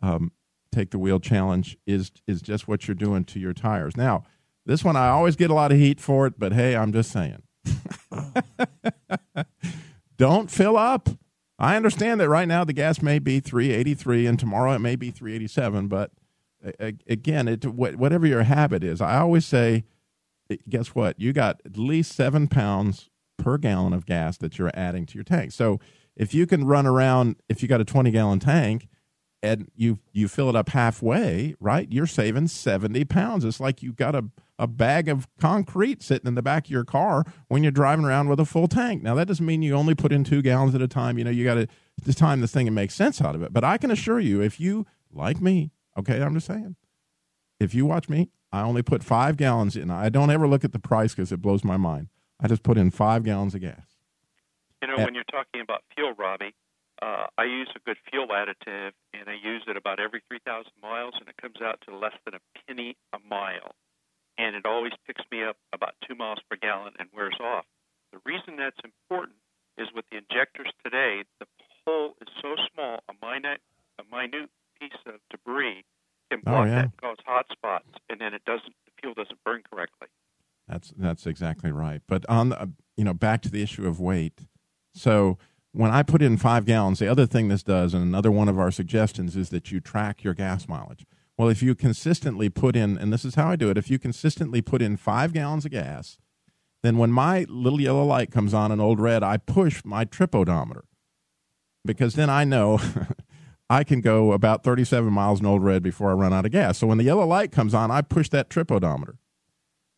um, 0.00 0.32
take 0.72 0.90
the 0.90 0.98
wheel 0.98 1.20
challenge 1.20 1.76
is 1.86 2.12
is 2.26 2.40
just 2.40 2.68
what 2.68 2.86
you're 2.86 2.94
doing 2.94 3.24
to 3.24 3.40
your 3.40 3.52
tires. 3.52 3.96
Now, 3.96 4.24
this 4.68 4.84
one 4.84 4.96
I 4.96 5.08
always 5.08 5.34
get 5.34 5.50
a 5.50 5.54
lot 5.54 5.72
of 5.72 5.78
heat 5.78 5.98
for 5.98 6.26
it, 6.26 6.34
but 6.38 6.52
hey, 6.52 6.76
I'm 6.76 6.92
just 6.92 7.10
saying. 7.10 7.42
Don't 10.18 10.50
fill 10.50 10.76
up. 10.76 11.08
I 11.58 11.74
understand 11.74 12.20
that 12.20 12.28
right 12.28 12.46
now 12.46 12.64
the 12.64 12.74
gas 12.74 13.00
may 13.00 13.18
be 13.18 13.40
383 13.40 14.26
and 14.26 14.38
tomorrow 14.38 14.72
it 14.72 14.80
may 14.80 14.94
be 14.94 15.10
387, 15.10 15.88
but 15.88 16.10
again, 17.08 17.48
it 17.48 17.64
whatever 17.64 18.26
your 18.26 18.42
habit 18.42 18.84
is, 18.84 19.00
I 19.00 19.18
always 19.18 19.46
say 19.46 19.84
eh, 20.50 20.56
guess 20.68 20.88
what? 20.88 21.18
You 21.18 21.32
got 21.32 21.62
at 21.64 21.78
least 21.78 22.12
seven 22.12 22.46
pounds 22.46 23.08
per 23.38 23.56
gallon 23.56 23.94
of 23.94 24.04
gas 24.04 24.36
that 24.36 24.58
you're 24.58 24.70
adding 24.74 25.06
to 25.06 25.14
your 25.14 25.24
tank. 25.24 25.52
So 25.52 25.80
if 26.14 26.34
you 26.34 26.46
can 26.46 26.66
run 26.66 26.86
around, 26.86 27.36
if 27.48 27.62
you 27.62 27.68
got 27.68 27.80
a 27.80 27.86
20 27.86 28.10
gallon 28.10 28.38
tank 28.38 28.86
and 29.42 29.70
you 29.76 29.98
you 30.12 30.28
fill 30.28 30.48
it 30.48 30.56
up 30.56 30.70
halfway, 30.70 31.54
right? 31.60 31.86
You're 31.90 32.06
saving 32.06 32.48
70 32.48 33.04
pounds. 33.04 33.44
It's 33.44 33.60
like 33.60 33.82
you've 33.82 33.96
got 33.96 34.14
a, 34.14 34.24
a 34.58 34.66
bag 34.66 35.08
of 35.08 35.28
concrete 35.38 36.02
sitting 36.02 36.26
in 36.26 36.34
the 36.34 36.42
back 36.42 36.66
of 36.66 36.70
your 36.70 36.84
car 36.84 37.24
when 37.48 37.62
you're 37.62 37.72
driving 37.72 38.04
around 38.04 38.28
with 38.28 38.40
a 38.40 38.44
full 38.44 38.68
tank. 38.68 39.02
Now 39.02 39.14
that 39.14 39.28
doesn't 39.28 39.46
mean 39.46 39.62
you 39.62 39.74
only 39.74 39.94
put 39.94 40.12
in 40.12 40.24
two 40.24 40.42
gallons 40.42 40.74
at 40.74 40.82
a 40.82 40.88
time. 40.88 41.18
You 41.18 41.24
know, 41.24 41.30
you 41.30 41.44
got 41.44 41.54
to 41.54 41.68
to 42.04 42.14
time 42.14 42.40
this 42.40 42.52
thing 42.52 42.66
and 42.66 42.74
make 42.74 42.90
sense 42.90 43.20
out 43.20 43.34
of 43.34 43.42
it. 43.42 43.52
But 43.52 43.64
I 43.64 43.78
can 43.78 43.90
assure 43.90 44.20
you, 44.20 44.40
if 44.40 44.60
you 44.60 44.86
like 45.12 45.40
me, 45.40 45.70
okay, 45.96 46.20
I'm 46.20 46.34
just 46.34 46.46
saying, 46.46 46.76
if 47.60 47.74
you 47.74 47.86
watch 47.86 48.08
me, 48.08 48.30
I 48.52 48.62
only 48.62 48.82
put 48.82 49.02
five 49.04 49.36
gallons 49.36 49.76
in. 49.76 49.90
I 49.90 50.08
don't 50.08 50.30
ever 50.30 50.48
look 50.48 50.64
at 50.64 50.72
the 50.72 50.78
price 50.78 51.14
because 51.14 51.32
it 51.32 51.42
blows 51.42 51.64
my 51.64 51.76
mind. 51.76 52.08
I 52.40 52.48
just 52.48 52.62
put 52.62 52.78
in 52.78 52.90
five 52.90 53.24
gallons 53.24 53.54
of 53.54 53.60
gas. 53.60 53.82
You 54.80 54.88
know, 54.88 55.04
when 55.04 55.14
you're 55.14 55.24
talking 55.24 55.60
about 55.60 55.82
fuel, 55.94 56.14
Robbie, 56.16 56.54
uh, 57.02 57.26
I 57.36 57.44
use 57.44 57.68
a 57.76 57.80
good 57.86 57.96
fuel 58.10 58.28
additive, 58.28 58.92
and 59.14 59.28
I 59.28 59.34
use 59.42 59.62
it 59.68 59.76
about 59.76 60.00
every 60.00 60.22
3,000 60.28 60.70
miles, 60.82 61.14
and 61.20 61.28
it 61.28 61.36
comes 61.40 61.60
out 61.62 61.80
to 61.88 61.96
less 61.96 62.14
than 62.24 62.34
a 62.34 62.40
penny 62.66 62.96
a 63.12 63.18
mile. 63.28 63.74
And 64.36 64.54
it 64.54 64.66
always 64.66 64.92
picks 65.06 65.22
me 65.32 65.42
up 65.42 65.56
about 65.72 65.94
two 66.06 66.14
miles 66.14 66.38
per 66.48 66.56
gallon 66.56 66.92
and 66.98 67.08
wears 67.14 67.36
off. 67.40 67.64
The 68.12 68.18
reason 68.24 68.56
that's 68.56 68.78
important 68.84 69.36
is 69.76 69.88
with 69.94 70.04
the 70.10 70.18
injectors 70.18 70.70
today, 70.84 71.24
the 71.40 71.46
hole 71.86 72.14
is 72.20 72.28
so 72.42 72.54
small, 72.72 73.00
a 73.08 73.14
minute, 73.24 73.60
a 73.98 74.04
minute 74.14 74.50
piece 74.80 74.98
of 75.06 75.14
debris 75.30 75.84
can 76.30 76.42
Oh, 76.46 76.62
yeah. 76.64 76.70
that 76.70 76.84
and 76.84 76.96
cause 76.98 77.16
hot 77.26 77.46
spots, 77.50 77.88
and 78.10 78.20
then 78.20 78.34
it 78.34 78.44
doesn't, 78.44 78.74
the 78.86 78.92
fuel 79.00 79.14
doesn't 79.14 79.42
burn 79.44 79.62
correctly. 79.70 80.08
That's 80.68 80.92
that's 80.98 81.26
exactly 81.26 81.72
right. 81.72 82.02
But 82.06 82.28
on 82.28 82.50
the, 82.50 82.70
you 82.96 83.04
know 83.04 83.14
back 83.14 83.40
to 83.42 83.50
the 83.50 83.62
issue 83.62 83.86
of 83.86 83.98
weight. 84.00 84.46
So 84.94 85.38
when 85.72 85.90
I 85.90 86.02
put 86.02 86.22
in 86.22 86.36
five 86.36 86.64
gallons, 86.64 86.98
the 86.98 87.08
other 87.08 87.26
thing 87.26 87.48
this 87.48 87.62
does, 87.62 87.94
and 87.94 88.02
another 88.02 88.30
one 88.30 88.48
of 88.48 88.58
our 88.58 88.70
suggestions 88.70 89.36
is 89.36 89.50
that 89.50 89.70
you 89.70 89.80
track 89.80 90.24
your 90.24 90.34
gas 90.34 90.68
mileage. 90.68 91.04
Well, 91.36 91.48
if 91.48 91.62
you 91.62 91.74
consistently 91.74 92.48
put 92.48 92.74
in, 92.74 92.98
and 92.98 93.12
this 93.12 93.24
is 93.24 93.36
how 93.36 93.50
I 93.50 93.56
do 93.56 93.70
it, 93.70 93.78
if 93.78 93.90
you 93.90 93.98
consistently 93.98 94.60
put 94.60 94.82
in 94.82 94.96
five 94.96 95.32
gallons 95.32 95.64
of 95.64 95.70
gas, 95.70 96.18
then 96.82 96.98
when 96.98 97.12
my 97.12 97.46
little 97.48 97.80
yellow 97.80 98.04
light 98.04 98.30
comes 98.30 98.54
on 98.54 98.72
in 98.72 98.80
old 98.80 98.98
red, 98.98 99.22
I 99.22 99.36
push 99.36 99.84
my 99.84 100.04
trip 100.04 100.34
odometer 100.34 100.84
because 101.84 102.14
then 102.14 102.30
I 102.30 102.44
know 102.44 102.80
I 103.70 103.84
can 103.84 104.00
go 104.00 104.32
about 104.32 104.64
37 104.64 105.12
miles 105.12 105.40
in 105.40 105.46
old 105.46 105.62
red 105.62 105.82
before 105.82 106.10
I 106.10 106.14
run 106.14 106.32
out 106.32 106.46
of 106.46 106.52
gas. 106.52 106.78
So 106.78 106.86
when 106.86 106.98
the 106.98 107.04
yellow 107.04 107.26
light 107.26 107.52
comes 107.52 107.74
on, 107.74 107.90
I 107.90 108.02
push 108.02 108.28
that 108.30 108.50
trip 108.50 108.72
odometer. 108.72 109.18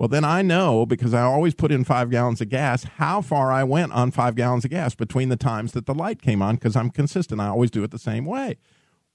Well, 0.01 0.09
then 0.09 0.25
I 0.25 0.41
know 0.41 0.87
because 0.87 1.13
I 1.13 1.21
always 1.21 1.53
put 1.53 1.71
in 1.71 1.85
five 1.85 2.09
gallons 2.09 2.41
of 2.41 2.49
gas 2.49 2.85
how 2.85 3.21
far 3.21 3.53
I 3.53 3.65
went 3.65 3.93
on 3.93 4.11
five 4.11 4.35
gallons 4.35 4.65
of 4.65 4.71
gas 4.71 4.95
between 4.95 5.29
the 5.29 5.37
times 5.37 5.73
that 5.73 5.85
the 5.85 5.93
light 5.93 6.23
came 6.23 6.41
on 6.41 6.55
because 6.55 6.75
I'm 6.75 6.89
consistent. 6.89 7.39
I 7.39 7.49
always 7.49 7.71
do 7.71 7.85
it 7.85 7.91
the 7.91 7.99
same 7.99 8.25
way. 8.25 8.57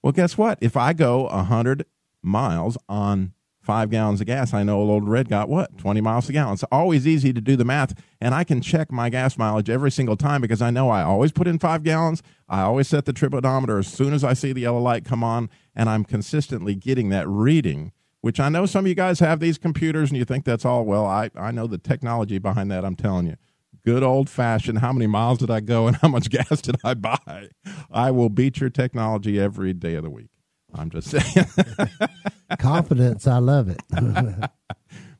Well, 0.00 0.12
guess 0.12 0.38
what? 0.38 0.58
If 0.60 0.76
I 0.76 0.92
go 0.92 1.24
100 1.24 1.86
miles 2.22 2.78
on 2.88 3.32
five 3.60 3.90
gallons 3.90 4.20
of 4.20 4.28
gas, 4.28 4.54
I 4.54 4.62
know 4.62 4.78
old 4.78 5.08
red 5.08 5.28
got 5.28 5.48
what? 5.48 5.76
20 5.76 6.00
miles 6.02 6.28
a 6.28 6.32
gallon. 6.32 6.54
It's 6.54 6.62
always 6.70 7.04
easy 7.04 7.32
to 7.32 7.40
do 7.40 7.56
the 7.56 7.64
math, 7.64 8.00
and 8.20 8.32
I 8.32 8.44
can 8.44 8.60
check 8.60 8.92
my 8.92 9.10
gas 9.10 9.36
mileage 9.36 9.68
every 9.68 9.90
single 9.90 10.16
time 10.16 10.40
because 10.40 10.62
I 10.62 10.70
know 10.70 10.90
I 10.90 11.02
always 11.02 11.32
put 11.32 11.48
in 11.48 11.58
five 11.58 11.82
gallons. 11.82 12.22
I 12.48 12.60
always 12.60 12.86
set 12.86 13.06
the 13.06 13.12
trip 13.12 13.34
odometer 13.34 13.80
as 13.80 13.88
soon 13.88 14.12
as 14.12 14.22
I 14.22 14.34
see 14.34 14.52
the 14.52 14.60
yellow 14.60 14.78
light 14.78 15.04
come 15.04 15.24
on, 15.24 15.50
and 15.74 15.90
I'm 15.90 16.04
consistently 16.04 16.76
getting 16.76 17.08
that 17.08 17.26
reading 17.26 17.90
which 18.26 18.40
I 18.40 18.48
know 18.48 18.66
some 18.66 18.86
of 18.86 18.88
you 18.88 18.96
guys 18.96 19.20
have 19.20 19.38
these 19.38 19.56
computers 19.56 20.10
and 20.10 20.18
you 20.18 20.24
think 20.24 20.44
that's 20.44 20.64
all. 20.64 20.84
Well, 20.84 21.06
I, 21.06 21.30
I 21.36 21.52
know 21.52 21.68
the 21.68 21.78
technology 21.78 22.38
behind 22.38 22.72
that. 22.72 22.84
I'm 22.84 22.96
telling 22.96 23.28
you. 23.28 23.36
Good 23.84 24.02
old 24.02 24.28
fashioned, 24.28 24.80
how 24.80 24.92
many 24.92 25.06
miles 25.06 25.38
did 25.38 25.48
I 25.48 25.60
go 25.60 25.86
and 25.86 25.94
how 25.94 26.08
much 26.08 26.28
gas 26.30 26.60
did 26.60 26.74
I 26.82 26.94
buy? 26.94 27.50
I 27.88 28.10
will 28.10 28.28
beat 28.28 28.58
your 28.58 28.68
technology 28.68 29.38
every 29.38 29.72
day 29.72 29.94
of 29.94 30.02
the 30.02 30.10
week. 30.10 30.30
I'm 30.74 30.90
just 30.90 31.08
saying. 31.08 31.46
Confidence, 32.58 33.28
I 33.28 33.38
love 33.38 33.68
it. 33.68 33.80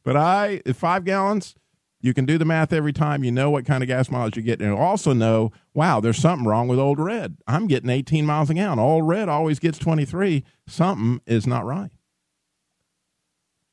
but 0.02 0.16
I, 0.16 0.62
five 0.74 1.04
gallons, 1.04 1.54
you 2.00 2.12
can 2.12 2.26
do 2.26 2.38
the 2.38 2.44
math 2.44 2.72
every 2.72 2.92
time. 2.92 3.22
You 3.22 3.30
know 3.30 3.50
what 3.50 3.66
kind 3.66 3.84
of 3.84 3.86
gas 3.86 4.11
mileage 4.11 4.36
you 4.36 4.42
get. 4.42 4.61
And 4.61 4.70
you 4.72 4.76
also 4.76 5.12
know, 5.12 5.52
wow, 5.74 6.00
there's 6.00 6.18
something 6.18 6.48
wrong 6.48 6.66
with 6.66 6.80
Old 6.80 6.98
Red. 6.98 7.36
I'm 7.46 7.68
getting 7.68 7.88
18 7.88 8.26
miles 8.26 8.50
a 8.50 8.54
gallon. 8.54 8.80
Old 8.80 9.07
Red 9.07 9.28
always 9.28 9.61
gets 9.61 9.78
23. 9.78 10.42
Something 10.66 11.20
is 11.24 11.46
not 11.46 11.64
right. 11.64 11.92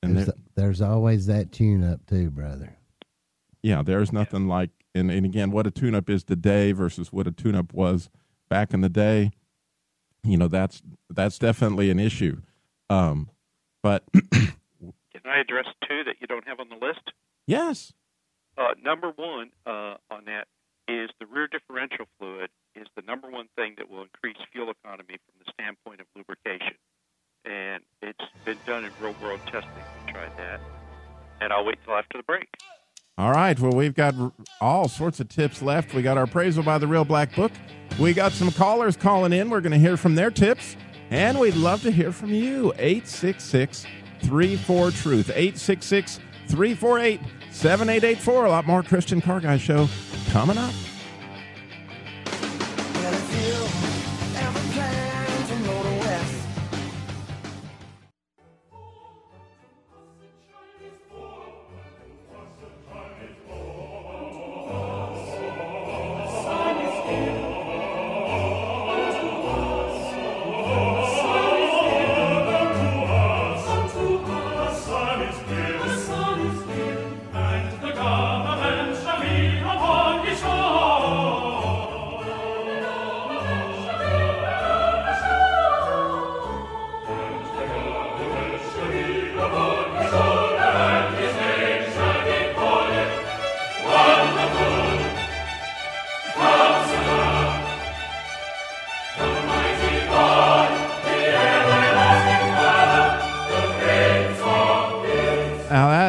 And 0.03 0.15
there's, 0.17 0.25
there, 0.27 0.35
there's 0.55 0.81
always 0.81 1.25
that 1.27 1.51
tune 1.51 1.83
up 1.83 2.05
too, 2.07 2.29
brother. 2.29 2.75
yeah, 3.61 3.81
there's 3.81 4.11
nothing 4.11 4.47
like, 4.47 4.69
and, 4.95 5.09
and 5.09 5.25
again, 5.25 5.51
what 5.51 5.65
a 5.67 5.71
tune 5.71 5.95
up 5.95 6.09
is 6.09 6.23
today 6.23 6.71
versus 6.71 7.11
what 7.11 7.27
a 7.27 7.31
tune 7.31 7.55
up 7.55 7.73
was 7.73 8.09
back 8.49 8.73
in 8.73 8.81
the 8.81 8.89
day. 8.89 9.31
You 10.23 10.37
know, 10.37 10.47
that's 10.47 10.81
that's 11.09 11.37
definitely 11.39 11.89
an 11.89 11.99
issue. 11.99 12.41
Um, 12.89 13.29
but 13.81 14.03
Can 14.31 15.25
I 15.25 15.39
address 15.39 15.65
two 15.87 16.03
that 16.05 16.15
you 16.21 16.27
don't 16.27 16.47
have 16.47 16.59
on 16.59 16.69
the 16.69 16.75
list? 16.85 17.11
yes, 17.47 17.93
Uh, 18.57 18.73
number 18.81 19.09
one 19.15 19.49
uh, 19.65 19.95
on 20.11 20.25
that 20.25 20.47
is 20.87 21.09
the 21.19 21.25
rear 21.25 21.47
differential 21.47 22.05
fluid 22.19 22.49
is 22.75 22.87
the 22.95 23.01
number 23.03 23.29
one 23.29 23.47
thing 23.55 23.75
that 23.77 23.89
will 23.89 24.01
increase 24.03 24.37
fuel 24.51 24.69
economy 24.71 25.17
from 25.25 25.35
the 25.43 25.51
standpoint 25.53 25.99
of 26.01 26.07
lubrication. 26.15 26.75
And 27.45 27.83
it's 28.01 28.19
been 28.45 28.57
done 28.65 28.85
in 28.85 28.91
real 29.01 29.15
world 29.21 29.39
testing. 29.45 29.69
We 30.05 30.11
tried 30.11 30.35
that. 30.37 30.61
And 31.41 31.51
I'll 31.51 31.65
wait 31.65 31.77
till 31.83 31.93
after 31.93 32.17
the 32.17 32.23
break. 32.23 32.47
All 33.17 33.31
right. 33.31 33.59
Well, 33.59 33.73
we've 33.73 33.93
got 33.93 34.15
all 34.59 34.87
sorts 34.87 35.19
of 35.19 35.29
tips 35.29 35.61
left. 35.61 35.93
We 35.93 36.01
got 36.01 36.17
our 36.17 36.23
appraisal 36.23 36.63
by 36.63 36.77
the 36.77 36.87
Real 36.87 37.05
Black 37.05 37.35
Book. 37.35 37.51
We 37.99 38.13
got 38.13 38.31
some 38.31 38.51
callers 38.51 38.97
calling 38.97 39.33
in. 39.33 39.49
We're 39.49 39.61
going 39.61 39.73
to 39.73 39.77
hear 39.77 39.97
from 39.97 40.15
their 40.15 40.31
tips. 40.31 40.75
And 41.09 41.39
we'd 41.39 41.55
love 41.55 41.83
to 41.83 41.91
hear 41.91 42.11
from 42.11 42.29
you. 42.29 42.73
866 42.77 43.85
34 44.23 44.91
Truth. 44.91 45.29
866 45.29 46.19
348 46.47 47.21
7884. 47.51 48.45
A 48.45 48.49
lot 48.49 48.65
more 48.65 48.81
Christian 48.81 49.21
Car 49.21 49.39
Guy 49.39 49.57
Show 49.57 49.87
coming 50.31 50.57
up. 50.57 50.73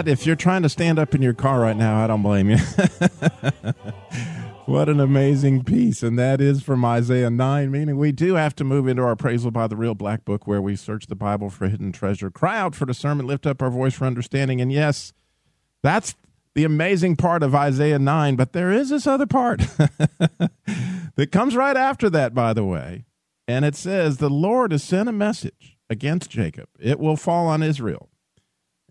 That, 0.05 0.11
if 0.11 0.26
you're 0.26 0.36
trying 0.36 0.62
to 0.62 0.68
stand 0.68 0.98
up 0.98 1.14
in 1.14 1.22
your 1.22 1.34
car 1.34 1.61
right 1.61 1.76
now, 1.76 2.02
I 2.02 2.07
don't 2.07 2.22
blame 2.22 2.50
you. 2.50 2.57
what 4.66 4.88
an 4.88 5.00
amazing 5.00 5.64
piece. 5.64 6.02
And 6.02 6.18
that 6.18 6.40
is 6.40 6.62
from 6.62 6.84
Isaiah 6.84 7.30
9, 7.30 7.70
meaning 7.70 7.98
we 7.98 8.12
do 8.12 8.34
have 8.34 8.55
to 8.57 8.64
move 8.64 8.86
into 8.86 9.02
our 9.02 9.12
appraisal 9.12 9.50
by 9.50 9.66
the 9.66 9.76
real 9.76 9.94
black 9.94 10.24
book 10.24 10.46
where 10.46 10.62
we 10.62 10.76
search 10.76 11.07
the 11.07 11.14
Bible 11.14 11.50
for 11.50 11.68
hidden 11.68 11.92
treasure, 11.92 12.30
cry 12.30 12.59
out 12.59 12.74
for 12.74 12.86
discernment, 12.86 13.28
lift 13.28 13.46
up 13.46 13.62
our 13.62 13.70
voice 13.70 13.94
for 13.94 14.05
understanding. 14.05 14.61
And 14.61 14.72
yes, 14.72 15.12
that's 15.82 16.14
the 16.55 16.64
amazing 16.64 17.16
part 17.16 17.42
of 17.42 17.55
Isaiah 17.55 17.98
9, 17.98 18.36
but 18.36 18.52
there 18.52 18.70
is 18.70 18.90
this 18.90 19.07
other 19.07 19.26
part 19.26 19.61
that 21.16 21.32
comes 21.32 21.57
right 21.57 21.76
after 21.76 22.09
that, 22.11 22.34
by 22.34 22.52
the 22.52 22.64
way. 22.64 23.05
And 23.46 23.64
it 23.64 23.74
says, 23.74 24.18
The 24.18 24.30
Lord 24.30 24.72
has 24.72 24.82
sent 24.82 25.09
a 25.09 25.12
message 25.12 25.76
against 25.90 26.30
Jacob, 26.30 26.68
it 26.78 26.98
will 26.98 27.16
fall 27.16 27.46
on 27.46 27.62
Israel. 27.62 28.09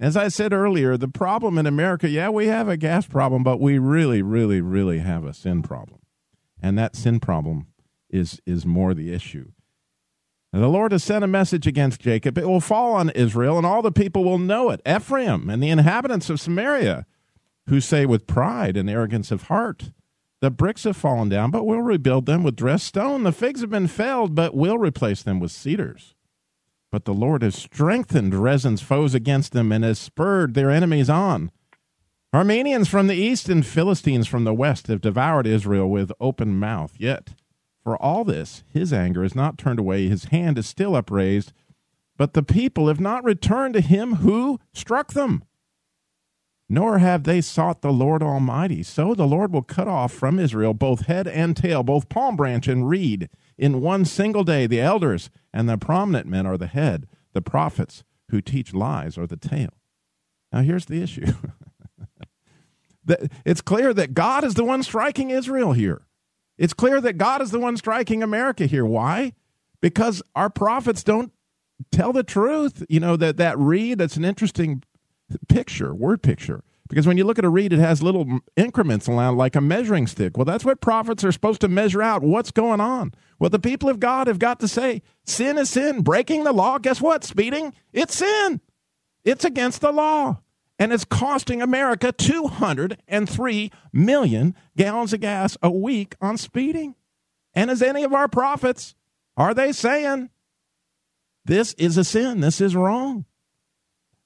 As 0.04 0.18
I 0.18 0.28
said 0.28 0.51
earlier, 0.51 0.97
the 0.97 1.08
problem 1.08 1.58
in 1.58 1.66
America, 1.66 2.10
yeah, 2.10 2.28
we 2.28 2.47
have 2.47 2.68
a 2.68 2.76
gas 2.76 3.08
problem, 3.08 3.41
but 3.41 3.62
we 3.62 3.78
really, 3.78 4.22
really, 4.22 4.60
really 4.60 4.99
have 4.99 5.24
a 5.24 5.34
sin 5.34 5.62
problem. 5.62 6.01
And 6.62 6.78
that 6.78 6.97
sin 6.97 7.22
problem 7.22 7.68
is, 8.10 8.41
is 8.45 8.66
more 8.66 8.93
the 8.93 9.14
issue. 9.14 9.54
The 10.51 10.68
Lord 10.68 10.91
has 10.91 11.06
sent 11.06 11.24
a 11.24 11.28
message 11.28 11.66
against 11.66 12.01
Jacob. 12.01 12.38
It 12.38 12.49
will 12.49 12.60
fall 12.60 12.95
on 12.95 13.12
Israel, 13.12 13.56
and 13.56 13.66
all 13.66 13.82
the 13.82 13.93
people 13.93 14.26
will 14.26 14.39
know 14.39 14.72
it. 14.72 14.82
Ephraim 14.86 15.49
and 15.49 15.64
the 15.64 15.70
inhabitants 15.70 16.30
of 16.30 16.41
Samaria, 16.41 17.06
who 17.70 17.80
say 17.80 18.06
with 18.06 18.28
pride 18.28 18.76
and 18.76 18.89
arrogance 18.89 19.32
of 19.32 19.43
heart, 19.43 19.91
The 20.41 20.51
bricks 20.51 20.84
have 20.84 20.97
fallen 20.97 21.30
down, 21.30 21.49
but 21.49 21.66
we'll 21.66 21.80
rebuild 21.80 22.26
them 22.26 22.43
with 22.43 22.58
dressed 22.58 22.88
stone. 22.88 23.24
The 23.24 23.32
figs 23.32 23.62
have 23.62 23.70
been 23.70 23.88
felled, 23.88 24.36
but 24.36 24.54
we'll 24.54 24.78
replace 24.78 25.24
them 25.24 25.39
with 25.39 25.54
cedars. 25.54 26.14
But 26.94 27.06
the 27.06 27.14
Lord 27.16 27.41
has 27.41 27.56
strengthened 27.56 28.36
Rezin's 28.36 28.84
foes 28.84 29.16
against 29.16 29.52
them 29.52 29.72
and 29.72 29.84
has 29.84 29.98
spurred 29.98 30.54
their 30.54 30.70
enemies 30.70 31.10
on. 31.10 31.50
Arameans 32.32 32.88
from 32.88 33.08
the 33.08 33.16
east 33.16 33.50
and 33.50 33.66
Philistines 33.66 34.28
from 34.28 34.44
the 34.44 34.54
west 34.54 34.86
have 34.86 35.02
devoured 35.02 35.48
Israel 35.48 35.89
with 35.89 36.12
open 36.20 36.60
mouth. 36.60 36.94
Yet, 37.00 37.34
for 37.84 38.00
all 38.00 38.24
this, 38.24 38.64
his 38.70 38.94
anger 38.94 39.24
is 39.24 39.34
not 39.34 39.58
turned 39.58 39.80
away, 39.80 40.08
his 40.08 40.26
hand 40.26 40.60
is 40.60 40.68
still 40.68 40.96
upraised, 40.96 41.52
but 42.16 42.34
the 42.34 42.44
people 42.44 42.88
have 42.89 43.00
not 43.00 43.24
returned 43.24 43.74
to 43.74 43.82
him 43.82 44.18
who 44.18 44.60
struck 44.72 45.14
them. 45.14 45.44
Nor 46.74 46.97
have 46.97 47.24
they 47.24 47.39
sought 47.39 47.84
the 47.84 47.93
Lord 47.93 48.24
Almighty. 48.24 48.82
So 48.82 49.13
the 49.13 49.28
Lord 49.28 49.53
will 49.53 49.61
cut 49.61 49.88
off 49.88 50.11
from 50.11 50.39
Israel 50.39 50.74
both 50.74 51.05
head 51.05 51.28
and 51.28 51.55
tail, 51.55 51.84
both 51.84 52.09
palm 52.09 52.36
branch 52.36 52.67
and 52.67 52.89
reed, 52.89 53.30
in 53.59 53.80
one 53.80 54.05
single 54.05 54.43
day. 54.43 54.65
The 54.65 54.82
elders 54.82 55.30
and 55.53 55.69
the 55.69 55.78
prominent 55.78 56.26
men 56.26 56.47
are 56.47 56.57
the 56.57 56.65
head, 56.65 57.07
the 57.34 57.43
prophets 57.43 58.03
who 58.32 58.41
teach 58.41 58.74
lies 58.74 59.19
are 59.19 59.28
the 59.28 59.38
tail. 59.38 59.69
Now, 60.51 60.61
here's 60.61 60.86
the 60.86 60.99
issue 61.03 61.34
it's 63.45 63.61
clear 63.61 63.93
that 63.93 64.15
God 64.15 64.43
is 64.43 64.55
the 64.55 64.65
one 64.65 64.82
striking 64.82 65.30
Israel 65.30 65.74
here. 65.74 66.07
It's 66.57 66.74
clear 66.74 66.99
that 67.01 67.19
God 67.19 67.43
is 67.43 67.51
the 67.51 67.59
one 67.59 67.78
striking 67.78 68.24
America 68.24 68.65
here. 68.65 68.84
Why? 68.84 69.34
Because 69.80 70.24
our 70.34 70.49
prophets 70.49 71.03
don't 71.03 71.34
tell 71.91 72.13
the 72.13 72.24
truth. 72.24 72.84
You 72.89 72.99
know, 72.99 73.15
that, 73.15 73.38
that 73.38 73.59
reed, 73.59 73.99
that's 73.99 74.17
an 74.17 74.26
interesting 74.26 74.82
picture, 75.47 75.93
word 75.93 76.21
picture. 76.21 76.63
Because 76.89 77.07
when 77.07 77.17
you 77.17 77.23
look 77.23 77.39
at 77.39 77.45
a 77.45 77.49
reed, 77.49 77.73
it 77.73 77.79
has 77.79 78.03
little 78.03 78.39
increments 78.55 79.07
around 79.07 79.38
like 79.38 79.55
a 79.55 79.61
measuring 79.61 80.05
stick. 80.05 80.38
Well, 80.38 80.45
that's 80.45 80.65
what 80.65 80.81
prophets 80.81 81.23
are 81.23 81.31
supposed 81.31 81.61
to 81.61 81.67
measure 81.67 82.01
out 82.01 82.21
what's 82.21 82.51
going 82.51 82.81
on. 82.81 83.13
Well, 83.39 83.49
the 83.49 83.59
people 83.59 83.89
of 83.89 83.99
God 83.99 84.27
have 84.27 84.38
got 84.38 84.59
to 84.59 84.67
say, 84.67 85.01
sin 85.25 85.57
is 85.57 85.69
sin. 85.69 86.01
Breaking 86.01 86.43
the 86.43 86.51
law, 86.51 86.77
guess 86.77 87.01
what? 87.01 87.23
Speeding, 87.23 87.73
it's 87.93 88.17
sin. 88.17 88.61
It's 89.23 89.45
against 89.45 89.81
the 89.81 89.91
law. 89.91 90.41
And 90.77 90.91
it's 90.91 91.05
costing 91.05 91.61
America 91.61 92.11
203 92.11 93.71
million 93.93 94.55
gallons 94.75 95.13
of 95.13 95.21
gas 95.21 95.57
a 95.61 95.71
week 95.71 96.15
on 96.19 96.38
speeding. 96.38 96.95
And 97.53 97.71
as 97.71 97.81
any 97.81 98.03
of 98.03 98.13
our 98.13 98.27
prophets, 98.27 98.93
are 99.38 99.53
they 99.53 99.71
saying 99.71 100.29
this 101.45 101.73
is 101.73 101.97
a 101.97 102.03
sin? 102.03 102.41
This 102.41 102.59
is 102.59 102.75
wrong 102.75 103.25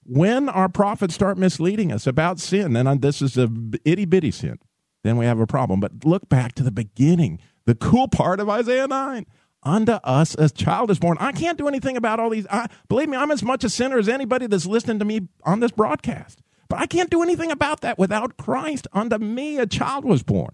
when 0.07 0.49
our 0.49 0.69
prophets 0.69 1.13
start 1.13 1.37
misleading 1.37 1.91
us 1.91 2.07
about 2.07 2.39
sin, 2.39 2.75
and 2.75 3.01
this 3.01 3.21
is 3.21 3.37
a 3.37 3.49
itty 3.83 4.05
bitty 4.05 4.31
sin, 4.31 4.59
then 5.03 5.17
we 5.17 5.25
have 5.25 5.39
a 5.39 5.47
problem. 5.47 5.79
But 5.79 6.05
look 6.05 6.29
back 6.29 6.53
to 6.55 6.63
the 6.63 6.71
beginning, 6.71 7.39
the 7.65 7.75
cool 7.75 8.07
part 8.07 8.39
of 8.39 8.49
Isaiah 8.49 8.87
9. 8.87 9.25
Unto 9.63 9.93
us 9.93 10.35
a 10.39 10.49
child 10.49 10.91
is 10.91 10.99
born. 10.99 11.17
I 11.19 11.33
can't 11.33 11.57
do 11.57 11.67
anything 11.67 11.97
about 11.97 12.19
all 12.19 12.29
these. 12.29 12.47
I, 12.49 12.67
believe 12.87 13.09
me, 13.09 13.17
I'm 13.17 13.31
as 13.31 13.43
much 13.43 13.63
a 13.63 13.69
sinner 13.69 13.97
as 13.97 14.07
anybody 14.07 14.47
that's 14.47 14.65
listening 14.65 14.99
to 14.99 15.05
me 15.05 15.27
on 15.43 15.59
this 15.59 15.71
broadcast. 15.71 16.41
But 16.69 16.79
I 16.79 16.85
can't 16.85 17.09
do 17.09 17.21
anything 17.21 17.51
about 17.51 17.81
that 17.81 17.97
without 17.97 18.37
Christ. 18.37 18.87
Unto 18.93 19.17
me 19.17 19.57
a 19.57 19.65
child 19.65 20.05
was 20.05 20.23
born. 20.23 20.53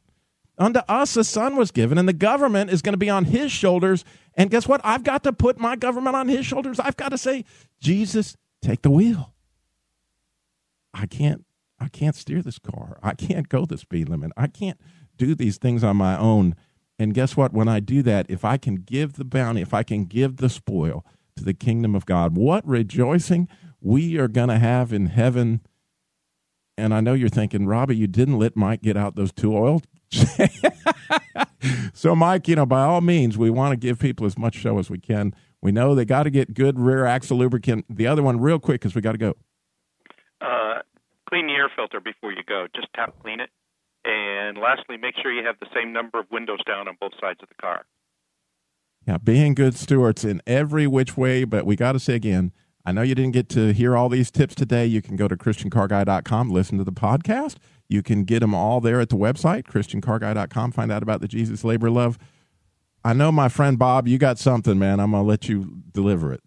Unto 0.58 0.80
us 0.88 1.18
a 1.18 1.24
son 1.24 1.56
was 1.56 1.72
given, 1.72 1.98
and 1.98 2.08
the 2.08 2.14
government 2.14 2.70
is 2.72 2.82
going 2.82 2.94
to 2.94 2.98
be 2.98 3.10
on 3.10 3.26
his 3.26 3.52
shoulders. 3.52 4.06
And 4.36 4.50
guess 4.50 4.68
what? 4.68 4.82
I've 4.84 5.04
got 5.04 5.24
to 5.24 5.34
put 5.34 5.60
my 5.60 5.76
government 5.76 6.16
on 6.16 6.28
his 6.28 6.46
shoulders. 6.46 6.80
I've 6.80 6.98
got 6.98 7.10
to 7.10 7.18
say, 7.18 7.46
Jesus, 7.80 8.38
take 8.62 8.84
the 8.84 8.92
wheel. 8.92 9.33
I 10.94 11.06
can't 11.06 11.46
I 11.80 11.90
can't 11.90 12.16
steer 12.16 12.42
this 12.42 12.60
car. 12.60 12.98
I 13.04 13.14
can't 13.14 13.50
go 13.50 13.66
the 13.66 13.78
speed 13.78 14.08
limit. 14.08 14.32
I 14.38 14.48
can't 14.48 14.80
do 15.18 15.36
these 15.36 15.58
things 15.58 15.84
on 15.84 15.98
my 15.98 16.18
own. 16.18 16.56
And 16.98 17.14
guess 17.14 17.36
what? 17.36 17.52
When 17.54 17.68
I 17.68 17.80
do 17.80 18.02
that, 18.04 18.26
if 18.30 18.46
I 18.46 18.58
can 18.58 18.76
give 18.76 19.14
the 19.14 19.26
bounty, 19.26 19.62
if 19.62 19.74
I 19.74 19.84
can 19.84 20.06
give 20.06 20.38
the 20.38 20.50
spoil 20.50 21.06
to 21.36 21.44
the 21.44 21.54
kingdom 21.54 21.96
of 21.96 22.06
God, 22.06 22.38
what 22.38 22.66
rejoicing 22.68 23.50
we 23.82 24.18
are 24.18 24.30
going 24.30 24.50
to 24.50 24.58
have 24.58 24.94
in 24.94 25.08
heaven. 25.08 25.62
And 26.78 26.94
I 26.94 27.02
know 27.02 27.14
you're 27.14 27.30
thinking, 27.30 27.68
Robbie, 27.68 27.98
you 27.98 28.08
didn't 28.08 28.40
let 28.40 28.56
Mike 28.56 28.82
get 28.82 28.96
out 28.96 29.16
those 29.16 29.34
two 29.34 29.56
oil. 29.56 29.82
so, 31.94 32.16
Mike, 32.16 32.48
you 32.48 32.56
know, 32.56 32.66
by 32.66 32.84
all 32.84 33.02
means, 33.02 33.38
we 33.38 33.50
want 33.50 33.74
to 33.74 33.78
give 33.78 34.00
people 34.00 34.26
as 34.26 34.38
much 34.38 34.56
show 34.56 34.80
as 34.80 34.90
we 34.90 35.00
can. 35.00 35.36
We 35.62 35.72
know 35.72 35.94
they 35.94 36.06
got 36.06 36.24
to 36.24 36.30
get 36.30 36.54
good 36.54 36.80
rear 36.80 37.06
axle 37.06 37.38
lubricant. 37.38 37.86
The 37.90 38.08
other 38.08 38.24
one, 38.24 38.40
real 38.40 38.60
quick, 38.60 38.82
because 38.82 38.96
we 38.96 39.02
got 39.02 39.12
to 39.12 39.18
go. 39.18 39.36
Uh, 40.44 40.82
clean 41.28 41.48
the 41.48 41.54
air 41.54 41.72
filter 41.76 42.00
before 42.00 42.32
you 42.32 42.44
go. 42.48 42.68
Just 42.76 42.88
tap 42.96 43.16
clean 43.22 43.40
it. 43.40 43.50
And 44.06 44.58
lastly, 44.58 44.98
make 44.98 45.16
sure 45.22 45.32
you 45.32 45.46
have 45.46 45.56
the 45.60 45.68
same 45.74 45.94
number 45.94 46.20
of 46.20 46.26
windows 46.30 46.60
down 46.68 46.88
on 46.88 46.98
both 47.00 47.14
sides 47.22 47.40
of 47.42 47.48
the 47.48 47.56
car. 47.56 47.86
Yeah, 49.08 49.18
being 49.18 49.54
good 49.54 49.76
stewards 49.76 50.24
in 50.24 50.42
every 50.46 50.88
which 50.88 51.18
way, 51.18 51.44
but 51.44 51.66
we 51.66 51.76
got 51.76 51.94
to 51.94 52.00
say 52.00 52.16
again, 52.16 52.52
I 52.86 52.92
know 52.92 53.02
you 53.02 53.16
didn't 53.16 53.32
get 53.32 53.48
to 53.50 53.72
hear 53.72 53.96
all 53.96 54.10
these 54.10 54.30
tips 54.30 54.56
today. 54.56 54.86
You 54.86 55.02
can 55.02 55.16
go 55.16 55.28
to 55.28 55.38
christiancarguy.com, 55.38 56.50
listen 56.50 56.78
to 56.78 56.84
the 56.84 56.92
podcast. 56.92 57.56
You 57.88 58.04
can 58.04 58.24
get 58.24 58.40
them 58.40 58.54
all 58.54 58.82
there 58.82 59.00
at 59.00 59.10
the 59.10 59.16
website, 59.16 59.64
christiancarguy.com, 59.64 60.72
find 60.72 60.92
out 60.92 61.04
about 61.04 61.22
the 61.22 61.28
Jesus 61.28 61.64
Labor 61.64 61.90
Love. 61.90 62.18
I 63.06 63.14
know 63.14 63.32
my 63.32 63.50
friend 63.50 63.78
Bob, 63.78 64.08
you 64.08 64.18
got 64.18 64.40
something, 64.40 64.80
man. 64.80 65.00
I'm 65.00 65.12
going 65.12 65.24
to 65.24 65.28
let 65.28 65.50
you 65.50 65.82
deliver 65.92 66.34
it. 66.34 66.42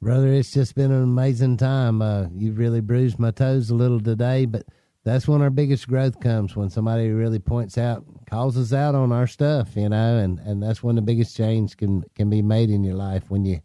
Brother, 0.00 0.28
it's 0.28 0.52
just 0.52 0.76
been 0.76 0.92
an 0.92 1.02
amazing 1.02 1.56
time. 1.56 2.00
Uh, 2.00 2.26
you've 2.32 2.58
really 2.58 2.80
bruised 2.80 3.18
my 3.18 3.32
toes 3.32 3.70
a 3.70 3.74
little 3.74 4.00
today, 4.00 4.46
but 4.46 4.64
that's 5.04 5.26
when 5.26 5.42
our 5.42 5.50
biggest 5.50 5.88
growth 5.88 6.20
comes 6.20 6.54
when 6.54 6.70
somebody 6.70 7.10
really 7.10 7.40
points 7.40 7.76
out, 7.76 8.04
calls 8.30 8.56
us 8.56 8.72
out 8.72 8.94
on 8.94 9.10
our 9.10 9.26
stuff, 9.26 9.74
you 9.74 9.88
know, 9.88 10.18
and, 10.18 10.38
and 10.40 10.62
that's 10.62 10.84
when 10.84 10.94
the 10.94 11.02
biggest 11.02 11.36
change 11.36 11.76
can, 11.76 12.04
can 12.14 12.30
be 12.30 12.42
made 12.42 12.70
in 12.70 12.84
your 12.84 12.94
life 12.94 13.24
when 13.28 13.44
you 13.44 13.60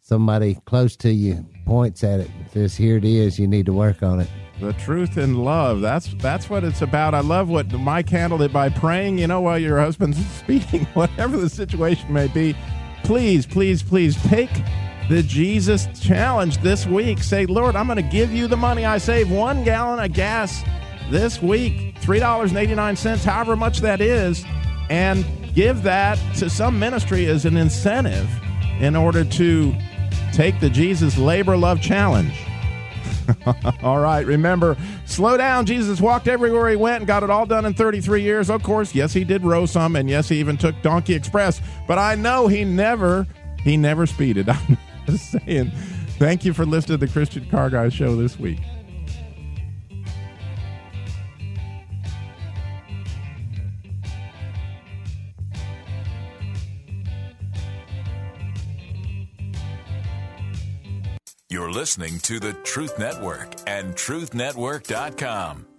somebody 0.00 0.56
close 0.66 0.96
to 0.96 1.10
you 1.10 1.44
points 1.64 2.04
at 2.04 2.20
it, 2.20 2.30
says, 2.52 2.76
"Here 2.76 2.98
it 2.98 3.04
is. 3.04 3.38
You 3.38 3.48
need 3.48 3.66
to 3.66 3.72
work 3.72 4.02
on 4.02 4.20
it." 4.20 4.28
The 4.60 4.74
truth 4.74 5.16
and 5.16 5.42
love. 5.42 5.80
That's 5.80 6.14
that's 6.18 6.50
what 6.50 6.62
it's 6.62 6.82
about. 6.82 7.14
I 7.14 7.20
love 7.20 7.48
what 7.48 7.72
Mike 7.72 8.10
handled 8.10 8.42
it 8.42 8.52
by 8.52 8.68
praying. 8.68 9.18
You 9.18 9.26
know, 9.26 9.40
while 9.40 9.58
your 9.58 9.80
husband's 9.80 10.24
speaking, 10.38 10.84
whatever 10.94 11.38
the 11.38 11.48
situation 11.48 12.12
may 12.12 12.28
be, 12.28 12.54
please, 13.02 13.46
please, 13.46 13.82
please 13.82 14.22
take 14.24 14.50
the 15.08 15.22
Jesus 15.22 15.86
challenge 16.00 16.58
this 16.58 16.86
week. 16.86 17.18
Say, 17.18 17.46
Lord, 17.46 17.76
I'm 17.76 17.86
going 17.86 17.96
to 17.96 18.02
give 18.02 18.32
you 18.32 18.46
the 18.46 18.56
money 18.56 18.84
I 18.84 18.98
save 18.98 19.30
one 19.30 19.64
gallon 19.64 20.02
of 20.02 20.12
gas 20.12 20.62
this 21.10 21.42
week, 21.42 21.98
three 21.98 22.18
dollars 22.18 22.50
and 22.50 22.58
eighty 22.58 22.74
nine 22.74 22.96
cents, 22.96 23.24
however 23.24 23.56
much 23.56 23.80
that 23.80 24.00
is, 24.00 24.44
and 24.88 25.24
give 25.54 25.82
that 25.82 26.18
to 26.36 26.48
some 26.48 26.78
ministry 26.78 27.26
as 27.26 27.44
an 27.44 27.56
incentive 27.56 28.28
in 28.80 28.96
order 28.96 29.24
to 29.24 29.74
take 30.32 30.58
the 30.60 30.70
Jesus 30.70 31.16
Labor 31.18 31.56
Love 31.56 31.80
Challenge. 31.80 32.32
all 33.82 34.00
right, 34.00 34.26
remember, 34.26 34.76
slow 35.06 35.36
down. 35.36 35.66
Jesus 35.66 36.00
walked 36.00 36.28
everywhere 36.28 36.68
he 36.68 36.76
went 36.76 36.98
and 36.98 37.06
got 37.06 37.22
it 37.22 37.30
all 37.30 37.46
done 37.46 37.64
in 37.64 37.72
33 37.74 38.22
years. 38.22 38.50
Of 38.50 38.62
course, 38.62 38.94
yes, 38.94 39.12
he 39.12 39.24
did 39.24 39.44
row 39.44 39.66
some, 39.66 39.96
and 39.96 40.10
yes, 40.10 40.28
he 40.28 40.38
even 40.40 40.56
took 40.56 40.80
Donkey 40.82 41.14
Express. 41.14 41.60
But 41.86 41.98
I 41.98 42.14
know 42.16 42.48
he 42.48 42.64
never, 42.64 43.26
he 43.62 43.76
never 43.76 44.06
speeded. 44.06 44.48
Just 45.06 45.32
saying. 45.32 45.70
Thank 46.18 46.44
you 46.44 46.52
for 46.52 46.64
listening 46.64 46.98
to 46.98 47.06
the 47.06 47.12
Christian 47.12 47.48
Car 47.50 47.70
Guy 47.70 47.88
Show 47.88 48.16
this 48.16 48.38
week. 48.38 48.60
You're 61.50 61.70
listening 61.70 62.18
to 62.20 62.40
the 62.40 62.52
Truth 62.52 62.98
Network 62.98 63.54
and 63.68 63.94
TruthNetwork.com. 63.94 65.73